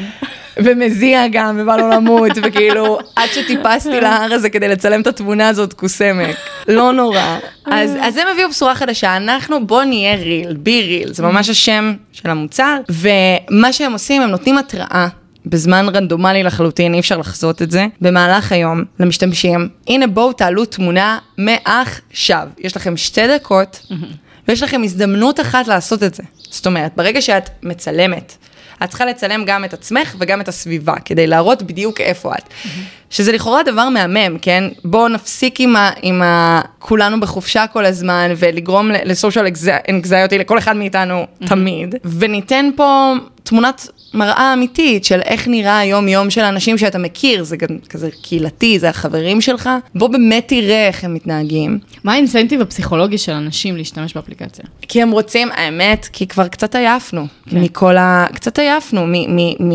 ומזיע 0.64 1.28
גם, 1.32 1.58
ובא 1.60 1.78
לו 1.78 1.90
למות, 1.90 2.32
וכאילו, 2.44 3.00
עד 3.16 3.30
שטיפסתי 3.30 4.02
להר 4.02 4.34
הזה 4.34 4.50
כדי 4.50 4.68
לצלם 4.68 5.02
את 5.02 5.08
התמונה 5.08 5.50
הזאת, 5.50 5.74
קוסמק. 5.74 6.36
לא 6.68 6.94
נורא. 6.94 7.38
אז, 7.66 7.92
אז 8.02 8.18
הם 8.18 8.28
הביאו 8.34 8.50
בשורה 8.50 8.76
חדשה, 8.76 9.18
אנחנו 9.18 9.68
בוא 9.68 9.84
נהיה 9.84 10.16
ריל, 10.16 10.54
בי 10.54 10.82
ריל, 10.82 11.14
זה 11.14 11.24
ממש 11.24 11.50
השם 11.50 11.94
של 12.12 12.30
המוצר, 12.30 12.78
ומה 12.90 13.74
שהם 13.74 13.94
עושים, 13.94 14.22
הם 14.22 14.30
נותנים 14.30 14.58
התראה. 14.58 15.08
בזמן 15.46 15.90
רנדומלי 15.94 16.44
לחלוטין, 16.44 16.94
אי 16.94 17.00
אפשר 17.00 17.18
לחזות 17.18 17.62
את 17.62 17.72
זה, 17.72 17.86
במהלך 18.02 18.52
היום 18.52 18.84
למשתמשים, 19.00 19.70
הנה 19.88 20.08
בואו 20.08 20.34
תעלו 20.34 20.66
תמונה 20.66 21.18
מעכשיו. 21.38 22.48
יש 22.60 22.76
לכם 22.76 22.98
שתי 22.98 23.28
דקות, 23.28 23.88
ויש 24.48 24.64
לכם 24.64 24.84
הזדמנות 24.84 25.40
אחת 25.40 25.68
לעשות 25.68 26.04
את 26.04 26.14
זה. 26.14 26.24
זאת 26.50 26.66
אומרת, 26.66 26.92
ברגע 26.96 27.22
שאת 27.22 27.50
מצלמת 27.64 28.34
את 28.84 28.90
צריכה 28.90 29.06
לצלם 29.06 29.44
גם 29.46 29.66
את 29.66 29.74
עצמך 29.74 30.16
וגם 30.20 30.42
את 30.42 30.48
הסביבה, 30.48 30.96
כדי 31.06 31.28
להראות 31.28 31.62
בדיוק 31.62 32.02
איפה 32.02 32.34
את. 32.36 32.44
Mm-hmm. 32.44 32.68
שזה 33.10 33.32
לכאורה 33.32 33.64
דבר 33.64 33.90
מהמם, 33.90 34.38
כן? 34.42 34.64
בואו 34.86 35.08
נפסיק 35.08 35.60
עם 35.60 35.76
ה... 35.76 35.92
עם 36.02 36.22
ה... 36.22 36.62
כולנו 36.80 37.20
בחופשה 37.20 37.68
כל 37.68 37.86
הזמן, 37.86 38.32
ולגרום 38.38 38.92
לסושיאל 39.06 39.46
אנגזיוטי 39.90 40.38
לכל 40.38 40.58
אחד 40.58 40.76
מאיתנו 40.76 41.24
mm-hmm. 41.24 41.48
תמיד, 41.48 41.96
וניתן 42.06 42.70
פה 42.76 43.14
תמונת 43.44 43.88
מראה 44.14 44.54
אמיתית 44.54 45.06
של 45.06 45.20
איך 45.22 45.48
נראה 45.48 45.80
היום-יום 45.80 46.30
של 46.30 46.42
אנשים 46.42 46.78
שאתה 46.78 46.98
מכיר, 46.98 47.44
זה 47.44 47.58
גם 47.58 47.68
כזה 47.90 48.10
קהילתי, 48.22 48.80
זה 48.80 48.90
החברים 48.90 49.42
שלך, 49.42 49.70
בוא 49.96 50.08
באמת 50.08 50.48
תראה 50.48 50.88
איך 50.88 51.04
הם 51.04 51.14
מתנהגים. 51.14 51.80
מה 52.04 52.14
האינסנטיב 52.14 52.62
הפסיכולוגי 52.62 53.18
של 53.18 53.32
אנשים 53.32 53.78
להשתמש 53.78 54.14
באפליקציה? 54.14 54.66
כי 54.82 55.02
הם 55.02 55.12
רוצים, 55.12 55.50
האמת, 55.52 56.08
כי 56.14 56.28
כבר 56.28 56.48
קצת 56.48 56.76
עייפנו, 56.76 57.28
כן. 57.50 57.62
מכל 57.62 57.98
ה... 57.98 58.26
קצת 58.34 58.60
עייפנו, 58.60 59.08
מ... 59.08 59.12
מ, 59.12 59.70
מ 59.70 59.72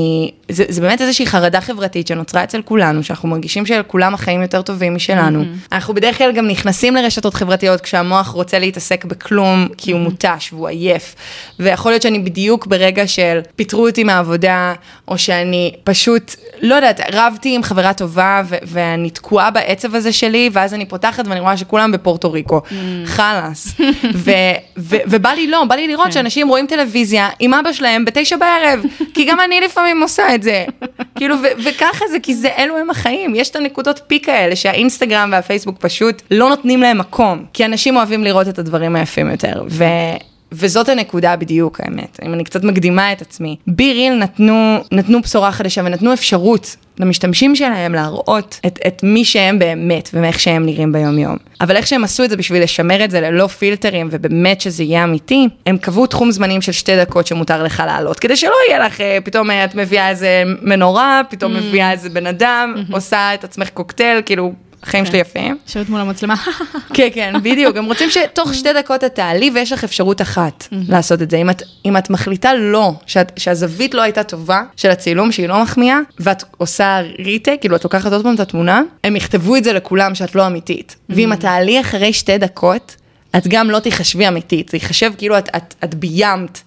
זה, 0.53 0.65
זה 0.69 0.81
באמת 0.81 1.01
איזושהי 1.01 1.27
חרדה 1.27 1.61
חברתית 1.61 2.07
שנוצרה 2.07 2.45
אצל 2.45 2.63
כולנו, 2.63 3.03
שאנחנו 3.03 3.29
מרגישים 3.29 3.67
שלכולם 3.67 4.15
החיים 4.15 4.43
יותר 4.43 4.63
טובים 4.63 4.95
משלנו. 4.95 5.43
Mm-hmm. 5.43 5.69
אנחנו 5.73 5.95
בדרך 5.95 6.19
כלל 6.19 6.33
גם 6.33 6.49
נכנסים 6.49 6.95
לרשתות 6.97 7.35
חברתיות 7.35 7.81
כשהמוח 7.81 8.29
רוצה 8.29 8.59
להתעסק 8.59 9.05
בכלום, 9.05 9.69
כי 9.77 9.93
הוא 9.93 10.01
mm-hmm. 10.01 10.05
מותש 10.05 10.53
והוא 10.53 10.69
עייף. 10.69 11.15
ויכול 11.59 11.93
להיות 11.93 12.03
שאני 12.03 12.19
בדיוק 12.19 12.67
ברגע 12.67 13.07
של 13.07 13.41
פיטרו 13.57 13.87
אותי 13.87 14.05
מהעבודה, 14.05 14.75
או 15.09 15.19
שאני 15.19 15.73
פשוט, 15.85 16.35
לא 16.63 16.75
יודעת, 16.75 17.01
רבתי 17.13 17.55
עם 17.55 17.63
חברה 17.63 17.93
טובה, 17.95 18.43
ו- 18.49 18.57
ואני 18.63 19.11
תקועה 19.11 19.51
בעצב 19.51 19.95
הזה 19.95 20.13
שלי, 20.13 20.51
ואז 20.53 20.75
אני 20.75 20.87
פותחת 20.87 21.29
ואני 21.29 21.41
רואה 21.41 21.57
שכולם 21.57 21.93
בפורטו 21.93 22.33
ריקו. 22.33 22.61
Mm. 22.69 22.73
חלאס. 23.07 23.75
ו- 24.25 24.31
ו- 24.79 24.97
ובא 25.07 25.31
לי 25.31 25.47
לא, 25.47 25.65
בא 25.65 25.75
לי 25.75 25.89
לראות 25.89 26.07
כן. 26.07 26.13
שאנשים 26.13 26.49
רואים 26.49 26.67
טלוויזיה 26.67 27.29
עם 27.39 27.55
אבא 27.55 27.73
שלהם 27.73 28.05
בתשע 28.05 28.37
בערב, 28.37 28.81
כי 29.15 29.25
גם 29.25 29.41
אני 29.41 29.61
לפעמים 29.61 30.03
עושה 30.03 30.35
את 30.35 30.42
זה. 30.43 30.65
כאילו, 31.17 31.37
וככה 31.65 32.05
זה, 32.11 32.21
כי 32.21 32.35
זה, 32.35 32.49
אלו 32.59 32.79
הם 32.79 32.91
החיים. 32.91 33.35
יש 33.35 33.51
את 33.51 33.57
הנקודות 33.57 34.01
פיק 34.07 34.29
האלה 34.29 34.57
שהאינסטגרם 34.57 35.29
והפייסבוק 35.33 35.77
פשוט 35.81 36.23
לא 36.31 36.49
נותנים 36.49 36.83
להם 36.83 36.99
מקום, 36.99 37.45
כי 37.53 37.65
אנשים 37.65 37.97
אוהבים 37.97 38.25
לראות 38.25 38.49
את 38.49 38.59
הדברים 38.59 38.97
היפים 38.97 39.31
יותר. 39.31 39.63
ו- 39.69 40.32
וזאת 40.53 40.89
הנקודה 40.89 41.37
בדיוק, 41.37 41.81
האמת. 41.81 42.19
אם 42.27 42.35
אני 42.35 42.45
קצת 42.45 42.65
מקדימה 42.65 43.13
את 43.13 43.23
עצמי. 43.23 43.57
בי 43.67 43.93
ריל 43.93 44.15
נתנו, 44.15 44.79
נתנו 44.93 45.23
בשורה 45.23 45.53
חדשה 45.53 45.81
ונתנו 45.85 46.13
אפשרות 46.13 46.77
למשתמשים 46.99 47.57
שלהם 47.57 47.95
להראות 47.95 48.61
את, 48.67 48.79
את 48.87 49.03
מי 49.03 49.25
שהם 49.25 49.59
באמת 49.59 50.11
ומאיך 50.15 50.41
שהם 50.41 50.67
נראים 50.67 50.93
ביום-יום. 50.93 51.37
אבל 51.61 51.77
איך 51.77 51.87
שהם 51.87 52.05
עשו 52.05 52.25
את 52.25 52.31
זה 52.31 52.37
בשביל 52.37 52.63
לשמר 52.63 53.05
את 53.05 53.11
זה 53.11 53.21
ללא 53.21 53.47
פילטרים 53.47 54.09
ובאמת 54.11 54.61
שזה 54.61 54.83
יהיה 54.83 55.05
אמיתי, 55.05 55.49
הם 55.67 55.79
קבעו 55.79 56.07
תחום 56.07 56.31
זמנים 56.31 56.61
של 56.61 56.73
שתי 56.73 56.97
דקות 56.97 57.27
שמותר 57.27 57.63
לך 57.63 57.83
לעלות, 57.87 58.21
כדי 58.21 58.37
שלא 58.37 58.55
יהיה 58.69 58.79
לך, 58.79 59.01
אה, 59.01 59.19
פתאום 59.25 59.51
אה, 59.51 59.65
את 59.65 59.75
מביאה 59.75 60.11
איזה 60.11 60.43
מנורה, 60.63 61.21
פתאום 61.31 61.57
Mm. 61.57 61.59
מביאה 61.59 61.93
איזה 61.93 62.11
בן 62.11 62.27
אדם, 62.27 62.75
עושה 62.93 63.35
את 63.35 63.45
עצמך 63.45 63.69
קוקטייל, 63.71 64.23
כאילו, 64.27 64.53
החיים 64.83 65.07
שלי 65.07 65.19
יפים. 65.19 65.59
יושבת 65.67 65.89
מול 65.89 66.01
המצלמה. 66.01 66.35
כן, 66.95 67.09
כן, 67.15 67.33
בדיוק. 67.43 67.77
הם 67.77 67.85
רוצים 67.85 68.11
שתוך 68.11 68.55
שתי 68.55 68.69
דקות 68.73 69.05
את 69.05 69.15
תעלי 69.15 69.51
ויש 69.55 69.73
לך 69.73 69.85
אפשרות 69.85 70.21
אחת 70.21 70.69
לעשות 70.73 71.23
את 71.23 71.31
זה. 71.31 71.37
אם 71.37 71.51
את, 71.51 71.63
אם 71.85 71.97
את 71.97 72.11
מחליטה 72.11 72.55
לא, 72.55 72.93
שאת, 73.07 73.33
שהזווית 73.37 73.95
לא 73.95 74.03
הייתה 74.03 74.25
טובה 74.25 74.63
של 74.77 74.91
הצילום, 74.91 75.33
שהיא 75.33 75.49
לא 75.49 75.63
מחמיאה, 75.63 75.99
ואת 76.21 76.45
עושה 76.57 77.01
ריטייק, 77.19 77.61
כאילו 77.61 77.77
את 77.77 77.85
לוקחת 77.85 78.13
עוד 78.13 78.23
פעם 78.23 78.35
את 78.35 78.41
התמונה, 78.41 78.83
הם 79.05 79.17
יכתבו 79.17 79.57
את 79.57 79.65
זה 79.65 79.73
לכולם 79.73 80.15
שאת 80.15 80.35
לא 80.35 80.47
אמיתית. 80.47 80.97
ואם 81.09 81.33
את 81.33 81.41
תעלי 81.41 81.81
אחרי 81.81 82.13
שתי 82.13 82.39
דקות, 82.39 82.97
את 83.37 83.47
גם 83.47 83.71
לא 83.71 83.79
תיחשבי 83.79 84.29
אמיתית, 84.29 84.69
זה 84.69 84.77
ייחשב 84.77 85.13
כאילו 85.19 85.39
את, 85.39 85.49
את, 85.57 85.75
את 85.85 85.95
ביימת 85.95 86.61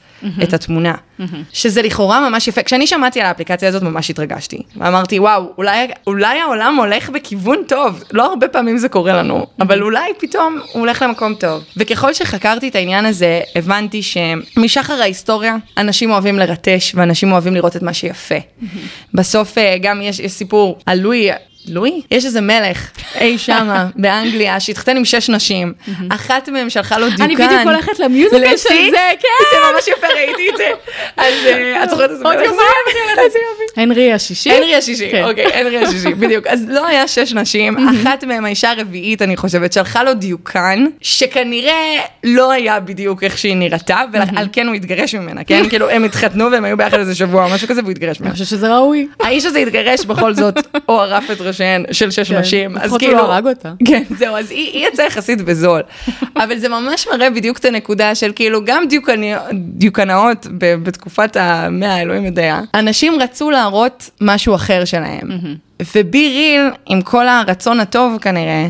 את 0.44 0.54
התמונה. 0.54 0.96
שזה 1.54 1.82
לכאורה 1.82 2.30
ממש 2.30 2.48
יפה. 2.48 2.64
כשאני 2.64 2.88
שמעתי 2.88 3.22
על 3.22 3.26
האפליקציה 3.26 3.70
הזאת 3.70 3.84
ממש 3.84 4.10
התרגשתי. 4.10 4.62
ואמרתי, 4.78 5.20
וואו, 5.20 5.54
אולי, 5.58 5.88
אולי 6.08 6.40
העולם 6.40 6.76
הולך 6.76 7.10
בכיוון 7.10 7.58
טוב. 7.68 8.04
לא 8.12 8.26
הרבה 8.26 8.48
פעמים 8.48 8.78
זה 8.78 8.90
קורה 8.90 9.14
לנו, 9.14 9.46
אבל 9.60 9.82
אולי 9.82 10.12
פתאום 10.20 10.60
הוא 10.72 10.80
הולך 10.80 11.02
למקום 11.02 11.34
טוב. 11.34 11.64
וככל 11.78 12.14
שחקרתי 12.14 12.68
את 12.68 12.76
העניין 12.76 13.06
הזה, 13.06 13.42
הבנתי 13.56 14.02
שמשחר 14.04 15.02
ההיסטוריה, 15.02 15.56
אנשים 15.78 16.12
אוהבים 16.12 16.40
לרטש 16.40 16.96
ואנשים 16.96 17.32
אוהבים 17.32 17.56
לראות 17.56 17.76
את 17.76 17.82
מה 17.82 17.94
שיפה. 17.94 18.36
בסוף 19.14 19.58
אה, 19.58 19.76
גם 19.82 20.02
יש, 20.02 20.20
יש 20.20 20.32
סיפור 20.32 20.80
על 20.86 21.00
לואי. 21.00 21.30
לואי? 21.68 22.02
יש 22.12 22.26
איזה 22.26 22.42
מלך 22.42 22.90
אי 23.22 23.38
שמה 23.38 23.88
באנגליה 23.96 24.60
שהתחתן 24.60 24.98
עם 24.98 25.06
שש 25.06 25.30
נשים, 25.30 25.74
אחת 26.10 26.50
מהן 26.50 26.70
שלחה 26.70 26.98
לו 26.98 27.08
דיוקן. 27.08 27.24
אני 27.24 27.36
בדיוק 27.36 27.62
הולכת 27.66 28.00
למיוזיקל 28.00 28.58
של? 28.58 28.68
זה, 28.92 29.12
כן. 29.20 29.28
זה 29.52 29.58
ממש 29.74 29.88
יפה, 29.88 30.08
ראיתי 30.08 30.50
את 30.50 30.58
זה. 30.58 30.70
אז 31.18 31.34
אה, 31.46 31.84
את 31.84 31.90
זוכרת 31.90 32.10
עוד 32.10 32.20
מלך 32.20 32.38
זה? 32.38 32.44
יומיים 32.46 32.86
אני. 32.88 33.22
איזה 33.26 33.40
יופי. 33.52 33.82
הנרי 33.82 34.14
השישי. 34.14 34.52
הנרי 34.52 34.76
השישי, 34.76 35.12
כן. 35.12 35.24
אוקיי, 35.24 35.46
הנרי 35.54 35.78
השישי, 35.78 36.14
בדיוק. 36.20 36.48
אז 36.48 36.66
לא 36.70 36.88
היה 36.88 37.08
שש 37.08 37.34
נשים, 37.34 37.78
אחת 37.78 38.24
מהן, 38.24 38.46
האישה 38.46 38.72
הרביעית, 38.72 39.22
אני 39.22 39.38
חושבת, 39.38 39.74
שלחה 39.74 40.04
לו 40.04 40.14
דיוקן, 40.14 40.86
שכנראה 41.02 42.00
לא 42.24 42.52
היה 42.52 42.80
בדיוק 42.80 43.24
איך 43.24 43.38
שהיא 43.38 43.56
נראתה, 43.56 44.02
ועל 44.14 44.48
כן 44.52 44.68
הוא 44.68 44.76
התגרש 44.76 45.16
ממנה, 45.16 45.44
כן? 45.44 45.64
כאילו, 45.70 45.90
הם 45.90 46.04
התחתנו 46.04 46.52
והם 46.52 46.66
היו 46.66 46.78
ביחד 46.78 47.00
איזה 47.00 47.16
שבוע, 47.16 47.48
משהו 47.56 47.68
כזה, 47.68 47.82
והוא 47.82 47.92
התגרש 47.92 48.18
אני 48.18 48.24
ממנה. 48.24 48.34
חושבת 48.34 48.48
שזה 48.48 48.76
ראוי. 48.76 49.08
האיש 49.20 49.46
הזה 49.46 49.60
התגרש 49.60 50.06
בכל 50.06 50.34
זאת, 50.34 50.56
או 50.90 51.02
ערף 51.02 51.32
את 51.32 51.42
ראשיהן 51.56 51.86
של 51.92 52.12
שש 52.12 52.32
כן, 52.32 52.38
נשים, 52.38 52.78
אז 52.78 52.84
לפחות 52.84 53.02
הוא 53.02 53.10
כאילו... 53.10 53.18
לא 53.18 53.34
הרג 53.34 53.48
אותה. 53.48 53.74
כן, 53.88 54.04
זהו, 54.18 54.36
אז 54.36 54.52
היא, 54.52 54.72
היא 54.72 54.88
יצאה 54.88 55.06
יחסית 55.06 55.42
בזול. 55.42 55.82
אבל 56.44 56.58
זה 56.58 56.70
ממש 56.70 57.08
מראה 57.14 57.30
בדיוק 57.30 57.58
את 57.58 57.66
הנקודה 57.66 58.16
של 58.16 58.32
כאילו, 58.36 58.66
גם 58.66 58.84
דיוקני, 58.90 59.34
דיוקנאות 59.54 60.48
ב, 60.58 60.76
בתקופת 60.76 61.38
המאה, 61.40 62.02
אלוהים 62.02 62.26
יודע, 62.26 62.60
אנשים 62.74 63.14
רצו 63.22 63.52
להראות 63.52 64.10
משהו 64.22 64.56
אחר 64.56 64.86
שלהם. 64.86 65.30
ובי 65.96 66.28
ריל, 66.30 66.62
עם 66.86 67.02
כל 67.02 67.28
הרצון 67.28 67.80
הטוב 67.80 68.18
כנראה, 68.22 68.68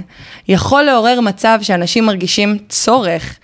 יכול 0.47 0.83
לעורר 0.83 1.21
מצב 1.21 1.59
שאנשים 1.61 2.05
מרגישים 2.05 2.57
צורך 2.69 3.37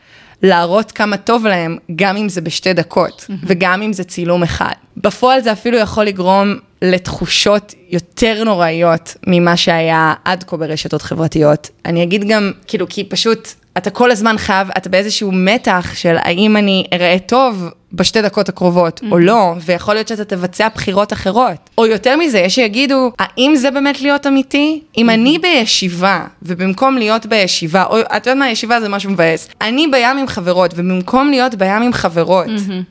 להראות 0.43 0.91
כמה 0.91 1.17
טוב 1.17 1.47
להם, 1.47 1.77
גם 1.95 2.17
אם 2.17 2.30
זה 2.30 2.41
בשתי 2.41 2.73
דקות, 2.73 3.25
וגם 3.43 3.82
אם 3.82 3.93
זה 3.93 4.04
צילום 4.04 4.43
אחד. 4.43 4.73
בפועל 4.97 5.41
זה 5.41 5.51
אפילו 5.51 5.77
יכול 5.77 6.06
לגרום 6.06 6.56
לתחושות 6.81 7.73
יותר 7.89 8.43
נוראיות 8.43 9.15
ממה 9.27 9.57
שהיה 9.57 10.13
עד 10.25 10.43
כה 10.43 10.57
ברשתות 10.57 11.01
חברתיות. 11.01 11.69
אני 11.85 12.03
אגיד 12.03 12.27
גם, 12.27 12.51
כאילו, 12.67 12.85
כי 12.89 13.03
פשוט, 13.03 13.47
אתה 13.77 13.89
כל 13.89 14.11
הזמן 14.11 14.37
חייב, 14.37 14.67
אתה 14.77 14.89
באיזשהו 14.89 15.31
מתח 15.31 15.91
של 15.95 16.15
האם 16.17 16.57
אני 16.57 16.87
אראה 16.93 17.17
טוב 17.25 17.69
בשתי 17.93 18.21
דקות 18.21 18.49
הקרובות 18.49 19.01
או 19.12 19.19
לא, 19.19 19.54
ויכול 19.65 19.93
להיות 19.93 20.08
שאתה 20.08 20.25
תבצע 20.25 20.67
בחירות 20.75 21.13
אחרות. 21.13 21.69
או 21.77 21.86
יותר 21.86 22.17
מזה, 22.17 22.39
יש 22.39 22.56
שיגידו, 22.56 23.12
האם 23.19 23.56
זה 23.56 23.71
באמת 23.71 24.01
להיות 24.01 24.27
אמיתי? 24.27 24.82
אם 24.97 25.10
אני 25.10 25.39
בישיבה, 25.39 26.25
ובמקום 26.41 26.97
להיות 26.97 27.25
בישיבה, 27.25 27.84
או 27.84 27.99
את 28.01 28.27
יודעת 28.27 28.38
מה, 28.38 28.49
ישיבה 28.49 28.82
זה 28.82 28.89
משהו 28.89 29.12
מבאס, 29.12 29.49
אני 29.62 29.88
בים 29.88 30.17
עם 30.17 30.27
חברות, 30.27 30.73
ובמקום 30.75 31.30
להיות 31.30 31.56
בים 31.56 31.82
עם 31.82 31.93
חברות, 31.93 32.47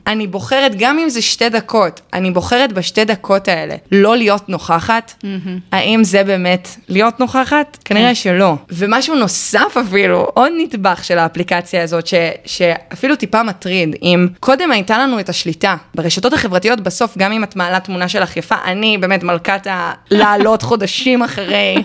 אני 0.07 0.27
בוחרת, 0.27 0.75
גם 0.77 0.99
אם 0.99 1.09
זה 1.09 1.21
שתי 1.21 1.49
דקות, 1.49 2.01
אני 2.13 2.31
בוחרת 2.31 2.73
בשתי 2.73 3.05
דקות 3.05 3.47
האלה 3.47 3.75
לא 3.91 4.17
להיות 4.17 4.49
נוכחת, 4.49 5.23
האם 5.71 6.03
זה 6.03 6.23
באמת 6.23 6.67
להיות 6.89 7.19
נוכחת? 7.19 7.77
כנראה 7.85 8.15
שלא. 8.15 8.55
ומשהו 8.69 9.15
נוסף 9.15 9.77
אפילו, 9.81 10.27
עוד 10.33 10.51
נדבך 10.57 11.03
של 11.03 11.17
האפליקציה 11.17 11.83
הזאת, 11.83 12.07
ש, 12.07 12.13
שאפילו 12.45 13.15
טיפה 13.15 13.43
מטריד, 13.43 13.95
אם 14.01 14.27
קודם 14.39 14.71
הייתה 14.71 14.90
לנו 14.97 15.19
את 15.19 15.29
השליטה, 15.29 15.75
ברשתות 15.95 16.33
החברתיות 16.33 16.81
בסוף, 16.81 17.17
גם 17.17 17.31
אם 17.31 17.43
את 17.43 17.55
מעלה 17.55 17.79
תמונה 17.79 18.09
שלך 18.09 18.37
יפה, 18.37 18.55
אני 18.65 18.97
באמת 18.97 19.23
מלכת 19.23 19.67
הלעלות 19.69 20.61
חודשים 20.71 21.23
אחרי, 21.23 21.75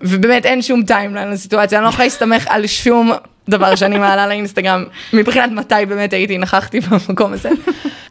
ובאמת 0.00 0.46
אין 0.46 0.62
שום 0.62 0.82
timeline 0.82 1.30
לסיטואציה, 1.30 1.78
אני 1.78 1.84
לא 1.84 1.88
יכולה 1.88 2.04
להסתמך 2.04 2.46
על 2.48 2.66
שום 2.66 3.12
דבר 3.48 3.74
שאני 3.74 3.98
מעלה 3.98 4.26
לאינסטגרם, 4.26 4.84
מבחינת 5.12 5.50
מתי 5.50 5.86
באמת 5.88 6.12
הייתי, 6.12 6.38
נכחתי 6.38 6.80
במקום 6.80 7.32
הזה. 7.32 7.50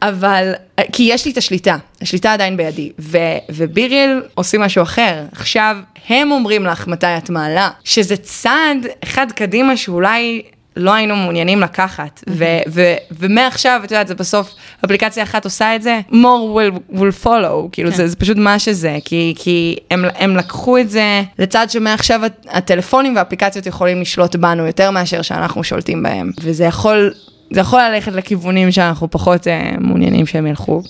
אבל, 0.02 0.52
כי 0.92 1.02
יש 1.02 1.24
לי 1.24 1.32
את 1.32 1.36
השליטה, 1.36 1.76
השליטה 2.02 2.32
עדיין 2.32 2.56
בידי, 2.56 2.92
ו, 2.98 3.18
וביריל 3.50 4.22
עושים 4.34 4.60
משהו 4.60 4.82
אחר. 4.82 5.22
עכשיו, 5.32 5.76
הם 6.08 6.32
אומרים 6.32 6.66
לך 6.66 6.86
מתי 6.86 7.06
את 7.06 7.30
מעלה, 7.30 7.70
שזה 7.84 8.16
צעד 8.16 8.86
אחד 9.04 9.32
קדימה 9.32 9.76
שאולי 9.76 10.42
לא 10.76 10.94
היינו 10.94 11.16
מעוניינים 11.16 11.60
לקחת, 11.60 12.24
ו- 12.30 12.94
ומעכשיו, 13.18 13.80
את 13.84 13.90
יודעת, 13.90 14.08
זה 14.08 14.14
בסוף, 14.14 14.50
אפליקציה 14.84 15.22
אחת 15.22 15.44
עושה 15.44 15.76
את 15.76 15.82
זה, 15.82 16.00
more 16.10 16.14
will, 16.56 16.96
will 16.98 17.24
follow, 17.24 17.68
כאילו 17.72 17.90
כן. 17.90 17.96
זה, 17.96 18.08
זה 18.08 18.16
פשוט 18.16 18.36
מה 18.36 18.58
שזה, 18.58 18.98
כי, 19.04 19.34
כי 19.38 19.76
הם, 19.90 20.04
הם 20.18 20.36
לקחו 20.36 20.78
את 20.78 20.90
זה. 20.90 21.22
לצד 21.38 21.66
שמעכשיו 21.70 22.24
הט- 22.24 22.46
הטלפונים 22.50 23.16
והאפליקציות 23.16 23.66
יכולים 23.66 24.00
לשלוט 24.00 24.36
בנו 24.36 24.66
יותר 24.66 24.90
מאשר 24.90 25.22
שאנחנו 25.22 25.64
שולטים 25.64 26.02
בהם, 26.02 26.30
וזה 26.42 26.64
יכול, 26.64 27.12
זה 27.52 27.60
יכול 27.60 27.80
ללכת 27.82 28.12
לכיוונים 28.12 28.72
שאנחנו 28.72 29.10
פחות 29.10 29.48
אה, 29.48 29.70
מעוניינים 29.80 30.26
שהם 30.26 30.46
ילכו, 30.46 30.82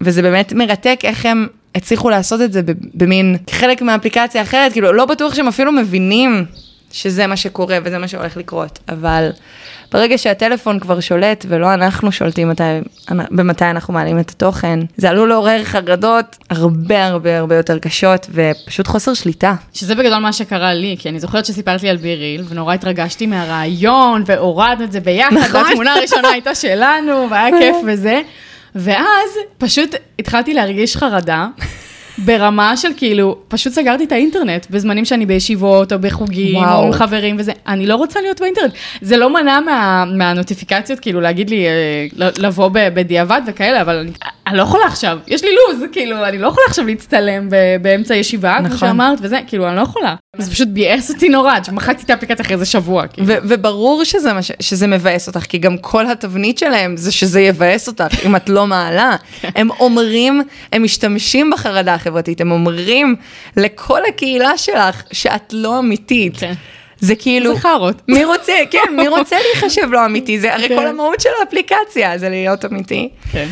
וזה 0.00 0.22
באמת 0.22 0.52
מרתק 0.52 1.00
איך 1.04 1.26
הם... 1.26 1.46
הצליחו 1.74 2.10
לעשות 2.10 2.40
את 2.40 2.52
זה 2.52 2.60
במין 2.94 3.36
חלק 3.50 3.82
מהאפליקציה 3.82 4.42
אחרת, 4.42 4.72
כאילו 4.72 4.92
לא 4.92 5.04
בטוח 5.04 5.34
שהם 5.34 5.48
אפילו 5.48 5.72
מבינים 5.72 6.44
שזה 6.92 7.26
מה 7.26 7.36
שקורה 7.36 7.78
וזה 7.84 7.98
מה 7.98 8.08
שהולך 8.08 8.36
לקרות, 8.36 8.78
אבל 8.88 9.30
ברגע 9.92 10.18
שהטלפון 10.18 10.78
כבר 10.80 11.00
שולט 11.00 11.44
ולא 11.48 11.74
אנחנו 11.74 12.12
שולטים 12.12 12.48
מתי, 12.48 12.62
במתי 13.10 13.64
אנחנו 13.64 13.94
מעלים 13.94 14.18
את 14.18 14.30
התוכן, 14.30 14.78
זה 14.96 15.10
עלול 15.10 15.28
לעורר 15.28 15.64
חרדות 15.64 16.36
הרבה 16.50 17.06
הרבה 17.06 17.38
הרבה 17.38 17.56
יותר 17.56 17.78
קשות 17.78 18.26
ופשוט 18.30 18.86
חוסר 18.86 19.14
שליטה. 19.14 19.54
שזה 19.74 19.94
בגדול 19.94 20.18
מה 20.18 20.32
שקרה 20.32 20.74
לי, 20.74 20.96
כי 20.98 21.08
אני 21.08 21.20
זוכרת 21.20 21.44
שסיפרת 21.46 21.82
לי 21.82 21.88
על 21.88 21.96
ביריל, 21.96 22.44
ונורא 22.48 22.74
התרגשתי 22.74 23.26
מהרעיון, 23.26 24.22
והורדנו 24.26 24.84
את 24.84 24.92
זה 24.92 25.00
ביחד, 25.00 25.36
נכון. 25.36 25.62
והתמונה 25.62 25.94
הראשונה 25.94 26.28
הייתה 26.28 26.54
שלנו, 26.54 27.26
והיה 27.30 27.58
כיף 27.58 27.76
וזה. 27.86 28.20
ואז 28.74 29.30
פשוט 29.58 29.94
התחלתי 30.18 30.54
להרגיש 30.54 30.96
חרדה. 30.96 31.46
ברמה 32.18 32.76
של 32.76 32.88
כאילו, 32.96 33.36
פשוט 33.48 33.72
סגרתי 33.72 34.04
את 34.04 34.12
האינטרנט 34.12 34.66
בזמנים 34.70 35.04
שאני 35.04 35.26
בישיבות 35.26 35.92
או 35.92 35.98
בחוגים 35.98 36.56
וואו. 36.56 36.78
או 36.80 36.86
עם 36.86 36.92
חברים 36.92 37.36
וזה, 37.38 37.52
אני 37.66 37.86
לא 37.86 37.96
רוצה 37.96 38.20
להיות 38.20 38.40
באינטרנט. 38.40 38.72
זה 39.00 39.16
לא 39.16 39.34
מנע 39.34 39.60
מה, 39.60 40.04
מהנוטיפיקציות, 40.16 41.00
כאילו 41.00 41.20
להגיד 41.20 41.50
לי 41.50 41.66
אה, 41.66 41.72
לבוא 42.38 42.70
בדיעבד 42.74 43.40
וכאלה, 43.46 43.80
אבל 43.80 43.96
אני, 43.98 44.10
אני 44.46 44.56
לא 44.58 44.62
יכולה 44.62 44.84
עכשיו, 44.86 45.18
יש 45.28 45.44
לי 45.44 45.50
לו"ז, 45.50 45.82
כאילו, 45.92 46.24
אני 46.24 46.38
לא 46.38 46.46
יכולה 46.48 46.66
עכשיו 46.68 46.86
להצטלם 46.86 47.48
ב- 47.50 47.56
באמצע 47.82 48.14
ישיבה, 48.14 48.54
כמו 48.58 48.66
נכון. 48.66 48.78
שאמרת, 48.78 49.18
וזה, 49.22 49.38
כאילו, 49.46 49.68
אני 49.68 49.76
לא 49.76 49.80
יכולה. 49.82 50.14
זה 50.38 50.50
פשוט 50.50 50.68
ביאס 50.68 51.10
אותי 51.10 51.28
נורא, 51.28 51.54
שמחקתי 51.66 52.02
את 52.04 52.10
האפליקציה 52.10 52.42
אחרי 52.44 52.54
איזה 52.54 52.64
שבוע. 52.64 53.06
כאילו. 53.06 53.26
ו- 53.28 53.36
וברור 53.42 54.04
שזה, 54.04 54.32
מה 54.32 54.42
ש- 54.42 54.52
שזה 54.60 54.86
מבאס 54.86 55.28
אותך, 55.28 55.40
כי 55.40 55.58
גם 55.58 55.78
כל 55.78 56.06
התבנית 56.10 56.58
שלהם 56.58 56.96
זה 56.96 57.12
שזה 57.12 57.40
יבאס 57.40 57.88
אותך 57.88 58.26
אם 58.26 58.36
את 58.36 58.48
לא 58.48 58.66
מעלה. 58.66 59.16
הם 59.42 59.70
אומרים, 59.70 60.42
הם 60.72 60.82
משתמשים 60.82 61.50
בחרדה 61.50 61.94
החברתית, 62.02 62.40
הם 62.40 62.50
אומרים 62.50 63.16
לכל 63.56 64.00
הקהילה 64.08 64.58
שלך 64.58 65.02
שאת 65.12 65.52
לא 65.52 65.78
אמיתית. 65.78 66.36
כן. 66.36 66.52
זה 66.98 67.14
כאילו, 67.14 67.54
זה 67.54 67.60
חארות. 67.60 68.02
מי 68.08 68.24
רוצה, 68.24 68.52
כן, 68.70 68.96
מי 68.96 69.08
רוצה 69.08 69.36
להיחשב 69.44 69.88
לא 69.90 70.06
אמיתי? 70.06 70.40
זה 70.40 70.54
הרי 70.54 70.68
כן. 70.68 70.76
כל 70.76 70.86
המהות 70.86 71.20
של 71.20 71.28
האפליקציה, 71.40 72.18
זה 72.18 72.28
להיות 72.28 72.64
אמיתי. 72.64 73.08
כן. 73.32 73.48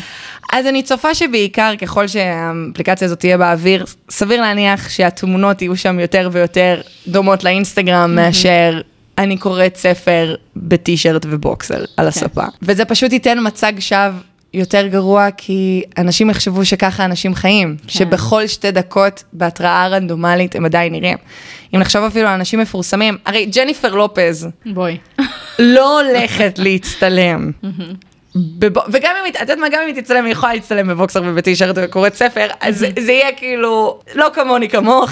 אז 0.51 0.67
אני 0.67 0.83
צופה 0.83 1.15
שבעיקר 1.15 1.73
ככל 1.81 2.07
שהאפליקציה 2.07 3.05
הזאת 3.05 3.19
תהיה 3.19 3.37
באוויר, 3.37 3.85
סביר 4.09 4.41
להניח 4.41 4.89
שהתמונות 4.89 5.61
יהיו 5.61 5.77
שם 5.77 5.99
יותר 5.99 6.29
ויותר 6.31 6.81
דומות 7.07 7.43
לאינסטגרם 7.43 8.15
מאשר 8.15 8.81
אני 9.17 9.37
קוראת 9.37 9.75
ספר 9.75 10.35
בטישרט 10.55 11.25
ובוקסר 11.29 11.83
על 11.97 12.07
הספה. 12.07 12.43
וזה 12.61 12.85
פשוט 12.85 13.13
ייתן 13.13 13.37
מצג 13.41 13.73
שווא 13.79 14.11
יותר 14.53 14.87
גרוע, 14.87 15.27
כי 15.37 15.83
אנשים 15.97 16.29
יחשבו 16.29 16.65
שככה 16.65 17.05
אנשים 17.05 17.35
חיים, 17.35 17.75
כן. 17.81 17.87
שבכל 17.89 18.47
שתי 18.47 18.71
דקות 18.71 19.23
בהתראה 19.33 19.87
רנדומלית 19.87 20.55
הם 20.55 20.65
עדיין 20.65 20.93
נראים. 20.93 21.17
אם 21.75 21.79
נחשוב 21.79 22.03
אפילו 22.03 22.27
על 22.27 22.33
אנשים 22.33 22.59
מפורסמים, 22.59 23.17
הרי 23.25 23.45
ג'ניפר 23.45 23.95
לופז 23.95 24.47
בואי. 24.65 24.97
לא 25.59 26.01
הולכת 26.01 26.59
להצטלם. 26.59 27.51
בב... 28.35 28.77
וגם 28.91 29.11
אם, 29.25 29.31
את 29.35 29.41
יודעת 29.41 29.57
מה, 29.57 29.69
גם 29.69 29.79
אם 29.81 29.95
היא 29.95 30.01
תצטלם, 30.01 30.25
היא 30.25 30.31
יכולה 30.31 30.53
להצטלם 30.53 30.87
בבוקסר 30.87 31.21
ובטישרט 31.25 31.75
וקוראת 31.81 32.15
ספר, 32.15 32.47
אז 32.61 32.77
זה- 32.79 32.89
זה 32.99 33.11
יהיה 33.11 33.31
כאילו, 33.37 33.99
לא 34.15 34.27
כמוני 34.33 34.69
כמוך. 34.69 35.11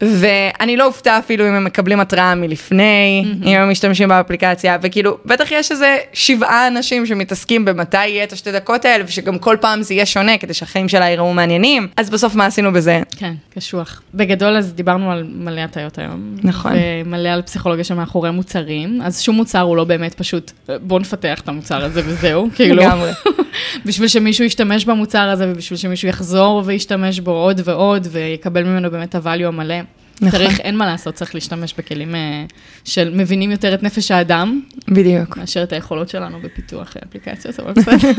ואני 0.00 0.76
לא 0.76 0.86
אופתע 0.86 1.18
אפילו 1.18 1.48
אם 1.48 1.54
הם 1.54 1.64
מקבלים 1.64 2.00
התראה 2.00 2.34
מלפני, 2.34 3.24
אם 3.44 3.56
הם 3.58 3.70
משתמשים 3.70 4.08
באפליקציה, 4.08 4.78
וכאילו, 4.82 5.18
בטח 5.24 5.48
יש 5.52 5.70
איזה 5.72 5.96
שבעה 6.12 6.68
אנשים 6.68 7.06
שמתעסקים 7.06 7.64
במתי 7.64 8.06
יהיה 8.06 8.24
את 8.24 8.32
השתי 8.32 8.52
דקות 8.52 8.84
האלה, 8.84 9.04
ושגם 9.06 9.38
כל 9.38 9.56
פעם 9.60 9.82
זה 9.82 9.94
יהיה 9.94 10.06
שונה, 10.06 10.38
כדי 10.38 10.54
שהחיים 10.54 10.88
שלה 10.88 11.04
ייראו 11.08 11.34
מעניינים, 11.34 11.88
אז 11.96 12.10
בסוף 12.10 12.34
מה 12.34 12.46
עשינו 12.46 12.72
בזה? 12.72 13.00
כן, 13.16 13.34
קשוח. 13.54 14.02
בגדול, 14.14 14.56
אז 14.56 14.72
דיברנו 14.74 15.12
על 15.12 15.26
מלא 15.34 15.60
הטיות 15.60 15.98
היום. 15.98 16.34
נכון. 16.42 16.72
ומלא 17.04 17.28
על 17.28 17.42
פסיכולוגיה 17.42 17.84
שמאחורי 17.84 18.30
מוצרים, 18.30 19.00
אז 19.04 19.20
שום 19.22 19.36
מוצר 19.36 19.60
הוא 19.60 19.76
לא 19.76 19.84
באמת 19.84 20.14
פשוט, 20.14 20.52
בוא 20.82 21.00
נפתח 21.00 21.40
את 21.40 21.48
המוצר 21.48 21.84
הזה 21.84 22.02
וזהו, 22.04 22.47
כאילו. 22.54 22.82
לגמרי. 22.82 23.10
בשביל 23.86 24.08
שמישהו 24.08 24.44
ישתמש 24.44 24.84
במוצר 24.84 25.28
הזה, 25.28 25.50
ובשביל 25.50 25.78
שמישהו 25.78 26.08
יחזור 26.08 26.62
וישתמש 26.64 27.20
בו 27.20 27.30
עוד 27.30 27.60
ועוד, 27.64 28.06
ויקבל 28.10 28.64
ממנו 28.64 28.90
באמת 28.90 29.14
הvalue 29.14 29.44
המלא. 29.46 29.74
נכון. 30.20 30.30
צריך, 30.40 30.60
אין 30.60 30.76
מה 30.76 30.86
לעשות, 30.86 31.14
צריך 31.14 31.34
להשתמש 31.34 31.74
בכלים 31.78 32.14
אה, 32.14 32.44
של 32.84 33.10
מבינים 33.14 33.50
יותר 33.50 33.74
את 33.74 33.82
נפש 33.82 34.10
האדם, 34.10 34.60
בדיוק. 34.88 35.36
מאשר 35.36 35.62
את 35.62 35.72
היכולות 35.72 36.08
שלנו 36.08 36.38
בפיתוח 36.40 36.96
אה, 36.96 37.02
אפליקציות, 37.08 37.60
אבל 37.60 37.72
בסדר. 37.72 38.10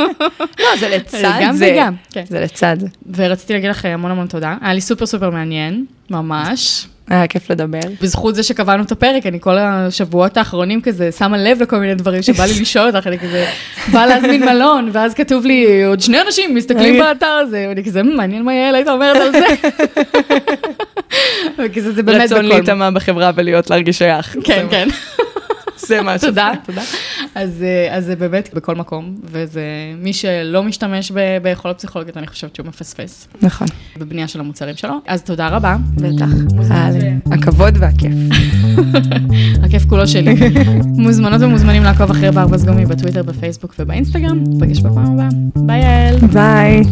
לא, 0.60 0.76
זה 0.80 0.88
לצד 0.88 1.38
גם 1.42 1.56
זה. 1.56 1.72
וגם, 1.74 1.94
כן. 2.10 2.24
זה 2.28 2.40
לצד 2.40 2.76
זה. 2.80 2.86
ורציתי 3.14 3.52
להגיד 3.52 3.70
לך 3.70 3.84
המון 3.84 4.10
המון 4.10 4.26
תודה, 4.26 4.56
היה 4.60 4.74
לי 4.74 4.80
סופר 4.80 5.06
סופר 5.06 5.30
מעניין, 5.30 5.86
ממש. 6.10 6.86
היה 7.08 7.26
כיף 7.26 7.50
לדבר. 7.50 7.78
בזכות 8.02 8.34
זה 8.34 8.42
שקבענו 8.42 8.82
את 8.82 8.92
הפרק, 8.92 9.26
אני 9.26 9.40
כל 9.40 9.58
השבועות 9.58 10.36
האחרונים 10.36 10.80
כזה 10.80 11.12
שמה 11.12 11.38
לב 11.38 11.62
לכל 11.62 11.78
מיני 11.78 11.94
דברים 11.94 12.22
שבא 12.22 12.44
לי 12.44 12.52
לשאול 12.60 12.86
אותך, 12.86 13.06
אני 13.06 13.18
כזה 13.18 13.46
באה 13.92 14.06
להזמין 14.06 14.44
מלון, 14.44 14.88
ואז 14.92 15.14
כתוב 15.14 15.46
לי, 15.46 15.84
עוד 15.84 16.00
שני 16.00 16.20
אנשים 16.20 16.54
מסתכלים 16.54 16.98
באתר 16.98 17.26
הזה, 17.26 17.66
ואני 17.68 17.84
כזה, 17.84 18.02
"מ, 18.02 18.16
מעניין 18.16 18.42
מה 18.42 18.54
יעל 18.54 18.74
היית 18.74 18.88
אומרת 18.88 19.16
על 19.16 19.32
זה. 19.32 19.46
וכזה 21.58 21.92
זה 21.92 22.02
באמת 22.02 22.20
רצון 22.20 22.38
בכל... 22.38 22.48
להיטמע 22.48 22.90
בחברה 22.90 23.30
ולהיות 23.34 23.70
להרגיש 23.70 23.98
שייך. 23.98 24.36
כן, 24.44 24.66
כן. 24.70 24.88
זה 25.78 26.02
מה 26.02 26.18
שזה. 26.18 26.26
תודה, 26.28 26.52
תודה. 26.66 26.82
אז, 27.34 27.62
אה, 27.62 27.96
אז 27.96 28.04
זה 28.04 28.16
באמת 28.16 28.50
בכל 28.54 28.74
מקום, 28.74 29.16
וזה 29.24 29.62
מי 29.98 30.12
שלא 30.12 30.62
משתמש 30.62 31.10
ב- 31.10 31.38
ביכולות 31.42 31.76
פסיכולוגיות, 31.78 32.16
אני 32.16 32.26
חושבת 32.26 32.56
שהוא 32.56 32.66
מפספס 32.66 33.28
נכון. 33.42 33.66
בבנייה 33.98 34.28
של 34.28 34.40
המוצרים 34.40 34.76
שלו. 34.76 34.94
אז 35.06 35.22
תודה 35.22 35.48
רבה. 35.48 35.76
בטח. 35.94 36.26
הכבוד 37.32 37.74
והכיף. 37.80 38.12
הכיף 39.64 39.84
כולו 39.88 40.06
שלי. 40.08 40.34
מוזמנות 40.84 41.40
ומוזמנים 41.42 41.82
לעקוב 41.82 42.10
אחרי 42.10 42.30
ברווז 42.30 42.64
גומי 42.64 42.86
בטוויטר, 42.86 43.22
בפייסבוק 43.22 43.74
ובאינסטגרם. 43.78 44.44
נפגש 44.48 44.80
בפעם 44.80 45.12
הבאה. 45.18 45.28
ביי 45.56 45.82
יעל. 45.82 46.16
ביי. 46.32 46.82